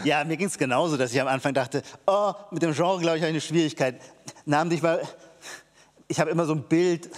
Ja, 0.04 0.24
mir 0.24 0.36
ging 0.36 0.48
es 0.48 0.58
genauso, 0.58 0.96
dass 0.96 1.12
ich 1.14 1.20
am 1.20 1.28
Anfang 1.28 1.54
dachte, 1.54 1.82
oh, 2.06 2.32
mit 2.50 2.62
dem 2.62 2.74
Genre, 2.74 2.98
glaube 3.00 3.16
ich, 3.16 3.22
habe 3.22 3.30
ich 3.30 3.34
eine 3.34 3.40
Schwierigkeit. 3.40 4.00
Namentlich, 4.44 4.82
weil 4.82 5.00
ich 6.08 6.18
habe 6.20 6.30
immer 6.30 6.44
so 6.44 6.52
ein 6.52 6.64
Bild, 6.64 7.08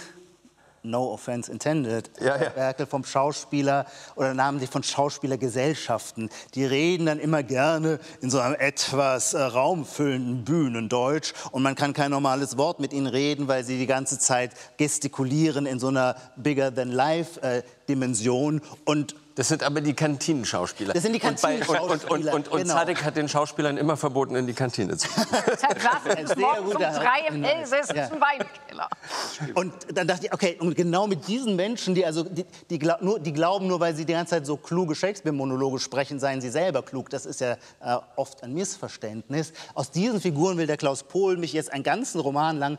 no 0.89 1.11
offense 1.11 1.51
intended, 1.51 2.09
Ja, 2.19 2.41
ja. 2.41 2.55
Werkel 2.55 2.85
vom 2.85 3.03
Schauspieler 3.03 3.85
oder 4.15 4.33
namentlich 4.33 4.69
von 4.69 4.83
Schauspielergesellschaften. 4.83 6.29
Die 6.53 6.65
reden 6.65 7.07
dann 7.07 7.19
immer 7.19 7.43
gerne 7.43 7.99
in 8.21 8.29
so 8.29 8.39
einem 8.39 8.55
etwas 8.55 9.33
äh, 9.33 9.41
raumfüllenden 9.41 10.45
Bühnendeutsch 10.45 11.33
und 11.51 11.63
man 11.63 11.75
kann 11.75 11.93
kein 11.93 12.11
normales 12.11 12.57
Wort 12.57 12.79
mit 12.79 12.93
ihnen 12.93 13.07
reden, 13.07 13.47
weil 13.47 13.63
sie 13.63 13.77
die 13.77 13.87
ganze 13.87 14.19
Zeit 14.19 14.51
gestikulieren 14.77 15.65
in 15.65 15.79
so 15.79 15.87
einer 15.87 16.15
bigger-than-life-Dimension 16.35 18.61
und 18.85 19.15
Das 19.35 19.49
sind 19.49 19.63
aber 19.63 19.81
die 19.81 19.93
Kantinenschauspieler. 19.93 20.93
Das 20.93 21.03
sind 21.03 21.11
die 21.11 21.19
bei- 21.19 21.33
Und, 21.33 21.35
und, 21.35 21.39
und, 21.39 21.67
Kantinenschauspieler, 21.69 22.33
und, 22.33 22.47
und 22.47 22.61
genau. 22.61 22.73
Zadek 22.73 23.03
hat 23.03 23.17
den 23.17 23.27
Schauspielern 23.27 23.75
immer 23.75 23.97
verboten, 23.97 24.35
in 24.37 24.47
die 24.47 24.53
Kantine 24.53 24.95
zu 24.95 25.09
gehen. 25.09 25.25
Wir 26.05 26.27
sehr 26.27 26.37
morgens 26.37 26.59
um 26.59 26.65
guter 26.71 26.91
drei 26.91 27.27
im 27.27 27.43
elsässischen 27.43 28.21
Weinkeller. 28.21 28.89
Und 29.55 29.73
dann 29.93 30.07
dachte 30.07 30.27
ich, 30.27 30.33
okay, 30.33 30.57
und 30.59 30.75
genau 30.75 31.07
mit 31.07 31.27
diesen 31.27 31.57
Menschen, 31.57 31.95
die, 31.95 32.05
also, 32.05 32.23
die, 32.23 32.45
die, 32.69 32.79
glaub, 32.79 33.01
nur, 33.01 33.19
die 33.19 33.33
glauben 33.33 33.67
nur, 33.67 33.81
weil 33.81 33.93
sie 33.93 34.05
die 34.05 34.13
ganze 34.13 34.31
Zeit 34.35 34.45
so 34.45 34.55
kluge 34.55 34.95
Shakespeare-Monologe 34.95 35.79
sprechen, 35.79 36.17
seien 36.19 36.39
sie 36.39 36.49
selber 36.49 36.81
klug. 36.81 37.09
Das 37.09 37.25
ist 37.25 37.41
ja 37.41 37.53
äh, 37.81 37.97
oft 38.15 38.41
ein 38.41 38.53
Missverständnis. 38.53 39.51
Aus 39.73 39.91
diesen 39.91 40.21
Figuren 40.21 40.57
will 40.57 40.67
der 40.67 40.77
Klaus 40.77 41.03
Pohl 41.03 41.35
mich 41.35 41.51
jetzt 41.51 41.73
einen 41.73 41.83
ganzen 41.83 42.21
Roman 42.21 42.57
lang 42.57 42.77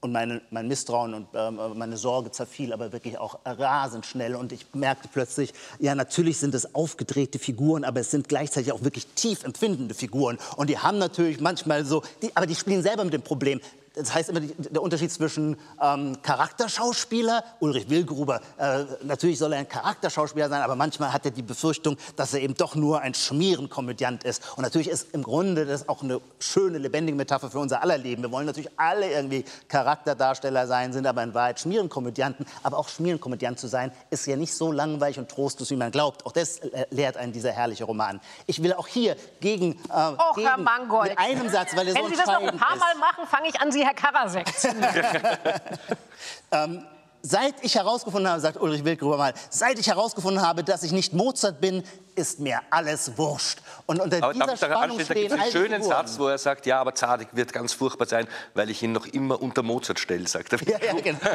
und 0.00 0.12
meine, 0.12 0.40
mein 0.50 0.68
Misstrauen 0.68 1.14
und 1.14 1.28
ähm, 1.34 1.58
meine 1.74 1.96
Sorge 1.96 2.30
zerfiel 2.30 2.72
aber 2.72 2.92
wirklich 2.92 3.18
auch 3.18 3.40
rasend 3.44 4.06
schnell. 4.06 4.36
Und 4.36 4.52
ich 4.52 4.66
merkte 4.72 5.08
plötzlich, 5.12 5.52
ja, 5.80 5.94
natürlich 5.94 6.38
sind 6.38 6.54
es 6.54 6.74
aufgedrehte 6.74 7.38
Figuren, 7.38 7.84
aber 7.84 8.00
es 8.00 8.10
sind 8.10 8.28
gleichzeitig 8.28 8.72
auch 8.72 8.84
wirklich 8.84 9.06
tief 9.14 9.42
empfindende 9.42 9.94
Figuren. 9.94 10.38
Und 10.56 10.70
die 10.70 10.78
haben 10.78 10.98
natürlich 10.98 11.40
manchmal 11.40 11.84
so, 11.84 12.02
die, 12.22 12.34
aber 12.36 12.46
die 12.46 12.54
spielen 12.54 12.82
selber 12.82 13.04
mit 13.04 13.12
dem 13.12 13.22
Problem. 13.22 13.60
Das 13.98 14.14
heißt 14.14 14.28
immer 14.30 14.40
die, 14.40 14.54
der 14.56 14.82
Unterschied 14.82 15.10
zwischen 15.10 15.56
ähm, 15.82 16.16
Charakterschauspieler, 16.22 17.44
Ulrich 17.60 17.90
Wilgruber, 17.90 18.40
äh, 18.58 18.84
natürlich 19.02 19.38
soll 19.38 19.52
er 19.52 19.58
ein 19.58 19.68
Charakterschauspieler 19.68 20.48
sein, 20.48 20.62
aber 20.62 20.76
manchmal 20.76 21.12
hat 21.12 21.24
er 21.24 21.30
die 21.30 21.42
Befürchtung, 21.42 21.96
dass 22.16 22.34
er 22.34 22.40
eben 22.40 22.54
doch 22.54 22.74
nur 22.74 23.00
ein 23.00 23.14
Schmierenkomödiant 23.14 24.24
ist. 24.24 24.42
Und 24.56 24.62
natürlich 24.62 24.88
ist 24.88 25.14
im 25.14 25.22
Grunde 25.22 25.66
das 25.66 25.88
auch 25.88 26.02
eine 26.02 26.20
schöne, 26.38 26.78
lebendige 26.78 27.16
Metapher 27.16 27.50
für 27.50 27.58
unser 27.58 27.82
aller 27.82 27.98
Leben. 27.98 28.22
Wir 28.22 28.30
wollen 28.30 28.46
natürlich 28.46 28.70
alle 28.76 29.10
irgendwie 29.10 29.44
Charakterdarsteller 29.68 30.66
sein, 30.66 30.92
sind 30.92 31.06
aber 31.06 31.22
in 31.22 31.34
Wahrheit 31.34 31.60
Schmierenkomödianten. 31.60 32.46
Aber 32.62 32.78
auch 32.78 32.88
Schmierenkomödiant 32.88 33.58
zu 33.58 33.66
sein, 33.66 33.90
ist 34.10 34.26
ja 34.26 34.36
nicht 34.36 34.54
so 34.54 34.72
langweilig 34.72 35.18
und 35.18 35.28
trostlos, 35.28 35.70
wie 35.70 35.76
man 35.76 35.90
glaubt. 35.90 36.24
Auch 36.26 36.32
das 36.32 36.60
lehrt 36.90 37.16
einen 37.16 37.32
dieser 37.32 37.52
herrliche 37.52 37.84
Roman. 37.84 38.20
Ich 38.46 38.62
will 38.62 38.72
auch 38.72 38.86
hier 38.86 39.16
gegen, 39.40 39.72
äh, 39.72 39.92
Och, 39.92 40.34
gegen 40.36 40.48
Herr 40.48 40.58
Mangold. 40.58 41.10
mit 41.10 41.18
einem 41.18 41.48
Satz, 41.48 41.74
weil 41.74 41.88
er 41.88 41.94
so 41.94 42.00
Wenn 42.00 42.10
Sie 42.10 42.16
das 42.16 42.26
noch 42.26 42.42
ein 42.42 42.58
paar 42.58 42.74
ist. 42.74 42.80
Mal 42.80 42.94
machen, 42.96 43.26
fange 43.26 43.48
ich 43.48 43.60
an, 43.60 43.72
Sie 43.72 43.84
Herr 43.88 43.94
Karasek 43.94 44.46
Ähm, 46.52 46.84
seit 47.22 47.54
ich 47.62 47.74
herausgefunden 47.74 48.30
habe, 48.30 48.40
sagt 48.40 48.60
Ulrich 48.60 48.84
Wildgruber 48.84 49.16
mal, 49.16 49.34
seit 49.50 49.78
ich 49.78 49.86
herausgefunden 49.88 50.42
habe, 50.44 50.64
dass 50.64 50.82
ich 50.82 50.92
nicht 50.92 51.12
Mozart 51.12 51.60
bin, 51.60 51.82
ist 52.14 52.40
mir 52.40 52.60
alles 52.70 53.16
wurscht. 53.16 53.60
Und 53.86 54.00
unter 54.00 54.22
Aber 54.22 54.32
dieser 54.32 54.56
Spannung 54.56 54.98
da 54.98 55.04
gibt 55.14 55.32
es 55.32 55.38
einen 55.38 55.52
schönen 55.52 55.82
Figuren. 55.82 55.82
Satz, 55.82 56.18
wo 56.18 56.26
er 56.26 56.38
sagt, 56.38 56.66
ja, 56.66 56.80
aber 56.80 56.94
Zadek 56.94 57.28
wird 57.32 57.52
ganz 57.52 57.72
furchtbar 57.72 58.06
sein, 58.06 58.26
weil 58.54 58.70
ich 58.70 58.82
ihn 58.82 58.90
noch 58.92 59.06
immer 59.06 59.40
unter 59.40 59.62
Mozart 59.62 60.00
stelle, 60.00 60.26
sagt 60.26 60.52
er. 60.52 60.62
Ja, 60.68 60.78
ja, 60.84 61.00
genau. 61.00 61.18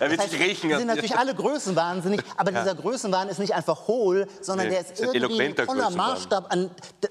Er 0.00 0.10
wird 0.10 0.12
Das 0.12 0.26
heißt, 0.26 0.30
sich 0.30 0.40
riechen. 0.40 0.70
Sind 0.70 0.86
natürlich 0.86 1.16
alle 1.16 1.34
größenwahnsinnig, 1.34 2.22
aber 2.36 2.52
dieser 2.52 2.74
Größenwahn 2.74 3.28
ist 3.28 3.38
nicht 3.38 3.54
einfach 3.54 3.86
hohl, 3.86 4.26
sondern 4.40 4.68
Nee, 4.68 4.72
der 4.74 4.80
ist 4.82 4.92
ist 4.92 5.14
irgendwie 5.14 5.52
Größenwahn. 5.52 5.94
Maßstab 5.94 6.52
an. 6.52 6.70
Das, 7.00 7.10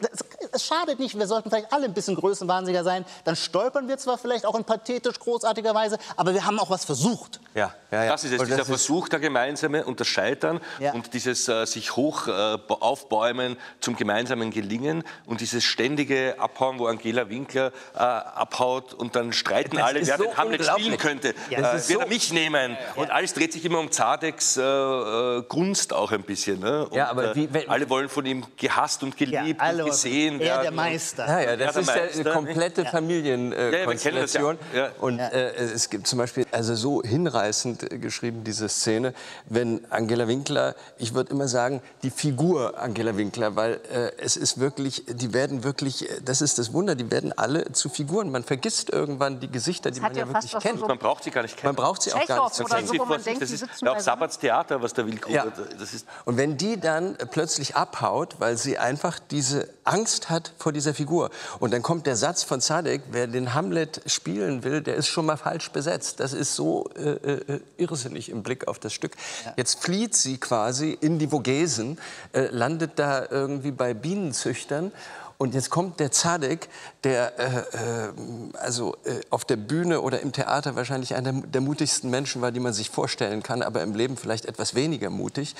es 0.52 0.66
schadet 0.66 1.00
nicht, 1.00 1.18
wir 1.18 1.28
sollten 1.28 1.50
vielleicht 1.50 1.72
alle 1.72 1.86
ein 1.86 1.94
bisschen 1.94 2.16
größenwahnsinniger 2.16 2.84
sein. 2.84 3.06
Dann 3.26 3.36
stolpern 3.36 3.88
wir 3.88 3.98
zwar 3.98 4.18
vielleicht 4.18 4.46
auch 4.46 4.56
in 4.56 4.64
pathetisch 4.64 5.20
großartiger 5.20 5.74
Weise, 5.76 5.98
aber 6.18 6.34
wir 6.34 6.46
haben 6.46 6.60
auch 6.60 6.70
was 6.70 6.84
versucht. 6.86 7.40
Ja, 7.54 7.74
ja, 7.92 8.03
ja. 8.06 8.12
Das 8.12 8.24
ist 8.24 8.32
es, 8.34 8.40
Und 8.40 8.48
dieser 8.50 8.66
Versuch, 8.66 9.10
der 9.10 9.20
gemeinsame 9.20 9.86
und 9.86 10.00
das 10.00 10.08
Scheitern 10.08 10.60
Ja. 10.80 10.94
und 10.94 11.14
dieses 11.14 11.48
äh, 11.48 11.66
sich 11.66 11.96
hoch 11.96 12.28
äh, 12.28 12.58
aufbäumen 12.68 13.58
zum 13.80 13.96
gemeinsamen 13.96 14.52
Gelingen 14.52 15.04
und 15.26 15.42
dieses 15.42 15.64
ständige 15.64 16.36
Abhauen, 16.40 16.80
wo 16.80 16.88
Angela 16.88 17.30
Winkler 17.30 17.72
äh, 17.96 18.00
abhaut 18.00 18.94
und 18.94 19.16
dann 19.16 19.34
streiten 19.34 19.78
Das 19.78 19.86
alle, 19.86 20.06
wer 20.06 20.18
so 20.18 20.24
den 20.24 20.38
Hamlet 20.38 20.66
spielen 20.66 20.98
könnte. 20.98 21.34
Ja, 21.50 21.60
äh, 21.60 21.74
wird 21.74 21.84
so- 21.84 22.00
er 22.00 22.08
mich 22.08 22.32
nehmen? 22.34 22.78
Und 22.96 23.12
alles 23.12 23.34
dreht 23.34 23.54
sich 23.54 23.64
immer 23.66 23.80
um 23.80 23.92
Zadeks 23.92 24.58
äh, 24.58 24.62
äh, 24.64 25.44
Gunst 25.48 25.94
auch 25.94 26.12
ein 26.12 26.24
bisschen. 26.24 26.60
Ne? 26.60 26.86
Und, 26.88 26.96
Ja, 26.96 27.10
aber 27.10 27.32
äh, 27.32 27.36
wie- 27.36 27.54
wenn- 27.54 27.70
alle 27.70 27.90
wollen 27.90 28.10
von 28.10 28.26
ihm 28.26 28.46
gehasst 28.58 29.04
und 29.04 29.18
geliebt 29.18 29.60
alle 29.60 29.84
und 29.84 29.90
gesehen 29.92 30.40
er 30.40 30.48
werden. 30.48 30.62
der 30.64 30.72
Meister. 30.72 31.28
Ja, 31.28 31.40
ja, 31.40 31.56
das 31.56 31.60
Ja, 31.68 31.72
der 31.74 31.82
ist 31.82 31.88
ja 31.88 31.96
Meister, 32.04 32.20
eine 32.22 32.32
komplette 32.32 32.82
ja, 32.84 32.90
Familienkonstellation. 32.90 33.94
wir 33.94 33.98
kennen 33.98 34.22
das 34.22 34.74
ja. 34.74 34.86
Ja. 34.86 34.92
Und 35.00 35.20
äh, 35.20 35.54
es 35.56 35.90
gibt 35.90 36.08
zum 36.08 36.20
Beispiel, 36.20 36.46
also 36.52 36.76
so 36.76 37.02
hinreißend 37.04 37.93
geschrieben, 38.00 38.44
diese 38.44 38.70
Szene, 38.70 39.14
wenn 39.48 39.86
Angela 39.92 40.28
Winkler, 40.28 40.76
ich 40.98 41.14
würde 41.14 41.32
immer 41.32 41.48
sagen, 41.48 41.82
die 42.04 42.10
Figur 42.10 42.80
Angela 42.80 43.16
Winkler, 43.18 43.56
weil 43.56 43.80
äh, 43.92 44.12
es 44.18 44.38
ist 44.38 44.60
wirklich, 44.60 45.04
die 45.08 45.34
werden 45.34 45.64
wirklich, 45.64 46.10
äh, 46.10 46.22
das 46.24 46.42
ist 46.42 46.60
das 46.60 46.74
Wunder, 46.74 46.96
die 46.96 47.10
werden 47.12 47.32
alle 47.38 47.72
zu 47.74 47.90
Figuren. 47.90 48.32
Man 48.32 48.44
vergisst 48.44 48.90
irgendwann 48.90 49.40
die 49.40 49.50
Gesichter, 49.50 49.92
die 49.92 50.02
hat 50.02 50.12
man 50.14 50.20
ja 50.20 50.28
wirklich 50.34 50.52
kennt. 50.60 50.80
so- 50.80 50.88
Man 50.88 50.98
braucht 50.98 51.24
sie 51.24 51.32
gar 51.32 51.42
nicht 51.44 51.58
kennen. 51.58 51.76
Man 51.76 51.76
braucht 51.76 52.02
sie 52.02 52.14
auch 52.14 52.26
gar 52.26 52.44
nicht 52.50 52.60
oder 52.62 52.76
kennen. 52.76 52.88
so, 52.88 53.16
denkt, 53.18 53.42
das 53.42 53.50
die 53.50 53.56
ist 53.56 53.88
auch 53.88 54.00
Sabbats 54.00 54.40
Theater, 54.40 54.82
was 54.82 54.94
der 54.94 55.06
Wilgruber, 55.08 55.34
Ja. 55.36 55.46
das 55.80 55.94
ist 55.94 56.06
Und 56.26 56.38
wenn 56.38 56.58
die 56.58 56.80
dann 56.80 57.18
plötzlich 57.32 57.76
abhaut, 57.76 58.36
weil 58.40 58.58
sie 58.58 58.78
einfach 58.78 59.20
diese 59.20 59.68
Angst 59.84 60.30
hat 60.30 60.54
vor 60.58 60.72
dieser 60.72 60.94
Figur. 60.94 61.30
Und 61.60 61.74
dann 61.74 61.82
kommt 61.82 62.06
der 62.08 62.16
Satz 62.16 62.44
von 62.44 62.62
Zadek, 62.62 63.02
wer 63.12 63.28
den 63.28 63.54
Hamlet 63.54 64.02
spielen 64.06 64.64
will, 64.64 64.82
der 64.82 64.96
ist 64.96 65.08
schon 65.08 65.26
mal 65.26 65.38
falsch 65.38 65.72
besetzt. 65.72 66.20
Das 66.20 66.34
ist 66.34 66.56
so 66.56 66.90
äh, 66.96 67.10
äh, 67.12 67.60
irrsinnig 67.84 68.30
im 68.30 68.44
Blick 68.44 68.68
auf 68.68 68.80
das 68.80 68.94
Stück. 68.94 69.16
Jetzt 69.58 69.84
flieht 69.84 70.16
sie 70.16 70.38
quasi 70.38 70.98
in 71.00 71.20
die 71.20 71.28
Vogesen, 71.28 72.00
äh, 72.34 72.48
landet 72.48 72.92
da 72.96 73.26
irgendwie 73.30 73.72
bei 73.72 73.94
Bienenzüchtern. 73.94 74.92
Und 75.38 75.54
jetzt 75.56 75.70
kommt 75.70 76.00
der 76.00 76.12
Zadek, 76.12 76.70
der 77.04 77.38
äh, 77.38 77.44
äh, 77.46 78.58
also 78.60 78.96
äh, 79.04 79.20
auf 79.30 79.44
der 79.44 79.58
Bühne 79.58 80.00
oder 80.02 80.22
im 80.22 80.32
Theater 80.32 80.76
wahrscheinlich 80.76 81.16
einer 81.16 81.34
der 81.34 81.60
mutigsten 81.60 82.10
Menschen 82.10 82.42
war, 82.42 82.52
die 82.52 82.62
man 82.62 82.72
sich 82.72 82.90
vorstellen 82.90 83.44
kann, 83.44 83.62
aber 83.62 83.82
im 83.82 83.94
Leben 83.94 84.16
vielleicht 84.16 84.46
etwas 84.46 84.74
weniger 84.74 85.10
mutig. 85.10 85.56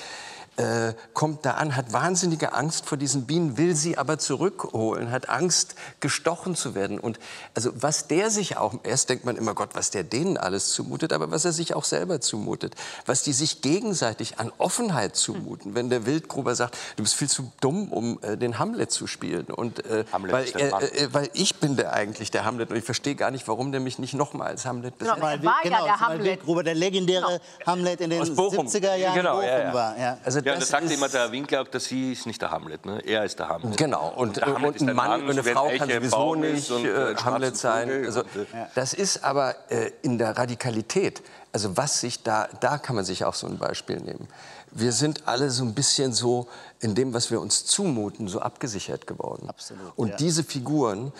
Äh, 0.56 0.94
kommt 1.14 1.44
da 1.44 1.52
an, 1.54 1.74
hat 1.74 1.92
wahnsinnige 1.92 2.52
Angst 2.52 2.86
vor 2.86 2.96
diesen 2.96 3.26
Bienen, 3.26 3.58
will 3.58 3.74
sie 3.74 3.98
aber 3.98 4.18
zurückholen, 4.18 5.10
hat 5.10 5.28
Angst, 5.28 5.74
gestochen 5.98 6.54
zu 6.54 6.76
werden. 6.76 7.00
Und 7.00 7.18
also 7.54 7.70
was 7.74 8.06
der 8.06 8.30
sich 8.30 8.56
auch, 8.56 8.74
erst 8.84 9.08
denkt 9.08 9.24
man 9.24 9.36
immer, 9.36 9.54
Gott, 9.54 9.70
was 9.74 9.90
der 9.90 10.04
denen 10.04 10.36
alles 10.36 10.68
zumutet, 10.68 11.12
aber 11.12 11.32
was 11.32 11.44
er 11.44 11.52
sich 11.52 11.74
auch 11.74 11.82
selber 11.82 12.20
zumutet, 12.20 12.76
was 13.04 13.24
die 13.24 13.32
sich 13.32 13.62
gegenseitig 13.62 14.38
an 14.38 14.52
Offenheit 14.58 15.16
zumuten. 15.16 15.74
Wenn 15.74 15.90
der 15.90 16.06
Wildgruber 16.06 16.54
sagt, 16.54 16.78
du 16.96 17.02
bist 17.02 17.16
viel 17.16 17.28
zu 17.28 17.50
dumm, 17.60 17.90
um 17.90 18.20
äh, 18.22 18.36
den 18.36 18.60
Hamlet 18.60 18.92
zu 18.92 19.08
spielen. 19.08 19.46
Und, 19.46 19.84
äh, 19.86 20.04
Hamlet 20.12 20.32
weil, 20.32 20.44
ist 20.44 20.54
der 20.54 20.82
äh, 20.82 21.04
äh, 21.04 21.08
weil 21.12 21.30
ich 21.32 21.56
bin 21.56 21.74
der 21.76 21.92
eigentlich 21.94 22.30
der 22.30 22.44
Hamlet 22.44 22.70
und 22.70 22.76
ich 22.76 22.84
verstehe 22.84 23.16
gar 23.16 23.32
nicht, 23.32 23.48
warum 23.48 23.72
der 23.72 23.80
mich 23.80 23.98
nicht 23.98 24.14
noch 24.14 24.34
mal 24.34 24.46
als 24.46 24.66
Hamlet 24.66 25.00
Genau, 25.00 25.14
besetzt. 25.16 25.42
er 25.42 25.44
war 25.44 25.64
ja 25.64 25.84
der 25.84 26.00
Hamlet. 26.00 26.18
Genau. 26.18 26.30
Wildgruber, 26.30 26.62
der 26.62 26.74
legendäre 26.74 27.40
Hamlet 27.66 28.00
in 28.00 28.10
den 28.10 28.22
Aus 28.22 28.34
Bochum. 28.34 28.68
70er 28.68 28.94
Jahren 28.94 29.16
Genau, 29.16 29.32
Bochum 29.32 29.48
ja, 29.48 29.58
ja. 29.58 29.74
war. 29.74 29.98
Ja. 29.98 30.18
Also 30.24 30.43
Ja, 30.44 30.54
und 30.54 30.62
das 30.62 30.68
sagt 30.68 30.90
immer 30.90 31.08
der 31.08 31.32
Winkler 31.32 31.62
auch, 31.62 31.68
dass 31.68 31.86
sie 31.86 32.12
ist 32.12 32.26
nicht 32.26 32.40
der 32.42 32.50
Hamlet, 32.50 32.84
ne? 32.84 33.00
er 33.04 33.24
ist 33.24 33.38
der 33.38 33.48
Hamlet. 33.48 33.76
Genau, 33.76 34.12
und, 34.16 34.36
der 34.36 34.46
Hamlet 34.46 34.80
und 34.80 34.88
ein 34.88 34.96
Mann 34.96 35.08
Mann, 35.08 35.22
und 35.22 35.30
eine 35.30 35.42
Frau 35.42 35.70
kann 35.76 35.88
sowieso 35.88 36.34
nicht 36.34 36.70
und, 36.70 36.84
äh, 36.84 37.12
äh, 37.12 37.16
Hamlet 37.16 37.56
sein. 37.56 37.90
Also, 38.04 38.20
und, 38.20 38.36
äh, 38.36 38.66
Das 38.74 38.94
ist 38.94 39.24
aber 39.24 39.54
äh, 39.70 39.90
in 40.02 40.18
der 40.18 40.36
Radikalität, 40.36 41.22
also 41.52 41.76
was 41.76 42.00
sich 42.00 42.22
da, 42.22 42.48
da 42.60 42.78
kann 42.78 42.96
man 42.96 43.04
sich 43.04 43.24
auch 43.24 43.34
so 43.34 43.46
ein 43.46 43.58
Beispiel 43.58 43.96
nehmen. 44.00 44.28
Wir 44.70 44.92
sind 44.92 45.26
alle 45.26 45.50
so 45.50 45.64
ein 45.64 45.74
bisschen 45.74 46.12
so 46.12 46.48
in 46.80 46.94
dem, 46.94 47.14
was 47.14 47.30
wir 47.30 47.40
uns 47.40 47.64
zumuten, 47.64 48.28
so 48.28 48.40
abgesichert 48.40 49.06
geworden. 49.06 49.48
Absolut, 49.48 49.92
Und 49.96 50.08
ja. 50.10 50.16
diese 50.16 50.42
Figuren 50.44 51.12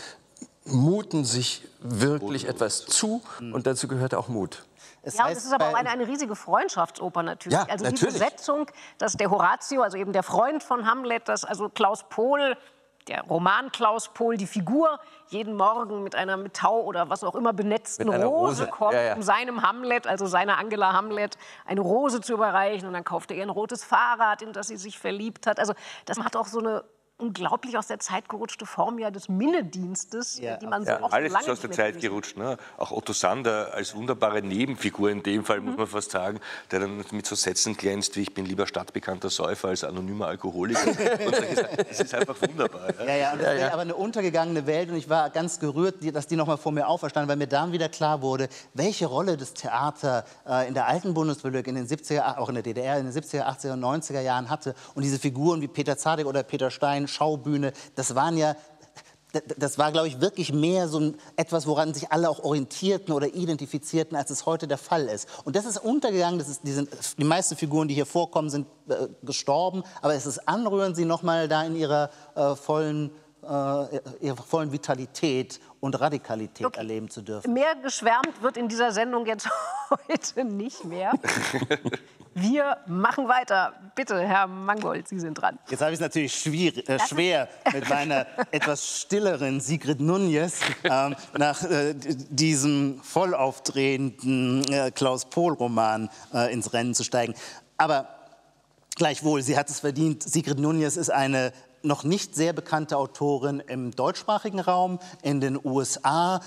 muten 0.64 1.24
sich 1.24 1.62
wirklich 1.80 2.48
etwas 2.48 2.86
zu 2.86 3.22
und 3.52 3.66
dazu 3.66 3.86
gehört 3.86 4.14
auch 4.14 4.28
Mut. 4.28 4.64
Es 5.04 5.16
Ja, 5.16 5.24
heißt 5.24 5.38
es 5.38 5.44
ist 5.44 5.52
aber 5.52 5.68
auch 5.68 5.74
eine, 5.74 5.90
eine 5.90 6.06
riesige 6.06 6.34
Freundschaftsoper 6.34 7.22
natürlich. 7.22 7.58
Ja, 7.58 7.66
also 7.68 7.84
die 7.84 7.92
natürlich. 7.92 8.14
Besetzung, 8.14 8.66
dass 8.98 9.14
der 9.14 9.30
Horatio, 9.30 9.82
also 9.82 9.96
eben 9.96 10.12
der 10.12 10.22
Freund 10.22 10.62
von 10.62 10.86
Hamlet, 10.86 11.28
dass 11.28 11.44
also 11.44 11.68
Klaus 11.68 12.08
Pohl, 12.08 12.56
der 13.08 13.22
Roman 13.22 13.70
Klaus 13.70 14.08
Pohl, 14.08 14.36
die 14.36 14.46
Figur, 14.46 14.98
jeden 15.28 15.56
Morgen 15.56 16.02
mit 16.02 16.14
einer 16.14 16.36
mit 16.36 16.54
Tau 16.54 16.80
oder 16.80 17.10
was 17.10 17.22
auch 17.22 17.34
immer 17.34 17.52
benetzten 17.52 18.08
Rose, 18.08 18.24
Rose, 18.24 18.66
kommt, 18.68 18.94
ja, 18.94 19.02
ja. 19.02 19.14
um 19.14 19.22
seinem 19.22 19.62
Hamlet, 19.62 20.06
also 20.06 20.26
seiner 20.26 20.58
Angela 20.58 20.92
Hamlet, 20.92 21.36
eine 21.66 21.80
Rose 21.80 22.20
zu 22.20 22.32
überreichen. 22.32 22.86
Und 22.86 22.94
dann 22.94 23.04
kauft 23.04 23.30
er 23.30 23.36
ihr 23.36 23.42
ein 23.42 23.50
rotes 23.50 23.84
Fahrrad, 23.84 24.42
in 24.42 24.52
das 24.52 24.68
sie 24.68 24.76
sich 24.76 24.98
verliebt 24.98 25.46
hat. 25.46 25.58
Also 25.58 25.74
das 26.06 26.18
hat 26.18 26.36
auch 26.36 26.46
so 26.46 26.60
eine 26.60 26.84
unglaublich 27.16 27.78
aus 27.78 27.86
der 27.86 28.00
Zeit 28.00 28.28
gerutschte 28.28 28.66
Form 28.66 28.98
ja 28.98 29.10
des 29.10 29.28
Minnedienstes, 29.28 30.38
Ja, 30.40 30.56
die 30.56 30.66
man 30.66 30.84
so 30.84 30.92
oft 31.00 31.12
Alles 31.12 31.32
lange 31.32 31.44
ist 31.44 31.50
aus 31.50 31.60
der 31.60 31.70
Zeit 31.70 32.00
gerutscht. 32.00 32.36
Ne? 32.36 32.56
Auch 32.76 32.90
Otto 32.90 33.12
Sander 33.12 33.72
als 33.72 33.94
wunderbare 33.94 34.42
Nebenfigur 34.42 35.10
in 35.10 35.22
dem 35.22 35.44
Fall, 35.44 35.60
Mhm. 35.60 35.66
muss 35.66 35.76
man 35.76 35.86
fast 35.86 36.10
sagen, 36.10 36.40
der 36.72 36.80
dann 36.80 37.04
mit 37.12 37.24
so 37.26 37.34
Sätzen 37.36 37.76
glänzt 37.76 38.16
wie 38.16 38.22
ich 38.22 38.34
bin 38.34 38.44
lieber 38.46 38.66
stadtbekannter 38.66 39.30
Säufer 39.30 39.68
als 39.68 39.84
anonymer 39.84 40.26
Alkoholiker. 40.26 40.80
das 41.88 42.00
ist 42.00 42.14
einfach 42.14 42.36
wunderbar. 42.42 42.88
Ja? 42.98 43.04
Ja, 43.14 43.36
ja, 43.36 43.50
ist 43.66 43.72
aber 43.72 43.82
eine 43.82 43.94
untergegangene 43.94 44.66
Welt 44.66 44.90
und 44.90 44.96
ich 44.96 45.08
war 45.08 45.30
ganz 45.30 45.60
gerührt, 45.60 45.96
dass 46.14 46.26
die 46.26 46.34
noch 46.36 46.46
mal 46.48 46.56
vor 46.56 46.72
mir 46.72 46.88
auferstanden, 46.88 47.28
weil 47.28 47.36
mir 47.36 47.46
dann 47.46 47.70
wieder 47.72 47.88
klar 47.88 48.22
wurde, 48.22 48.48
welche 48.74 49.06
Rolle 49.06 49.36
das 49.36 49.54
Theater 49.54 50.24
äh, 50.46 50.66
in 50.66 50.74
der 50.74 50.86
alten 50.88 51.14
Bundesrepublik 51.14 51.68
in 51.68 51.76
den 51.76 51.86
70er, 51.86 52.38
auch 52.38 52.48
in 52.48 52.56
der 52.56 52.64
DDR 52.64 52.98
in 52.98 53.04
den 53.10 53.14
70er, 53.14 53.44
80er 53.46 53.72
und 53.74 53.84
90er 53.84 54.20
Jahren 54.20 54.50
hatte 54.50 54.74
und 54.94 55.02
diese 55.04 55.18
Figuren 55.20 55.60
wie 55.60 55.68
Peter 55.68 55.96
Zadek 55.96 56.26
oder 56.26 56.42
Peter 56.42 56.70
Stein, 56.72 57.03
Schaubühne, 57.08 57.72
das 57.94 58.14
waren 58.14 58.36
ja 58.36 58.56
das 59.58 59.78
war, 59.78 59.92
glaube 59.92 60.08
ich, 60.08 60.20
wirklich 60.20 60.52
mehr 60.52 60.88
so 60.88 61.12
etwas, 61.36 61.66
woran 61.66 61.94
sich 61.94 62.12
alle 62.12 62.28
auch 62.28 62.40
orientierten 62.44 63.12
oder 63.12 63.34
identifizierten, 63.34 64.16
als 64.16 64.30
es 64.30 64.46
heute 64.46 64.68
der 64.68 64.78
Fall 64.78 65.08
ist. 65.08 65.28
Und 65.44 65.56
das 65.56 65.64
ist 65.64 65.78
untergegangen. 65.78 66.38
Das 66.38 66.48
ist, 66.48 66.62
die, 66.64 66.72
sind, 66.72 66.88
die 67.18 67.24
meisten 67.24 67.56
Figuren, 67.56 67.88
die 67.88 67.94
hier 67.94 68.06
vorkommen, 68.06 68.50
sind 68.50 68.66
äh, 68.88 69.08
gestorben. 69.22 69.82
Aber 70.02 70.14
es 70.14 70.26
ist 70.26 70.48
anrührend, 70.48 70.96
sie 70.96 71.04
noch 71.04 71.22
mal 71.22 71.48
da 71.48 71.64
in 71.64 71.76
ihrer 71.76 72.10
äh, 72.34 72.54
vollen, 72.54 73.10
äh, 73.42 73.46
ihrer 74.20 74.36
vollen 74.36 74.72
Vitalität 74.72 75.60
und 75.80 76.00
Radikalität 76.00 76.66
Okay. 76.66 76.78
erleben 76.78 77.10
zu 77.10 77.22
dürfen. 77.22 77.52
Mehr 77.52 77.74
geschwärmt 77.82 78.40
wird 78.40 78.56
in 78.56 78.68
dieser 78.68 78.92
Sendung 78.92 79.26
jetzt 79.26 79.48
heute 80.08 80.44
nicht 80.44 80.84
mehr. 80.84 81.12
Wir 82.34 82.78
machen 82.86 83.28
weiter. 83.28 83.74
Bitte, 83.94 84.20
Herr 84.20 84.48
Mangold, 84.48 85.06
Sie 85.06 85.20
sind 85.20 85.34
dran. 85.34 85.58
Jetzt 85.68 85.80
habe 85.80 85.92
ich 85.92 85.96
es 85.96 86.00
natürlich 86.00 86.34
schwierig, 86.34 86.88
äh, 86.88 86.98
schwer 86.98 87.48
mit 87.72 87.88
meiner 87.88 88.26
etwas 88.50 89.00
stilleren 89.02 89.60
Sigrid 89.60 90.00
Nunez 90.00 90.60
ähm, 90.82 91.14
nach 91.38 91.62
äh, 91.62 91.94
diesem 91.94 93.00
vollaufdrehenden 93.02 94.64
äh, 94.72 94.90
Klaus 94.90 95.26
Pohl-Roman 95.26 96.10
äh, 96.32 96.52
ins 96.52 96.72
Rennen 96.72 96.94
zu 96.94 97.04
steigen. 97.04 97.34
Aber 97.76 98.08
gleichwohl, 98.96 99.42
sie 99.42 99.56
hat 99.56 99.70
es 99.70 99.80
verdient. 99.80 100.22
Sigrid 100.24 100.58
Nunez 100.58 100.96
ist 100.96 101.10
eine 101.10 101.52
noch 101.84 102.04
nicht 102.04 102.34
sehr 102.34 102.52
bekannte 102.52 102.96
Autorin 102.96 103.60
im 103.60 103.90
deutschsprachigen 103.90 104.60
Raum, 104.60 104.98
in 105.22 105.40
den 105.40 105.58
USA 105.62 106.40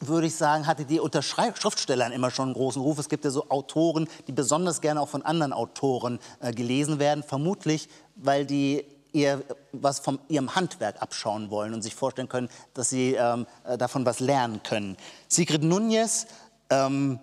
würde 0.00 0.26
ich 0.26 0.34
sagen, 0.34 0.66
hatte 0.66 0.84
die 0.84 0.98
unter 0.98 1.22
Schriftstellern 1.22 2.12
immer 2.12 2.30
schon 2.30 2.46
einen 2.46 2.54
großen 2.54 2.82
Ruf. 2.82 2.98
Es 2.98 3.08
gibt 3.08 3.24
ja 3.24 3.30
so 3.30 3.48
Autoren, 3.50 4.08
die 4.26 4.32
besonders 4.32 4.80
gerne 4.80 5.00
auch 5.00 5.08
von 5.08 5.22
anderen 5.22 5.52
Autoren 5.52 6.18
äh, 6.40 6.52
gelesen 6.52 6.98
werden, 6.98 7.22
vermutlich, 7.22 7.88
weil 8.16 8.46
die 8.46 8.84
ihr 9.12 9.42
was 9.72 10.00
von 10.00 10.18
ihrem 10.28 10.54
Handwerk 10.54 11.00
abschauen 11.00 11.50
wollen 11.50 11.72
und 11.72 11.82
sich 11.82 11.94
vorstellen 11.94 12.28
können, 12.28 12.48
dass 12.74 12.90
sie 12.90 13.14
ähm, 13.14 13.46
äh, 13.64 13.78
davon 13.78 14.04
was 14.04 14.20
lernen 14.20 14.62
können. 14.62 14.96
Sigrid 15.28 15.62
Nunez 15.62 16.26
ähm, 16.68 17.18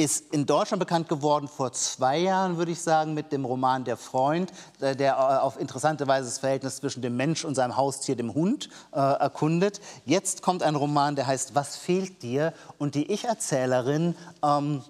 ist 0.00 0.32
in 0.32 0.46
Deutschland 0.46 0.80
bekannt 0.80 1.10
geworden 1.10 1.46
vor 1.46 1.72
zwei 1.72 2.18
Jahren, 2.18 2.56
würde 2.56 2.72
ich 2.72 2.80
sagen, 2.80 3.12
mit 3.12 3.32
dem 3.32 3.44
Roman 3.44 3.84
Der 3.84 3.98
Freund, 3.98 4.50
äh, 4.80 4.96
der 4.96 5.12
äh, 5.12 5.16
auf 5.16 5.60
interessante 5.60 6.06
Weise 6.06 6.26
das 6.26 6.38
Verhältnis 6.38 6.76
zwischen 6.76 7.02
dem 7.02 7.16
Mensch 7.16 7.44
und 7.44 7.54
seinem 7.54 7.76
Haustier, 7.76 8.16
dem 8.16 8.32
Hund, 8.32 8.70
äh, 8.92 8.98
erkundet. 8.98 9.80
Jetzt 10.06 10.40
kommt 10.40 10.62
ein 10.62 10.74
Roman, 10.74 11.16
der 11.16 11.26
heißt 11.26 11.54
Was 11.54 11.76
fehlt 11.76 12.22
dir? 12.22 12.54
Und 12.78 12.94
die 12.94 13.12
Ich-Erzählerin 13.12 14.14
ähm, 14.42 14.82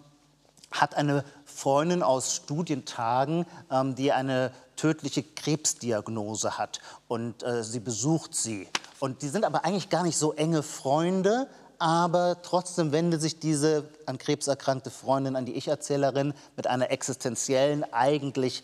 hat 0.70 0.94
eine 0.94 1.24
Freundin 1.44 2.04
aus 2.04 2.36
Studientagen, 2.36 3.46
ähm, 3.68 3.96
die 3.96 4.12
eine 4.12 4.52
tödliche 4.76 5.24
Krebsdiagnose 5.24 6.56
hat. 6.56 6.80
Und 7.08 7.42
äh, 7.42 7.64
sie 7.64 7.80
besucht 7.80 8.36
sie. 8.36 8.68
Und 9.00 9.22
die 9.22 9.28
sind 9.28 9.44
aber 9.44 9.64
eigentlich 9.64 9.88
gar 9.88 10.04
nicht 10.04 10.16
so 10.16 10.34
enge 10.34 10.62
Freunde. 10.62 11.48
Aber 11.80 12.42
trotzdem 12.42 12.92
wendet 12.92 13.22
sich 13.22 13.40
diese 13.40 13.88
an 14.04 14.18
Krebs 14.18 14.46
erkrankte 14.46 14.90
Freundin 14.90 15.34
an 15.34 15.46
die 15.46 15.54
Ich-Erzählerin 15.54 16.34
mit 16.54 16.66
einer 16.66 16.90
existenziellen, 16.90 17.90
eigentlich 17.90 18.62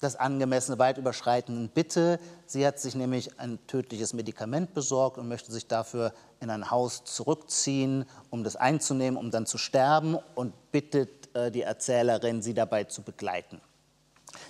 das 0.00 0.14
angemessene, 0.14 0.78
weit 0.78 0.96
überschreitenden 0.96 1.68
Bitte. 1.70 2.20
Sie 2.46 2.64
hat 2.64 2.78
sich 2.78 2.94
nämlich 2.94 3.40
ein 3.40 3.58
tödliches 3.66 4.12
Medikament 4.12 4.74
besorgt 4.74 5.18
und 5.18 5.26
möchte 5.26 5.50
sich 5.50 5.66
dafür 5.66 6.12
in 6.38 6.48
ein 6.50 6.70
Haus 6.70 7.02
zurückziehen, 7.02 8.04
um 8.30 8.44
das 8.44 8.54
einzunehmen, 8.54 9.18
um 9.18 9.32
dann 9.32 9.46
zu 9.46 9.58
sterben 9.58 10.16
und 10.36 10.52
bittet 10.70 11.34
äh, 11.34 11.50
die 11.50 11.62
Erzählerin, 11.62 12.42
sie 12.42 12.54
dabei 12.54 12.84
zu 12.84 13.02
begleiten. 13.02 13.60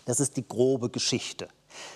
Das 0.05 0.21
ist 0.21 0.37
die 0.37 0.47
grobe 0.47 0.91
Geschichte. 0.91 1.49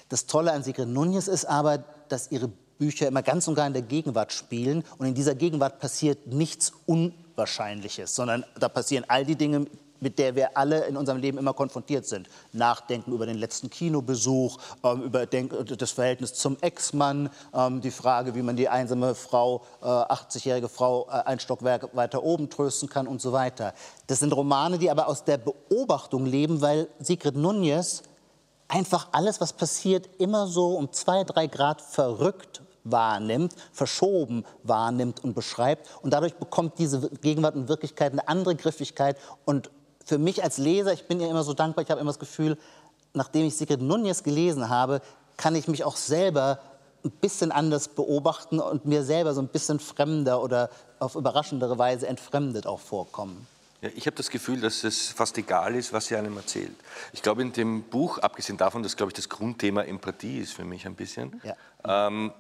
Das 0.09 0.25
Tolle 0.25 0.53
an 0.53 0.63
Sigrid 0.63 0.89
Nunez 0.89 1.29
ist 1.29 1.45
aber, 1.45 1.85
dass 2.09 2.31
ihre 2.31 2.51
Bücher 2.81 3.07
immer 3.07 3.23
ganz 3.23 3.47
und 3.47 3.55
gar 3.55 3.67
in 3.67 3.75
der 3.75 3.83
Gegenwart 3.83 4.33
spielen 4.33 4.83
und 4.99 5.07
in 5.07 5.15
dieser 5.15 5.35
Gegenwart 5.35 5.79
passiert 5.79 6.27
nichts 6.27 6.73
Unwahrscheinliches, 6.87 8.15
sondern 8.15 8.45
da 8.59 8.71
passieren 8.71 9.05
all 9.07 9.27
die 9.27 9.37
Dinge, 9.37 9.67
mit 10.01 10.19
der 10.19 10.35
wir 10.35 10.57
alle 10.57 10.87
in 10.87 10.97
unserem 10.97 11.19
Leben 11.19 11.37
immer 11.37 11.53
konfrontiert 11.53 12.07
sind. 12.07 12.29
Nachdenken 12.53 13.13
über 13.13 13.27
den 13.27 13.37
letzten 13.37 13.69
Kinobesuch, 13.69 14.59
ähm, 14.83 15.03
über 15.03 15.27
das 15.27 15.91
Verhältnis 15.91 16.33
zum 16.33 16.57
Ex-Mann, 16.63 17.29
ähm, 17.53 17.83
die 17.83 17.91
Frage, 17.91 18.35
wie 18.35 18.41
man 18.41 18.57
die 18.57 18.71
einsame 18.71 19.15
Frau, 19.15 19.63
äh, 19.83 19.85
80-jährige 19.85 20.71
Frau, 20.71 21.07
äh, 21.09 21.25
ein 21.27 21.39
Stockwerk 21.39 21.95
weiter 21.95 22.23
oben 22.23 22.49
trösten 22.49 22.89
kann 22.89 23.07
und 23.07 23.21
so 23.21 23.33
weiter. 23.33 23.75
Das 24.07 24.21
sind 24.21 24.33
Romane, 24.33 24.79
die 24.79 24.91
aber 24.91 25.07
aus 25.07 25.25
der 25.25 25.37
Beobachtung 25.37 26.25
leben, 26.25 26.63
weil 26.63 26.89
Sigrid 26.99 27.37
Nunez 27.37 28.03
einfach 28.69 29.09
alles, 29.13 29.39
was 29.41 29.53
passiert, 29.53 30.09
immer 30.19 30.47
so 30.47 30.77
um 30.77 30.93
zwei, 30.93 31.25
drei 31.25 31.47
Grad 31.47 31.83
verrückt 31.83 32.63
wahrnimmt, 32.85 33.55
verschoben 33.73 34.45
wahrnimmt 34.63 35.23
und 35.23 35.35
beschreibt. 35.35 35.89
Und 36.03 36.13
dadurch 36.13 36.35
bekommt 36.35 36.79
diese 36.79 37.11
Gegenwart 37.21 37.55
und 37.55 37.69
Wirklichkeit 37.69 38.13
eine 38.13 38.29
andere 38.29 38.55
Griffigkeit. 38.57 39.19
Und 39.45 39.71
für 40.05 40.19
mich 40.19 40.43
als 40.43 40.59
Leser, 40.59 40.93
ich 40.93 41.07
bin 41.07 41.21
ja 41.21 41.29
immer 41.29 41.45
so 41.45 41.55
dankbar, 41.55 41.85
ich 41.85 41.91
habe 41.91 42.01
immer 42.01 42.11
das 42.11 42.19
Gefühl, 42.19 42.57
nachdem 43.13 43.47
ich 43.47 43.57
Sigrid 43.57 43.81
Nunez 43.83 44.23
gelesen 44.23 44.69
habe, 44.69 45.01
kann 45.37 45.55
ich 45.55 45.69
mich 45.69 45.85
auch 45.85 45.97
selber 45.97 46.59
ein 47.05 47.11
bisschen 47.11 47.51
anders 47.51 47.89
beobachten 47.89 48.61
und 48.61 48.85
mir 48.85 49.03
selber 49.03 49.33
so 49.35 49.41
ein 49.41 49.49
bisschen 49.49 49.81
fremder 49.81 50.43
oder 50.43 50.71
auf 50.99 51.15
überraschendere 51.15 51.79
Weise 51.79 52.07
entfremdet 52.07 52.67
auch 52.67 52.81
vorkommen. 52.81 53.47
Ja, 53.81 53.89
ich 53.95 54.07
habe 54.07 54.17
das 54.17 54.29
Gefühl, 54.29 54.61
dass 54.61 54.85
es 54.85 55.09
fast 55.09 55.39
egal 55.39 55.75
ist, 55.75 55.93
was 55.95 56.07
sie 56.07 56.17
einem 56.17 56.37
erzählt. 56.37 56.75
Ich 57.15 57.23
glaube, 57.23 57.41
in 57.41 57.53
dem 57.53 57.85
Buch, 57.85 58.19
abgesehen 58.19 58.59
davon, 58.59 58.83
dass, 58.83 58.97
glaube 58.97 59.11
ich, 59.11 59.15
das 59.15 59.31
Grundthema 59.31 59.83
Empathie 59.83 60.39
ist 60.39 60.53
für 60.53 60.65
mich 60.65 60.87
ein 60.87 60.95
bisschen, 60.95 61.41
ja. 61.43 62.07
ähm, 62.09 62.33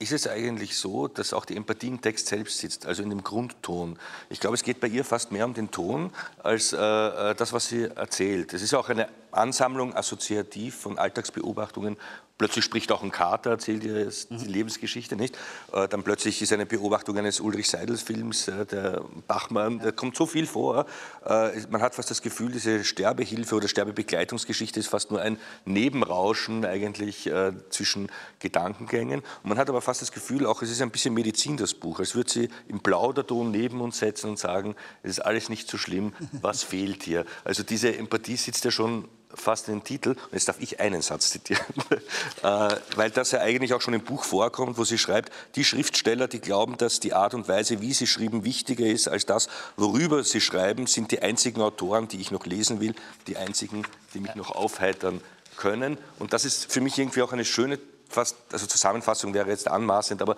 ist 0.00 0.12
es 0.12 0.28
eigentlich 0.28 0.76
so, 0.76 1.08
dass 1.08 1.32
auch 1.32 1.44
die 1.44 1.56
Empathie 1.56 1.88
im 1.88 2.00
Text 2.00 2.28
selbst 2.28 2.58
sitzt, 2.58 2.86
also 2.86 3.02
in 3.02 3.10
dem 3.10 3.24
Grundton. 3.24 3.98
Ich 4.30 4.38
glaube, 4.38 4.54
es 4.54 4.62
geht 4.62 4.80
bei 4.80 4.86
ihr 4.86 5.04
fast 5.04 5.32
mehr 5.32 5.44
um 5.44 5.54
den 5.54 5.72
Ton 5.72 6.12
als 6.38 6.72
äh, 6.72 6.76
äh 6.76 7.34
das, 7.34 7.52
was 7.52 7.68
sie 7.68 7.84
erzählt. 7.84 8.54
Es 8.54 8.62
ist 8.62 8.74
auch 8.74 8.88
eine 8.88 9.08
Ansammlung 9.32 9.94
assoziativ 9.94 10.76
von 10.76 10.98
Alltagsbeobachtungen 10.98 11.96
Plötzlich 12.38 12.64
spricht 12.64 12.92
auch 12.92 13.02
ein 13.02 13.10
Kater, 13.10 13.50
erzählt 13.50 13.82
ihr 13.82 14.06
die 14.06 14.34
mhm. 14.34 14.44
Lebensgeschichte, 14.44 15.16
nicht? 15.16 15.36
Äh, 15.72 15.88
dann 15.88 16.04
plötzlich 16.04 16.40
ist 16.40 16.52
eine 16.52 16.66
Beobachtung 16.66 17.18
eines 17.18 17.40
Ulrich 17.40 17.68
Seidels-Films, 17.68 18.46
äh, 18.46 18.64
der 18.64 19.02
Bachmann, 19.26 19.80
da 19.80 19.90
kommt 19.90 20.14
so 20.14 20.24
viel 20.24 20.46
vor. 20.46 20.86
Äh, 21.26 21.50
man 21.68 21.82
hat 21.82 21.96
fast 21.96 22.12
das 22.12 22.22
Gefühl, 22.22 22.52
diese 22.52 22.84
Sterbehilfe 22.84 23.56
oder 23.56 23.66
Sterbebegleitungsgeschichte 23.66 24.78
ist 24.78 24.86
fast 24.86 25.10
nur 25.10 25.20
ein 25.20 25.36
Nebenrauschen 25.64 26.64
eigentlich 26.64 27.28
zwischen 27.70 28.08
Gedankengängen. 28.38 29.20
Und 29.42 29.48
man 29.48 29.58
hat 29.58 29.68
aber 29.68 29.80
fast 29.80 30.02
das 30.02 30.12
Gefühl, 30.12 30.46
auch 30.46 30.62
es 30.62 30.70
ist 30.70 30.80
ein 30.80 30.90
bisschen 30.90 31.14
Medizin, 31.14 31.56
das 31.56 31.74
Buch. 31.74 31.98
Als 31.98 32.14
würde 32.14 32.30
sie 32.30 32.48
im 32.68 32.80
Plauderton 32.80 33.50
neben 33.50 33.80
uns 33.80 33.98
setzen 33.98 34.30
und 34.30 34.38
sagen, 34.38 34.76
es 35.02 35.10
ist 35.10 35.20
alles 35.20 35.48
nicht 35.48 35.68
so 35.68 35.76
schlimm, 35.76 36.12
was 36.40 36.62
fehlt 36.68 37.02
hier? 37.02 37.24
Also 37.42 37.64
diese 37.64 37.96
Empathie 37.96 38.36
sitzt 38.36 38.64
ja 38.64 38.70
schon 38.70 39.08
fast 39.34 39.68
den 39.68 39.84
Titel, 39.84 40.10
und 40.10 40.32
jetzt 40.32 40.48
darf 40.48 40.60
ich 40.60 40.80
einen 40.80 41.02
Satz 41.02 41.30
zitieren, 41.30 41.64
äh, 42.42 42.76
weil 42.96 43.10
das 43.10 43.30
ja 43.32 43.40
eigentlich 43.40 43.74
auch 43.74 43.80
schon 43.80 43.94
im 43.94 44.02
Buch 44.02 44.24
vorkommt, 44.24 44.78
wo 44.78 44.84
sie 44.84 44.98
schreibt, 44.98 45.32
die 45.54 45.64
Schriftsteller, 45.64 46.28
die 46.28 46.40
glauben, 46.40 46.76
dass 46.78 47.00
die 47.00 47.12
Art 47.12 47.34
und 47.34 47.48
Weise, 47.48 47.80
wie 47.80 47.92
sie 47.92 48.06
schreiben, 48.06 48.44
wichtiger 48.44 48.86
ist 48.86 49.08
als 49.08 49.26
das, 49.26 49.48
worüber 49.76 50.24
sie 50.24 50.40
schreiben, 50.40 50.86
sind 50.86 51.12
die 51.12 51.20
einzigen 51.20 51.60
Autoren, 51.60 52.08
die 52.08 52.20
ich 52.20 52.30
noch 52.30 52.46
lesen 52.46 52.80
will, 52.80 52.94
die 53.26 53.36
einzigen, 53.36 53.84
die 54.14 54.20
mich 54.20 54.34
noch 54.34 54.50
aufheitern 54.50 55.20
können. 55.56 55.98
Und 56.18 56.32
das 56.32 56.44
ist 56.44 56.72
für 56.72 56.80
mich 56.80 56.98
irgendwie 56.98 57.22
auch 57.22 57.32
eine 57.32 57.44
schöne 57.44 57.78
fast, 58.08 58.36
also 58.52 58.66
Zusammenfassung 58.66 59.34
wäre 59.34 59.50
jetzt 59.50 59.68
anmaßend, 59.68 60.22
aber 60.22 60.36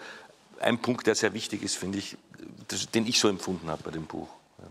ein 0.58 0.80
Punkt, 0.80 1.06
der 1.06 1.14
sehr 1.14 1.32
wichtig 1.32 1.62
ist, 1.62 1.76
finde 1.76 1.98
ich, 1.98 2.16
den 2.94 3.06
ich 3.06 3.18
so 3.18 3.28
empfunden 3.28 3.70
habe 3.70 3.82
bei 3.82 3.90
dem 3.90 4.06
Buch. 4.06 4.28
Ja, 4.58 4.64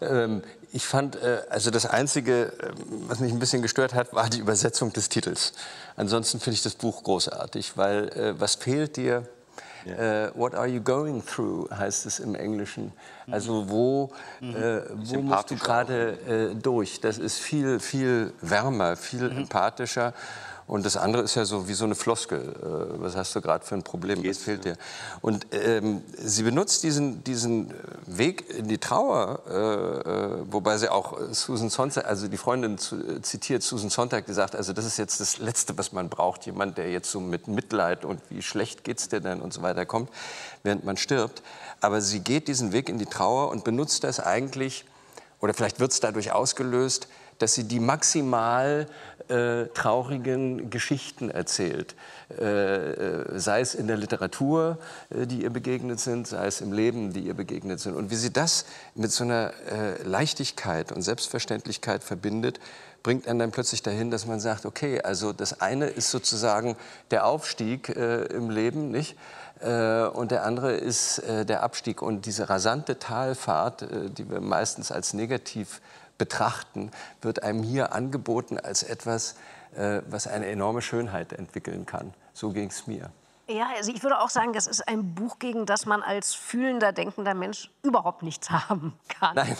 ähm, 0.00 0.42
ich 0.72 0.86
fand, 0.86 1.16
äh, 1.16 1.42
also 1.48 1.70
das 1.70 1.86
Einzige, 1.86 2.52
äh, 2.52 2.72
was 3.08 3.20
mich 3.20 3.32
ein 3.32 3.38
bisschen 3.38 3.62
gestört 3.62 3.94
hat, 3.94 4.12
war 4.12 4.28
die 4.28 4.38
Übersetzung 4.38 4.92
des 4.92 5.08
Titels. 5.08 5.52
Ansonsten 5.96 6.40
finde 6.40 6.56
ich 6.56 6.62
das 6.62 6.74
Buch 6.74 7.02
großartig, 7.02 7.76
weil 7.76 8.08
äh, 8.10 8.40
was 8.40 8.56
fehlt 8.56 8.96
dir? 8.96 9.26
Yeah. 9.86 10.28
Uh, 10.28 10.38
what 10.38 10.54
are 10.54 10.66
you 10.66 10.80
going 10.82 11.24
through, 11.24 11.70
heißt 11.70 12.04
es 12.04 12.18
im 12.18 12.34
Englischen. 12.34 12.92
Also 13.30 13.70
wo, 13.70 14.10
mhm. 14.40 14.56
äh, 14.56 14.82
wo 14.90 15.22
musst 15.22 15.50
du 15.50 15.56
gerade 15.56 16.50
äh, 16.52 16.54
durch? 16.54 17.00
Das 17.00 17.16
ist 17.16 17.38
viel, 17.38 17.78
viel 17.80 18.34
wärmer, 18.40 18.96
viel 18.96 19.30
mhm. 19.30 19.38
empathischer. 19.38 20.12
Und 20.68 20.84
das 20.84 20.98
andere 20.98 21.22
ist 21.22 21.34
ja 21.34 21.46
so 21.46 21.66
wie 21.66 21.72
so 21.72 21.86
eine 21.86 21.94
Floskel. 21.94 22.40
Äh, 22.40 23.00
was 23.02 23.16
hast 23.16 23.34
du 23.34 23.40
gerade 23.40 23.64
für 23.64 23.74
ein 23.74 23.82
Problem? 23.82 24.22
Was 24.22 24.36
fehlt 24.36 24.66
dir? 24.66 24.76
Und 25.22 25.46
ähm, 25.52 26.02
sie 26.18 26.42
benutzt 26.42 26.82
diesen, 26.82 27.24
diesen 27.24 27.72
Weg 28.06 28.50
in 28.50 28.68
die 28.68 28.76
Trauer, 28.76 29.40
äh, 29.48 29.54
äh 29.54 30.28
wobei 30.50 30.76
sie 30.76 30.90
auch 30.90 31.18
Susan 31.32 31.70
Sontag, 31.70 32.04
also 32.04 32.28
die 32.28 32.36
Freundin 32.36 32.76
zu, 32.76 33.20
zitiert 33.22 33.62
Susan 33.62 33.88
Sontag, 33.88 34.26
die 34.26 34.34
sagt, 34.34 34.54
also 34.54 34.74
das 34.74 34.84
ist 34.84 34.98
jetzt 34.98 35.20
das 35.20 35.38
Letzte, 35.38 35.76
was 35.78 35.92
man 35.92 36.10
braucht. 36.10 36.44
Jemand, 36.44 36.76
der 36.76 36.90
jetzt 36.90 37.10
so 37.10 37.18
mit 37.18 37.48
Mitleid 37.48 38.04
und 38.04 38.20
wie 38.28 38.42
schlecht 38.42 38.84
geht's 38.84 39.08
dir 39.08 39.20
denn 39.20 39.40
und 39.40 39.54
so 39.54 39.62
weiter 39.62 39.86
kommt, 39.86 40.10
während 40.64 40.84
man 40.84 40.98
stirbt. 40.98 41.42
Aber 41.80 42.02
sie 42.02 42.20
geht 42.20 42.46
diesen 42.46 42.72
Weg 42.72 42.90
in 42.90 42.98
die 42.98 43.06
Trauer 43.06 43.48
und 43.48 43.64
benutzt 43.64 44.04
das 44.04 44.20
eigentlich, 44.20 44.84
oder 45.40 45.54
vielleicht 45.54 45.80
wird 45.80 45.92
es 45.92 46.00
dadurch 46.00 46.32
ausgelöst, 46.32 47.08
dass 47.38 47.54
sie 47.54 47.64
die 47.64 47.80
maximal 47.80 48.86
äh, 49.28 49.66
traurigen 49.74 50.70
Geschichten 50.70 51.30
erzählt. 51.30 51.94
Äh, 52.30 52.44
äh, 52.44 53.38
sei 53.38 53.60
es 53.60 53.74
in 53.74 53.86
der 53.86 53.96
Literatur, 53.96 54.78
äh, 55.10 55.26
die 55.26 55.42
ihr 55.42 55.50
begegnet 55.50 56.00
sind, 56.00 56.26
sei 56.26 56.46
es 56.46 56.60
im 56.60 56.72
Leben, 56.72 57.12
die 57.12 57.20
ihr 57.20 57.34
begegnet 57.34 57.80
sind. 57.80 57.94
Und 57.94 58.10
wie 58.10 58.16
sie 58.16 58.32
das 58.32 58.66
mit 58.94 59.12
so 59.12 59.24
einer 59.24 59.52
äh, 59.70 60.02
Leichtigkeit 60.02 60.92
und 60.92 61.02
Selbstverständlichkeit 61.02 62.02
verbindet, 62.02 62.60
bringt 63.02 63.28
einen 63.28 63.38
dann 63.38 63.50
plötzlich 63.50 63.82
dahin, 63.82 64.10
dass 64.10 64.26
man 64.26 64.40
sagt, 64.40 64.66
okay, 64.66 65.00
also 65.00 65.32
das 65.32 65.60
eine 65.60 65.86
ist 65.86 66.10
sozusagen 66.10 66.76
der 67.10 67.26
Aufstieg 67.26 67.88
äh, 67.90 68.24
im 68.24 68.50
Leben, 68.50 68.90
nicht? 68.90 69.16
und 69.60 70.30
der 70.30 70.44
andere 70.44 70.74
ist 70.74 71.20
der 71.26 71.64
Abstieg. 71.64 72.00
Und 72.00 72.26
diese 72.26 72.48
rasante 72.48 73.00
Talfahrt, 73.00 73.84
die 74.16 74.30
wir 74.30 74.40
meistens 74.40 74.92
als 74.92 75.14
negativ 75.14 75.80
betrachten, 76.18 76.90
wird 77.22 77.42
einem 77.42 77.62
hier 77.62 77.92
angeboten 77.92 78.58
als 78.58 78.82
etwas, 78.82 79.36
äh, 79.76 80.02
was 80.08 80.26
eine 80.26 80.46
enorme 80.46 80.82
Schönheit 80.82 81.32
entwickeln 81.32 81.86
kann. 81.86 82.12
So 82.32 82.50
ging 82.50 82.68
es 82.68 82.86
mir. 82.86 83.10
Ja, 83.48 83.68
also 83.76 83.90
ich 83.92 84.02
würde 84.02 84.20
auch 84.20 84.28
sagen, 84.28 84.52
das 84.52 84.66
ist 84.66 84.86
ein 84.86 85.14
Buch, 85.14 85.38
gegen 85.38 85.64
das 85.64 85.86
man 85.86 86.02
als 86.02 86.34
fühlender, 86.34 86.92
denkender 86.92 87.32
Mensch 87.32 87.70
überhaupt 87.82 88.22
nichts 88.22 88.50
haben 88.68 88.92
kann. 89.08 89.34
Nein. 89.34 89.56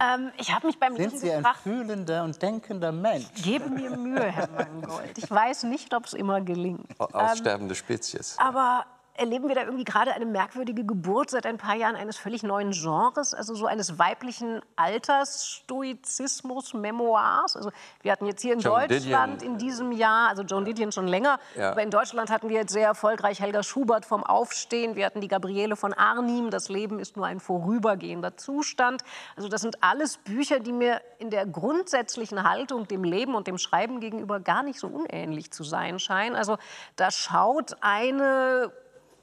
Ähm, 0.00 0.32
ich 0.36 0.52
habe 0.52 0.66
mich 0.66 0.78
beim 0.78 0.96
Sind 0.96 1.12
Lesen 1.12 1.18
Sie 1.18 1.32
ein 1.32 1.46
fühlender 1.62 2.24
und 2.24 2.40
denkender 2.42 2.92
Mensch? 2.92 3.26
Gebe 3.42 3.70
mir 3.70 3.96
Mühe, 3.96 4.24
Herr 4.24 4.48
Mangold. 4.48 5.16
Ich 5.16 5.30
weiß 5.30 5.62
nicht, 5.64 5.94
ob 5.94 6.06
es 6.06 6.12
immer 6.12 6.40
gelingt. 6.40 6.86
Aussterbende 6.98 7.74
ähm, 7.74 7.78
Spezies. 7.78 8.36
Aber 8.38 8.84
erleben 9.14 9.48
wir 9.48 9.54
da 9.54 9.62
irgendwie 9.62 9.84
gerade 9.84 10.12
eine 10.12 10.24
merkwürdige 10.24 10.84
Geburt 10.84 11.30
seit 11.30 11.46
ein 11.46 11.58
paar 11.58 11.74
Jahren 11.74 11.96
eines 11.96 12.16
völlig 12.16 12.42
neuen 12.42 12.70
Genres, 12.70 13.34
also 13.34 13.54
so 13.54 13.66
eines 13.66 13.98
weiblichen 13.98 14.62
Altersstoizismus-Memoirs. 14.76 17.56
Also 17.56 17.72
wir 18.00 18.12
hatten 18.12 18.24
jetzt 18.26 18.40
hier 18.40 18.54
in 18.54 18.60
Joan 18.60 18.88
Deutschland 18.88 19.42
Didion. 19.42 19.54
in 19.54 19.58
diesem 19.58 19.92
Jahr, 19.92 20.30
also 20.30 20.42
Joan 20.42 20.64
Didion 20.64 20.92
schon 20.92 21.08
länger, 21.08 21.38
ja. 21.56 21.72
aber 21.72 21.82
in 21.82 21.90
Deutschland 21.90 22.30
hatten 22.30 22.48
wir 22.48 22.56
jetzt 22.56 22.72
sehr 22.72 22.86
erfolgreich 22.86 23.40
Helga 23.40 23.62
Schubert 23.62 24.06
vom 24.06 24.24
Aufstehen, 24.24 24.96
wir 24.96 25.04
hatten 25.04 25.20
die 25.20 25.28
Gabriele 25.28 25.76
von 25.76 25.92
Arnim, 25.92 26.48
das 26.50 26.70
Leben 26.70 26.98
ist 26.98 27.16
nur 27.16 27.26
ein 27.26 27.40
vorübergehender 27.40 28.38
Zustand. 28.38 29.02
Also 29.36 29.48
das 29.48 29.60
sind 29.60 29.82
alles 29.82 30.16
Bücher, 30.16 30.58
die 30.58 30.72
mir 30.72 31.02
in 31.18 31.28
der 31.30 31.44
grundsätzlichen 31.46 32.48
Haltung 32.48 32.88
dem 32.88 33.04
Leben 33.04 33.34
und 33.34 33.46
dem 33.46 33.58
Schreiben 33.58 34.00
gegenüber 34.00 34.40
gar 34.40 34.62
nicht 34.62 34.78
so 34.78 34.88
unähnlich 34.88 35.52
zu 35.52 35.64
sein 35.64 35.98
scheinen. 35.98 36.34
Also 36.34 36.56
da 36.96 37.10
schaut 37.10 37.76
eine 37.80 38.72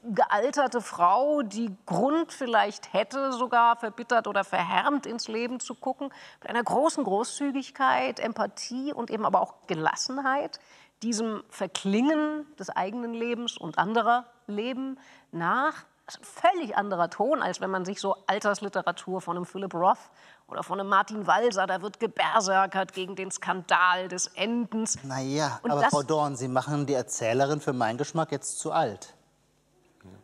gealterte 0.02 0.80
Frau, 0.80 1.42
die 1.42 1.74
Grund 1.86 2.32
vielleicht 2.32 2.92
hätte, 2.92 3.32
sogar 3.32 3.76
verbittert 3.76 4.26
oder 4.26 4.44
verhärmt 4.44 5.06
ins 5.06 5.28
Leben 5.28 5.60
zu 5.60 5.74
gucken, 5.74 6.12
mit 6.40 6.48
einer 6.48 6.62
großen 6.62 7.04
Großzügigkeit, 7.04 8.20
Empathie 8.20 8.92
und 8.92 9.10
eben 9.10 9.26
aber 9.26 9.40
auch 9.40 9.54
Gelassenheit 9.66 10.58
diesem 11.02 11.42
Verklingen 11.48 12.46
des 12.58 12.70
eigenen 12.70 13.14
Lebens 13.14 13.56
und 13.56 13.78
anderer 13.78 14.26
Leben 14.46 14.98
nach. 15.32 15.84
Das 16.06 16.16
ist 16.16 16.22
ein 16.22 16.50
völlig 16.50 16.76
anderer 16.76 17.08
Ton, 17.08 17.40
als 17.40 17.60
wenn 17.60 17.70
man 17.70 17.84
sich 17.84 18.00
so 18.00 18.16
Altersliteratur 18.26 19.20
von 19.20 19.36
einem 19.36 19.46
Philip 19.46 19.72
Roth 19.72 19.98
oder 20.48 20.64
von 20.64 20.80
einem 20.80 20.88
Martin 20.88 21.26
Walser, 21.26 21.66
da 21.68 21.82
wird 21.82 22.00
geberserkert 22.00 22.92
gegen 22.92 23.14
den 23.14 23.30
Skandal 23.30 24.08
des 24.08 24.26
Endens. 24.26 24.98
Naja, 25.04 25.60
aber 25.62 25.82
Frau 25.84 26.02
Dorn, 26.02 26.34
Sie 26.36 26.48
machen 26.48 26.86
die 26.86 26.94
Erzählerin 26.94 27.60
für 27.60 27.72
meinen 27.72 27.96
Geschmack 27.96 28.32
jetzt 28.32 28.58
zu 28.58 28.72
alt. 28.72 29.14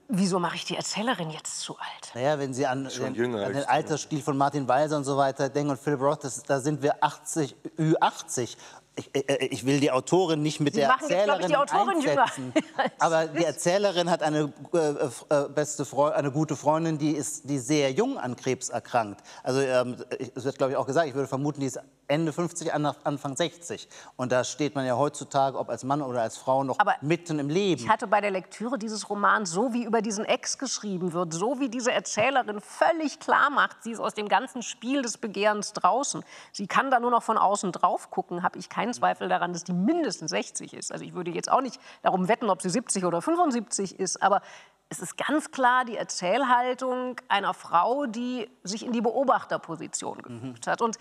Wieso 0.08 0.38
mache 0.38 0.56
ich 0.56 0.64
die 0.64 0.76
Erzählerin 0.76 1.30
jetzt 1.30 1.60
zu 1.60 1.76
alt? 1.78 2.14
Naja, 2.14 2.38
wenn 2.38 2.54
Sie 2.54 2.66
an, 2.66 2.88
Schon 2.90 3.06
den, 3.06 3.14
jünger 3.14 3.44
an 3.44 3.52
den 3.52 3.64
Altersstil 3.64 4.22
von 4.22 4.36
Martin 4.36 4.68
Walser 4.68 4.96
und 4.96 5.04
so 5.04 5.16
weiter 5.16 5.48
denken 5.48 5.70
und 5.70 5.80
Philip 5.80 6.00
Roth, 6.00 6.24
das, 6.24 6.42
da 6.42 6.60
sind 6.60 6.82
wir 6.82 7.02
80, 7.02 7.56
Ü80. 7.76 8.56
Ich, 8.98 9.14
äh, 9.14 9.46
ich 9.46 9.66
will 9.66 9.80
die 9.80 9.90
Autorin 9.90 10.42
nicht 10.42 10.60
mit 10.60 10.74
Sie 10.74 10.80
der 10.80 10.88
machen 10.88 11.08
jetzt, 11.08 11.12
Erzählerin 11.12 11.40
ich, 11.40 11.46
die 11.48 11.56
Autorin 11.56 12.00
jünger 12.00 12.22
einsetzen. 12.22 12.52
als 12.76 12.92
Aber 12.98 13.26
die 13.26 13.44
Erzählerin 13.44 14.08
hat 14.08 14.22
eine, 14.22 14.52
äh, 14.72 15.34
äh, 15.34 15.48
beste 15.48 15.84
Freu 15.84 16.12
eine 16.12 16.30
gute 16.30 16.54
Freundin, 16.54 16.98
die 16.98 17.10
ist 17.10 17.50
die 17.50 17.58
sehr 17.58 17.90
jung 17.90 18.16
an 18.16 18.36
Krebs 18.36 18.68
erkrankt. 18.68 19.22
Also 19.42 19.60
ähm, 19.60 19.96
es 20.34 20.44
wird, 20.44 20.56
glaube 20.56 20.72
ich, 20.72 20.76
auch 20.76 20.86
gesagt, 20.86 21.08
ich 21.08 21.14
würde 21.14 21.28
vermuten, 21.28 21.60
die 21.60 21.66
ist 21.66 21.80
Ende 22.08 22.32
50, 22.32 22.72
an- 22.72 22.86
Anfang 23.04 23.36
60. 23.36 23.88
Und 24.16 24.30
da 24.32 24.44
steht 24.44 24.74
man 24.74 24.86
ja 24.86 24.96
heutzutage, 24.96 25.58
ob 25.58 25.68
als 25.68 25.82
Mann 25.84 26.02
oder 26.02 26.22
als 26.22 26.36
Frau, 26.36 26.62
noch 26.64 26.78
Aber 26.78 26.94
mitten 27.00 27.38
im 27.38 27.48
Leben. 27.48 27.82
Ich 27.82 27.88
hatte 27.88 28.06
bei 28.06 28.20
der 28.20 28.30
Lektüre 28.30 28.78
dieses 28.78 29.10
Romans, 29.10 29.50
so 29.50 29.72
wie 29.72 29.84
über 29.84 30.02
diesen 30.02 30.24
Ex 30.24 30.58
geschrieben 30.58 31.12
wird, 31.12 31.34
so 31.34 31.58
wie 31.58 31.68
diese 31.68 31.90
Erzählerin 31.92 32.60
völlig 32.60 33.18
klar 33.18 33.50
macht, 33.50 33.82
sie 33.82 33.92
ist 33.92 34.00
aus 34.00 34.14
dem 34.14 34.28
ganzen 34.28 34.62
Spiel 34.62 35.02
des 35.02 35.18
Begehrens 35.18 35.72
draußen. 35.72 36.22
Sie 36.52 36.66
kann 36.66 36.90
da 36.90 37.00
nur 37.00 37.10
noch 37.10 37.22
von 37.22 37.38
außen 37.38 37.72
drauf 37.72 38.10
gucken, 38.10 38.42
habe 38.42 38.58
ich 38.58 38.68
keinen 38.68 38.92
Zweifel 38.94 39.28
daran, 39.28 39.52
dass 39.52 39.64
die 39.64 39.72
mindestens 39.72 40.30
60 40.30 40.74
ist. 40.74 40.92
Also 40.92 41.04
ich 41.04 41.14
würde 41.14 41.30
jetzt 41.32 41.50
auch 41.50 41.60
nicht 41.60 41.80
darum 42.02 42.28
wetten, 42.28 42.50
ob 42.50 42.62
sie 42.62 42.70
70 42.70 43.04
oder 43.04 43.20
75 43.20 43.98
ist, 43.98 44.22
aber 44.22 44.42
es 44.88 45.00
ist 45.00 45.16
ganz 45.18 45.50
klar 45.50 45.84
die 45.84 45.96
Erzählhaltung 45.96 47.16
einer 47.28 47.52
Frau, 47.54 48.06
die 48.06 48.48
sich 48.62 48.86
in 48.86 48.92
die 48.92 49.00
Beobachterposition 49.00 50.22
gefügt 50.22 50.68
hat. 50.68 50.80
Und 50.80 50.96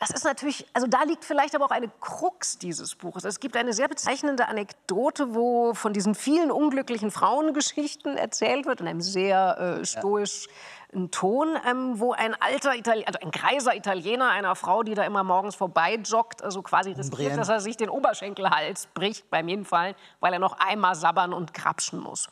das 0.00 0.10
ist 0.10 0.24
natürlich, 0.24 0.66
also 0.72 0.86
da 0.86 1.02
liegt 1.02 1.26
vielleicht 1.26 1.54
aber 1.54 1.66
auch 1.66 1.70
eine 1.70 1.90
Krux 2.00 2.56
dieses 2.56 2.94
Buches. 2.94 3.24
Es 3.24 3.38
gibt 3.38 3.54
eine 3.54 3.74
sehr 3.74 3.86
bezeichnende 3.86 4.48
Anekdote, 4.48 5.34
wo 5.34 5.74
von 5.74 5.92
diesen 5.92 6.14
vielen 6.14 6.50
unglücklichen 6.50 7.10
Frauengeschichten 7.10 8.16
erzählt 8.16 8.64
wird, 8.64 8.80
in 8.80 8.88
einem 8.88 9.02
sehr 9.02 9.58
äh, 9.80 9.84
stoischen 9.84 10.48
Ton, 11.10 11.56
ähm, 11.68 12.00
wo 12.00 12.12
ein 12.12 12.34
alter 12.40 12.74
Italiener, 12.74 13.08
also 13.08 13.20
ein 13.20 13.30
greiser 13.30 13.76
Italiener 13.76 14.30
einer 14.30 14.56
Frau, 14.56 14.82
die 14.82 14.94
da 14.94 15.04
immer 15.04 15.22
morgens 15.22 15.54
vorbeijoggt, 15.54 16.42
also 16.42 16.62
quasi 16.62 16.92
riskiert, 16.92 17.36
dass 17.36 17.50
er 17.50 17.60
sich 17.60 17.76
den 17.76 17.90
Oberschenkelhals 17.90 18.86
bricht 18.94 19.28
beim 19.28 19.48
Hinfallen, 19.48 19.94
weil 20.20 20.32
er 20.32 20.38
noch 20.38 20.58
einmal 20.58 20.94
sabbern 20.94 21.34
und 21.34 21.52
krapschen 21.52 22.00
muss. 22.00 22.28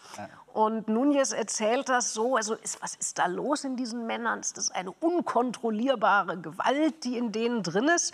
Und 0.58 0.88
Nunez 0.88 1.30
erzählt 1.30 1.88
das 1.88 2.14
so, 2.14 2.34
also 2.34 2.54
ist, 2.54 2.82
was 2.82 2.96
ist 2.96 3.20
da 3.20 3.26
los 3.26 3.62
in 3.62 3.76
diesen 3.76 4.08
Männern? 4.08 4.40
Ist 4.40 4.56
das 4.56 4.72
eine 4.72 4.90
unkontrollierbare 4.90 6.36
Gewalt, 6.36 7.04
die 7.04 7.16
in 7.16 7.30
denen 7.30 7.62
drin 7.62 7.86
ist, 7.86 8.12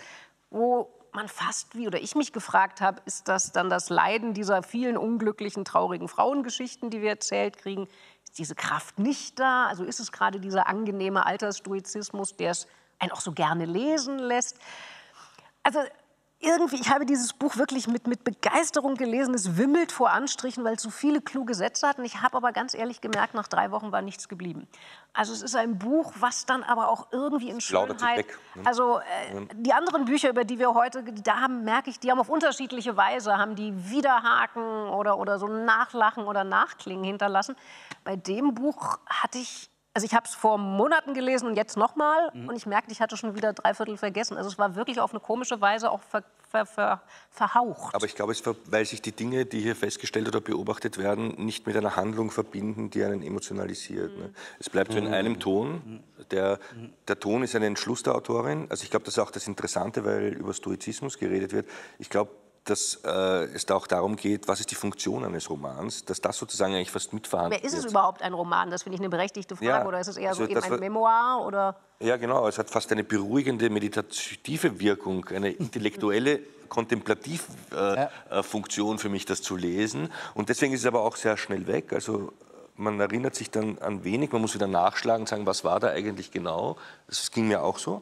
wo 0.51 0.93
man 1.11 1.27
fast 1.27 1.75
wie, 1.75 1.87
oder 1.87 1.99
ich 1.99 2.13
mich 2.13 2.33
gefragt 2.33 2.81
habe, 2.81 3.01
ist 3.05 3.29
das 3.29 3.51
dann 3.51 3.71
das 3.71 3.89
Leiden 3.89 4.35
dieser 4.35 4.61
vielen 4.61 4.95
unglücklichen, 4.95 5.65
traurigen 5.65 6.07
Frauengeschichten, 6.07 6.91
die 6.91 7.01
wir 7.01 7.09
erzählt 7.09 7.57
kriegen? 7.57 7.87
Ist 8.23 8.37
diese 8.37 8.53
Kraft 8.53 8.99
nicht 8.99 9.39
da? 9.39 9.65
Also 9.65 9.83
ist 9.83 9.99
es 9.99 10.11
gerade 10.11 10.39
dieser 10.39 10.67
angenehme 10.67 11.25
Altersstoizismus, 11.25 12.37
der 12.37 12.51
es 12.51 12.67
einen 12.99 13.11
auch 13.11 13.21
so 13.21 13.31
gerne 13.31 13.65
lesen 13.65 14.19
lässt? 14.19 14.59
Also 15.63 15.79
irgendwie, 16.45 16.75
ich 16.75 16.89
habe 16.89 17.05
dieses 17.05 17.33
Buch 17.33 17.57
wirklich 17.57 17.87
mit, 17.87 18.07
mit 18.07 18.23
Begeisterung 18.23 18.95
gelesen. 18.95 19.33
Es 19.33 19.57
wimmelt 19.57 19.91
vor 19.91 20.11
Anstrichen, 20.11 20.63
weil 20.63 20.75
es 20.75 20.83
so 20.83 20.89
viele 20.89 21.19
kluge 21.21 21.53
Sätze 21.55 21.87
hat. 21.87 21.97
Und 21.97 22.05
ich 22.05 22.21
habe 22.21 22.37
aber 22.37 22.51
ganz 22.51 22.73
ehrlich 22.73 23.01
gemerkt, 23.01 23.33
nach 23.33 23.47
drei 23.47 23.71
Wochen 23.71 23.91
war 23.91 24.01
nichts 24.01 24.29
geblieben. 24.29 24.67
Also 25.13 25.33
es 25.33 25.41
ist 25.41 25.55
ein 25.55 25.77
Buch, 25.77 26.13
was 26.19 26.45
dann 26.45 26.63
aber 26.63 26.89
auch 26.89 27.07
irgendwie 27.11 27.49
in 27.49 27.59
Schönheit... 27.59 28.19
weg, 28.19 28.39
ne? 28.55 28.61
Also 28.65 28.99
äh, 28.99 29.45
die 29.55 29.73
anderen 29.73 30.05
Bücher, 30.05 30.29
über 30.29 30.43
die 30.43 30.59
wir 30.59 30.73
heute, 30.73 31.03
da 31.03 31.41
haben, 31.41 31.63
merke 31.63 31.89
ich, 31.89 31.99
die 31.99 32.11
haben 32.11 32.19
auf 32.19 32.29
unterschiedliche 32.29 32.95
Weise, 32.95 33.37
haben 33.37 33.55
die 33.55 33.89
Widerhaken 33.89 34.89
oder, 34.89 35.17
oder 35.17 35.39
so 35.39 35.47
Nachlachen 35.47 36.25
oder 36.25 36.43
Nachklingen 36.43 37.03
hinterlassen. 37.03 37.55
Bei 38.03 38.15
dem 38.15 38.53
Buch 38.53 38.99
hatte 39.07 39.39
ich... 39.39 39.69
Also 39.95 40.05
ich 40.05 40.13
habe 40.13 40.27
es 40.27 40.35
vor 40.35 40.57
Monaten 40.57 41.13
gelesen 41.13 41.47
und 41.47 41.55
jetzt 41.55 41.77
nochmal 41.77 42.29
Mhm. 42.33 42.49
und 42.49 42.55
ich 42.57 42.65
merkte, 42.65 42.91
ich 42.91 42.99
hatte 42.99 43.15
schon 43.15 43.33
wieder 43.33 43.53
drei 43.53 43.73
Viertel 43.73 43.95
vergessen. 43.95 44.35
Also 44.35 44.49
es 44.49 44.57
war 44.57 44.75
wirklich 44.75 44.99
auf 44.99 45.11
eine 45.11 45.21
komische 45.21 45.61
Weise 45.61 45.89
auch 45.89 46.01
ver, 46.03 46.21
ver, 46.51 46.65
ver, 46.65 47.01
verhaucht. 47.31 47.95
Aber 47.95 48.05
ich 48.05 48.13
glaube, 48.13 48.33
es 48.33 48.43
weil 48.65 48.85
sich 48.85 49.01
die 49.01 49.13
Dinge, 49.13 49.45
die 49.45 49.61
hier 49.61 49.73
festgestellt 49.73 50.27
oder 50.27 50.41
beobachtet 50.41 50.97
werden, 50.97 51.35
nicht 51.45 51.65
mit 51.65 51.77
einer 51.77 51.95
Handlung 51.95 52.29
verbinden, 52.29 52.89
die 52.89 53.05
einen 53.05 53.23
emotionalisiert. 53.23 54.17
Ne? 54.17 54.33
Es 54.59 54.69
bleibt 54.69 54.91
so 54.91 54.97
in 54.97 55.07
einem 55.07 55.39
Ton. 55.39 56.03
Der, 56.29 56.59
der 57.07 57.17
Ton 57.17 57.43
ist 57.43 57.55
ein 57.55 57.63
Entschluss 57.63 58.03
der 58.03 58.15
Autorin. 58.15 58.67
Also 58.69 58.83
ich 58.83 58.89
glaube, 58.91 59.05
das 59.05 59.13
ist 59.15 59.19
auch 59.23 59.31
das 59.31 59.47
Interessante, 59.47 60.03
weil 60.03 60.33
über 60.33 60.53
Stoizismus 60.53 61.17
geredet 61.17 61.53
wird. 61.53 61.69
Ich 61.99 62.09
glaube, 62.09 62.31
dass 62.65 62.99
äh, 63.05 63.09
es 63.53 63.65
da 63.65 63.75
auch 63.75 63.85
darum 63.87 64.15
geht, 64.15 64.47
was 64.47 64.59
ist 64.59 64.71
die 64.71 64.75
Funktion 64.75 65.23
eines 65.23 65.49
Romans, 65.49 66.03
dass 66.03 66.19
das 66.19 66.37
sozusagen 66.37 66.73
eigentlich 66.73 66.91
fast 66.91 67.13
mitverhandelt 67.13 67.61
Wer 67.61 67.67
ist 67.67 67.75
es 67.77 67.83
wird. 67.83 67.91
überhaupt 67.91 68.21
ein 68.23 68.33
Roman? 68.33 68.71
Das 68.71 68.83
finde 68.83 68.95
ich 68.95 69.01
eine 69.01 69.09
berechtigte 69.09 69.55
Frage. 69.55 69.67
Ja, 69.69 69.85
Oder 69.85 69.99
ist 69.99 70.07
es 70.07 70.17
eher 70.17 70.33
so 70.33 70.41
also 70.41 70.51
eben 70.51 70.55
das 70.55 70.63
ein 70.65 70.71
war- 70.71 70.79
Memoir? 70.79 71.43
Oder? 71.45 71.75
Ja, 71.99 72.17
genau. 72.17 72.47
Es 72.47 72.57
hat 72.57 72.69
fast 72.69 72.91
eine 72.91 73.03
beruhigende, 73.03 73.69
meditative 73.69 74.79
Wirkung, 74.79 75.25
eine 75.29 75.51
intellektuelle 75.51 76.39
Kontemplativfunktion 76.67 78.07
äh, 78.31 78.43
Funktion 78.43 78.97
für 78.99 79.09
mich, 79.09 79.25
das 79.25 79.41
zu 79.43 79.55
lesen. 79.55 80.11
Und 80.33 80.49
deswegen 80.49 80.73
ist 80.73 80.81
es 80.81 80.85
aber 80.87 81.01
auch 81.01 81.15
sehr 81.15 81.37
schnell 81.37 81.67
weg. 81.67 81.93
Also 81.93 82.33
man 82.75 82.99
erinnert 82.99 83.35
sich 83.35 83.51
dann 83.51 83.77
an 83.77 84.03
wenig, 84.03 84.31
man 84.31 84.41
muss 84.41 84.55
wieder 84.55 84.67
nachschlagen 84.67 85.21
und 85.21 85.29
sagen, 85.29 85.45
was 85.45 85.63
war 85.63 85.79
da 85.79 85.89
eigentlich 85.89 86.31
genau. 86.31 86.77
Das 87.07 87.29
ging 87.31 87.47
mir 87.47 87.61
auch 87.63 87.77
so. 87.77 88.01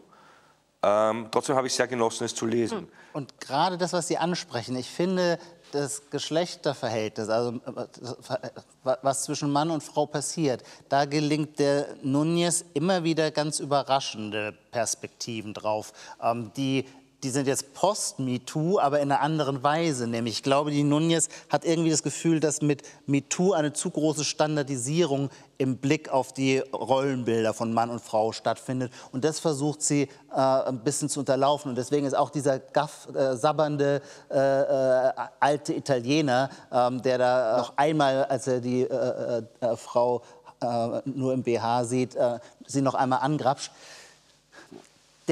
Ähm, 0.84 1.29
trotzdem 1.31 1.55
habe 1.55 1.67
ich 1.67 1.73
sehr 1.73 1.88
genossen, 1.88 2.25
es 2.25 2.36
zu 2.36 2.45
lesen. 2.45 2.89
Und 3.13 3.39
gerade 3.39 3.77
das, 3.77 3.93
was 3.93 4.07
Sie 4.07 4.17
ansprechen, 4.17 4.75
ich 4.75 4.89
finde, 4.89 5.39
das 5.71 6.09
Geschlechterverhältnis, 6.09 7.29
also 7.29 7.59
äh, 7.65 8.49
was 8.84 9.23
zwischen 9.23 9.49
Mann 9.49 9.71
und 9.71 9.81
Frau 9.81 10.05
passiert, 10.05 10.61
da 10.89 11.05
gelingt 11.05 11.57
der 11.57 11.88
Nunez 12.03 12.65
immer 12.73 13.03
wieder 13.03 13.31
ganz 13.31 13.59
überraschende 13.59 14.53
Perspektiven 14.71 15.53
drauf, 15.53 15.93
ähm, 16.21 16.51
die 16.57 16.86
die 17.24 17.30
sind 17.30 17.47
jetzt 17.47 17.74
post-MeToo, 17.74 18.80
aber 18.80 18.99
in 18.99 19.11
einer 19.11 19.21
anderen 19.21 19.63
Weise. 19.63 20.07
Nämlich, 20.07 20.36
ich 20.36 20.43
glaube, 20.43 20.71
die 20.71 20.84
Nunez 20.84 21.30
hat 21.49 21.63
irgendwie 21.63 21.89
das 21.89 22.03
Gefühl, 22.03 22.39
dass 22.41 22.61
mit 22.61 22.84
MeToo 23.07 23.53
eine 23.53 23.71
zu 23.71 23.89
große 23.89 24.26
Standardisierung 24.26 25.30
im 25.57 25.78
Blick 25.78 26.09
auf 26.09 26.34
die 26.34 26.57
Rollenbilder 26.59 27.53
von 27.53 27.74
Mann 27.74 27.89
und 27.89 28.01
Frau 28.01 28.34
stattfindet. 28.34 28.91
Und 29.13 29.24
das 29.24 29.39
versucht 29.39 29.82
sie 29.82 30.09
äh, 30.32 30.36
ein 30.36 30.84
bisschen 30.84 31.07
zu 31.07 31.21
unterlaufen. 31.21 31.69
Und 31.69 31.78
deswegen 31.78 32.05
ist 32.05 32.15
auch 32.15 32.30
dieser 32.30 32.59
gaff, 32.59 33.07
äh, 33.15 33.36
sabbernde 33.38 34.01
äh, 34.30 34.38
äh, 34.38 35.11
alte 35.39 35.74
Italiener, 35.74 36.49
ähm, 36.71 37.01
der 37.01 37.17
da 37.17 37.57
noch 37.57 37.78
einmal, 37.78 38.26
als 38.26 38.47
er 38.47 38.59
die 38.59 38.82
äh, 38.82 39.43
äh, 39.61 39.76
Frau 39.78 40.21
nur 41.03 41.34
im 41.34 41.43
BH 41.43 41.84
sieht, 41.84 42.15
sie 42.65 42.82
noch 42.82 42.93
einmal 42.93 43.19
angrapscht 43.19 43.69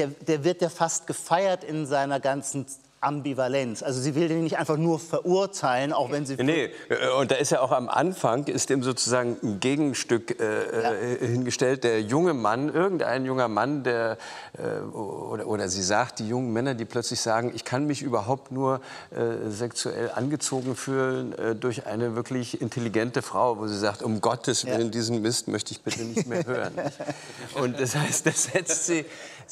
der, 0.02 0.08
der 0.26 0.44
wird 0.44 0.62
ja 0.62 0.68
fast 0.68 1.06
gefeiert 1.06 1.64
in 1.64 1.86
seiner 1.86 2.20
ganzen 2.20 2.66
Ambivalenz. 3.02 3.82
Also 3.82 4.00
sie 4.00 4.14
will 4.14 4.28
den 4.28 4.44
nicht 4.44 4.58
einfach 4.58 4.76
nur 4.76 5.00
verurteilen, 5.00 5.92
auch 5.92 6.12
wenn 6.12 6.24
sie... 6.24 6.36
Nee, 6.36 6.70
äh, 6.88 7.08
und 7.18 7.32
da 7.32 7.34
ist 7.34 7.50
ja 7.50 7.60
auch 7.60 7.72
am 7.72 7.88
Anfang, 7.88 8.46
ist 8.46 8.70
ihm 8.70 8.84
sozusagen 8.84 9.36
ein 9.42 9.60
Gegenstück 9.60 10.40
äh, 10.40 11.14
äh, 11.14 11.26
hingestellt. 11.26 11.82
Der 11.82 12.00
junge 12.00 12.32
Mann, 12.32 12.72
irgendein 12.72 13.24
junger 13.24 13.48
Mann, 13.48 13.82
der, 13.82 14.18
äh, 14.56 14.80
oder, 14.94 15.48
oder 15.48 15.68
sie 15.68 15.82
sagt, 15.82 16.20
die 16.20 16.28
jungen 16.28 16.52
Männer, 16.52 16.74
die 16.74 16.84
plötzlich 16.84 17.20
sagen, 17.20 17.50
ich 17.54 17.64
kann 17.64 17.86
mich 17.86 18.02
überhaupt 18.02 18.52
nur 18.52 18.80
äh, 19.10 19.50
sexuell 19.50 20.12
angezogen 20.14 20.76
fühlen 20.76 21.36
äh, 21.36 21.56
durch 21.56 21.86
eine 21.86 22.14
wirklich 22.14 22.60
intelligente 22.60 23.20
Frau, 23.20 23.58
wo 23.58 23.66
sie 23.66 23.78
sagt, 23.78 24.02
um 24.02 24.20
Gottes 24.20 24.64
Willen, 24.64 24.92
diesen 24.92 25.22
Mist 25.22 25.48
möchte 25.48 25.72
ich 25.72 25.82
bitte 25.82 26.02
nicht 26.02 26.28
mehr 26.28 26.46
hören. 26.46 26.74
und 27.60 27.80
das 27.80 27.96
heißt, 27.96 28.26
das 28.26 28.44
setzt 28.44 28.86
sie, 28.86 29.04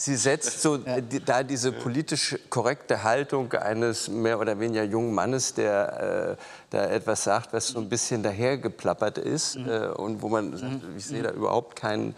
sie 0.04 0.16
setzt 0.16 0.62
so 0.62 0.76
äh, 0.76 1.02
die, 1.02 1.22
da 1.22 1.42
diese 1.42 1.72
politisch 1.72 2.38
korrekte 2.48 3.02
Haltung 3.02 3.52
eines 3.52 4.08
mehr 4.08 4.38
oder 4.40 4.58
weniger 4.58 4.82
jungen 4.84 5.12
Mannes, 5.14 5.52
der 5.54 6.36
äh, 6.38 6.42
da 6.70 6.86
etwas 6.86 7.24
sagt, 7.24 7.52
was 7.52 7.68
so 7.68 7.78
ein 7.80 7.88
bisschen 7.88 8.22
dahergeplappert 8.22 9.18
ist 9.18 9.56
äh, 9.56 9.88
und 9.94 10.22
wo 10.22 10.28
man 10.28 10.56
sagt, 10.56 10.80
ich 10.96 11.04
sehe 11.06 11.22
da 11.22 11.30
überhaupt 11.30 11.76
keinen 11.76 12.14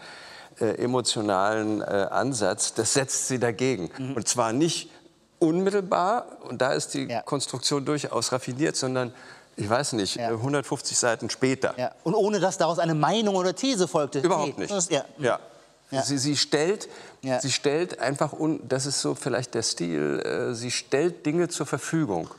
äh, 0.61 0.75
emotionalen 0.81 1.81
äh, 1.81 1.85
Ansatz, 2.09 2.73
das 2.73 2.93
setzt 2.93 3.27
sie 3.27 3.39
dagegen. 3.39 3.89
Und 4.15 4.27
zwar 4.27 4.53
nicht 4.53 4.89
unmittelbar, 5.39 6.25
und 6.47 6.61
da 6.61 6.73
ist 6.73 6.93
die 6.93 7.03
Ja. 7.09 7.21
Konstruktion 7.21 7.83
durchaus 7.85 8.31
raffiniert, 8.31 8.75
sondern 8.77 9.13
ich 9.55 9.69
weiß 9.69 9.93
nicht, 9.93 10.15
Ja. 10.15 10.29
äh, 10.31 10.33
150 10.33 10.97
Seiten 10.97 11.29
später. 11.29 11.73
Ja. 11.77 11.91
Und 12.03 12.15
ohne 12.15 12.39
dass 12.39 12.57
daraus 12.57 12.79
eine 12.79 12.95
Meinung 12.95 13.35
oder 13.35 13.53
These 13.53 13.87
folgte. 13.87 14.19
Überhaupt 14.19 14.57
Nee, 14.57 14.67
nicht. 14.67 14.91
Ja. 14.91 15.03
Ja. 15.17 15.39
Ja. 15.93 16.01
Sie, 16.03 16.17
sie 16.17 16.37
stellt, 16.37 16.89
Ja. 17.21 17.39
sie 17.39 17.51
stellt 17.51 17.99
einfach, 17.99 18.33
un, 18.33 18.59
das 18.67 18.85
ist 18.85 19.01
so 19.01 19.15
vielleicht 19.15 19.53
der 19.53 19.63
Stil, 19.63 20.19
äh, 20.19 20.53
sie 20.53 20.71
stellt 20.71 21.25
Dinge 21.25 21.49
zur 21.49 21.65
Verfügung. 21.65 22.29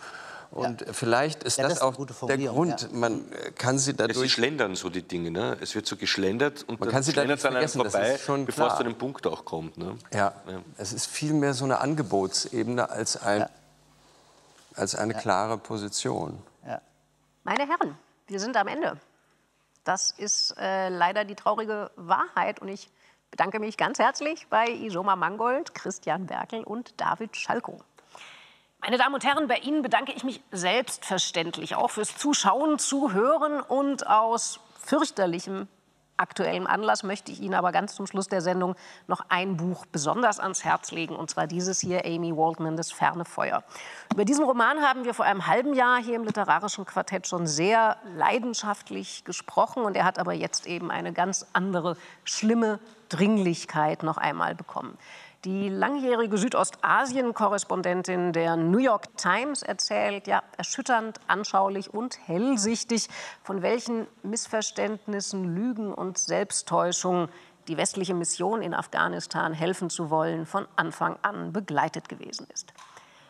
Und 0.50 0.82
ja. 0.82 0.92
vielleicht 0.92 1.42
ist 1.42 1.58
ja, 1.58 1.64
das, 1.64 1.80
das 1.80 1.82
auch 1.82 1.96
der 2.26 2.38
Grund. 2.38 2.82
Ja. 2.82 2.88
Man 2.92 3.24
kann 3.56 3.76
sie 3.78 3.92
dadurch. 3.92 4.24
Es 4.24 4.30
schlendern 4.30 4.76
so 4.76 4.88
die 4.88 5.02
Dinge. 5.02 5.32
Ne? 5.32 5.56
Es 5.60 5.74
wird 5.74 5.84
so 5.84 5.96
geschlendert 5.96 6.62
und 6.68 6.78
man 6.78 6.88
dann 6.88 6.94
kann 6.94 7.02
sie 7.02 7.10
schlendert 7.10 7.40
es 7.40 7.44
an 7.44 7.56
einem 7.56 7.68
vorbei, 7.68 8.18
bevor 8.46 8.68
es 8.68 8.76
zu 8.76 8.84
dem 8.84 8.96
Punkt 8.96 9.26
auch 9.26 9.44
kommt. 9.44 9.78
Ne? 9.78 9.96
Ja. 10.12 10.32
es 10.78 10.92
ist 10.92 11.06
viel 11.06 11.32
mehr 11.32 11.54
so 11.54 11.64
eine 11.64 11.78
Angebotsebene 11.78 12.88
als, 12.88 13.16
ein, 13.16 13.46
als 14.76 14.94
eine 14.94 15.14
klare 15.14 15.58
Position. 15.58 16.40
Meine 17.44 17.68
Herren, 17.68 17.98
wir 18.26 18.40
sind 18.40 18.56
am 18.56 18.68
Ende. 18.68 18.98
Das 19.84 20.10
ist 20.10 20.54
äh, 20.56 20.88
leider 20.88 21.26
die 21.26 21.34
traurige 21.34 21.90
Wahrheit 21.96 22.58
und 22.60 22.68
ich 22.68 22.88
bedanke 23.34 23.58
mich 23.58 23.76
ganz 23.76 23.98
herzlich 23.98 24.46
bei 24.48 24.68
Isoma 24.68 25.16
Mangold, 25.16 25.74
Christian 25.74 26.26
Berkel 26.26 26.62
und 26.62 27.00
David 27.00 27.36
Schalko. 27.36 27.80
Meine 28.80 28.96
Damen 28.96 29.12
und 29.12 29.24
Herren, 29.24 29.48
bei 29.48 29.56
Ihnen 29.56 29.82
bedanke 29.82 30.12
ich 30.12 30.22
mich 30.22 30.40
selbstverständlich 30.52 31.74
auch 31.74 31.90
fürs 31.90 32.16
Zuschauen, 32.16 32.78
Zuhören 32.78 33.60
und 33.60 34.06
aus 34.06 34.60
fürchterlichem 34.78 35.66
aktuellem 36.16 36.66
Anlass 36.66 37.02
möchte 37.02 37.32
ich 37.32 37.40
Ihnen 37.40 37.54
aber 37.54 37.72
ganz 37.72 37.94
zum 37.94 38.06
Schluss 38.06 38.28
der 38.28 38.40
Sendung 38.40 38.74
noch 39.06 39.22
ein 39.28 39.56
Buch 39.56 39.86
besonders 39.86 40.40
ans 40.40 40.64
Herz 40.64 40.92
legen, 40.92 41.16
und 41.16 41.30
zwar 41.30 41.46
dieses 41.46 41.80
hier, 41.80 42.04
Amy 42.04 42.36
Waldman, 42.36 42.76
Das 42.76 42.92
ferne 42.92 43.24
Feuer. 43.24 43.64
Über 44.12 44.24
diesen 44.24 44.44
Roman 44.44 44.80
haben 44.80 45.04
wir 45.04 45.14
vor 45.14 45.24
einem 45.24 45.46
halben 45.46 45.74
Jahr 45.74 46.02
hier 46.02 46.16
im 46.16 46.24
Literarischen 46.24 46.84
Quartett 46.84 47.26
schon 47.26 47.46
sehr 47.46 47.96
leidenschaftlich 48.16 49.24
gesprochen, 49.24 49.82
und 49.84 49.96
er 49.96 50.04
hat 50.04 50.18
aber 50.18 50.32
jetzt 50.32 50.66
eben 50.66 50.90
eine 50.90 51.12
ganz 51.12 51.46
andere, 51.52 51.96
schlimme 52.24 52.78
Dringlichkeit 53.08 54.02
noch 54.02 54.16
einmal 54.16 54.54
bekommen. 54.54 54.96
Die 55.44 55.68
langjährige 55.68 56.38
Südostasien-Korrespondentin 56.38 58.32
der 58.32 58.56
New 58.56 58.78
York 58.78 59.14
Times 59.18 59.62
erzählt 59.62 60.26
ja 60.26 60.42
erschütternd, 60.56 61.20
anschaulich 61.26 61.92
und 61.92 62.16
hellsichtig, 62.26 63.08
von 63.42 63.60
welchen 63.60 64.06
Missverständnissen, 64.22 65.54
Lügen 65.54 65.92
und 65.92 66.16
Selbsttäuschungen 66.16 67.28
die 67.68 67.76
westliche 67.76 68.14
Mission 68.14 68.62
in 68.62 68.72
Afghanistan 68.72 69.52
helfen 69.52 69.90
zu 69.90 70.08
wollen, 70.08 70.46
von 70.46 70.66
Anfang 70.76 71.18
an 71.20 71.52
begleitet 71.52 72.08
gewesen 72.08 72.46
ist. 72.50 72.72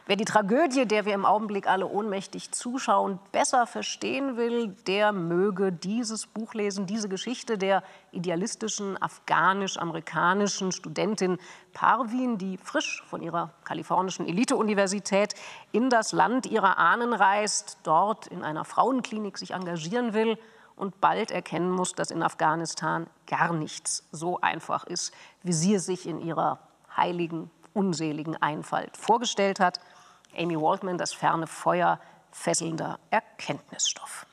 Wer 0.07 0.16
die 0.16 0.26
Tragödie, 0.26 0.84
der 0.84 1.07
wir 1.07 1.14
im 1.14 1.24
Augenblick 1.24 1.66
alle 1.66 1.86
ohnmächtig 1.86 2.52
zuschauen, 2.52 3.18
besser 3.32 3.66
verstehen 3.66 4.36
will, 4.36 4.68
der 4.86 5.12
möge 5.12 5.72
dieses 5.72 6.26
Buch 6.26 6.52
lesen, 6.52 6.84
diese 6.84 7.09
Geschichte 7.09 7.57
der 7.57 7.82
idealistischen 8.12 9.00
afghanisch-amerikanischen 9.00 10.72
Studentin 10.72 11.38
Parvin, 11.72 12.36
die 12.36 12.59
frisch 12.59 13.02
von 13.07 13.22
ihrer 13.22 13.55
kalifornischen 13.64 14.28
Elite-Universität 14.28 15.34
in 15.72 15.88
das 15.88 16.12
Land 16.12 16.44
ihrer 16.44 16.76
Ahnen 16.76 17.14
reist, 17.14 17.78
dort 17.82 18.26
in 18.26 18.44
einer 18.44 18.66
Frauenklinik 18.66 19.38
sich 19.38 19.52
engagieren 19.52 20.12
will 20.12 20.36
und 20.76 21.00
bald 21.00 21.30
erkennen 21.30 21.70
muss, 21.70 21.94
dass 21.94 22.11
in 22.11 22.22
Afghanistan 22.22 23.07
gar 23.26 23.55
nichts 23.55 24.07
so 24.12 24.38
einfach 24.42 24.84
ist, 24.84 25.14
wie 25.42 25.55
sie 25.55 25.76
es 25.76 25.86
sich 25.86 26.07
in 26.07 26.20
ihrer 26.20 26.59
heiligen, 26.94 27.50
unseligen 27.72 28.36
Einfalt 28.36 28.98
vorgestellt 28.98 29.61
hat. 29.61 29.80
Amy 30.37 30.61
Waldman, 30.61 30.99
das 30.99 31.12
ferne 31.12 31.47
Feuer 31.47 32.01
fesselnder 32.30 32.99
Erkenntnisstoff. 33.11 34.26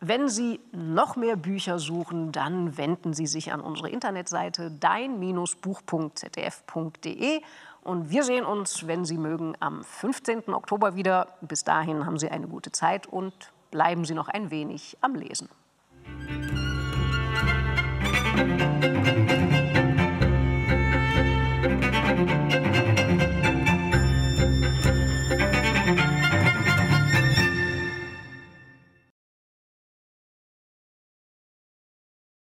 Wenn 0.00 0.28
Sie 0.28 0.60
noch 0.70 1.16
mehr 1.16 1.34
Bücher 1.34 1.80
suchen, 1.80 2.30
dann 2.30 2.76
wenden 2.76 3.14
Sie 3.14 3.26
sich 3.26 3.52
an 3.52 3.60
unsere 3.60 3.90
Internetseite 3.90 4.70
dein-buch.zdf.de 4.70 7.42
und 7.82 8.10
wir 8.10 8.22
sehen 8.22 8.44
uns, 8.44 8.86
wenn 8.86 9.04
Sie 9.04 9.18
mögen, 9.18 9.56
am 9.58 9.82
15. 9.82 10.54
Oktober 10.54 10.94
wieder. 10.94 11.26
Bis 11.40 11.64
dahin 11.64 12.06
haben 12.06 12.18
Sie 12.18 12.28
eine 12.28 12.46
gute 12.46 12.70
Zeit 12.70 13.08
und 13.08 13.52
bleiben 13.70 14.04
Sie 14.04 14.14
noch 14.14 14.28
ein 14.28 14.52
wenig 14.52 14.96
am 15.00 15.16
Lesen. 15.16 15.48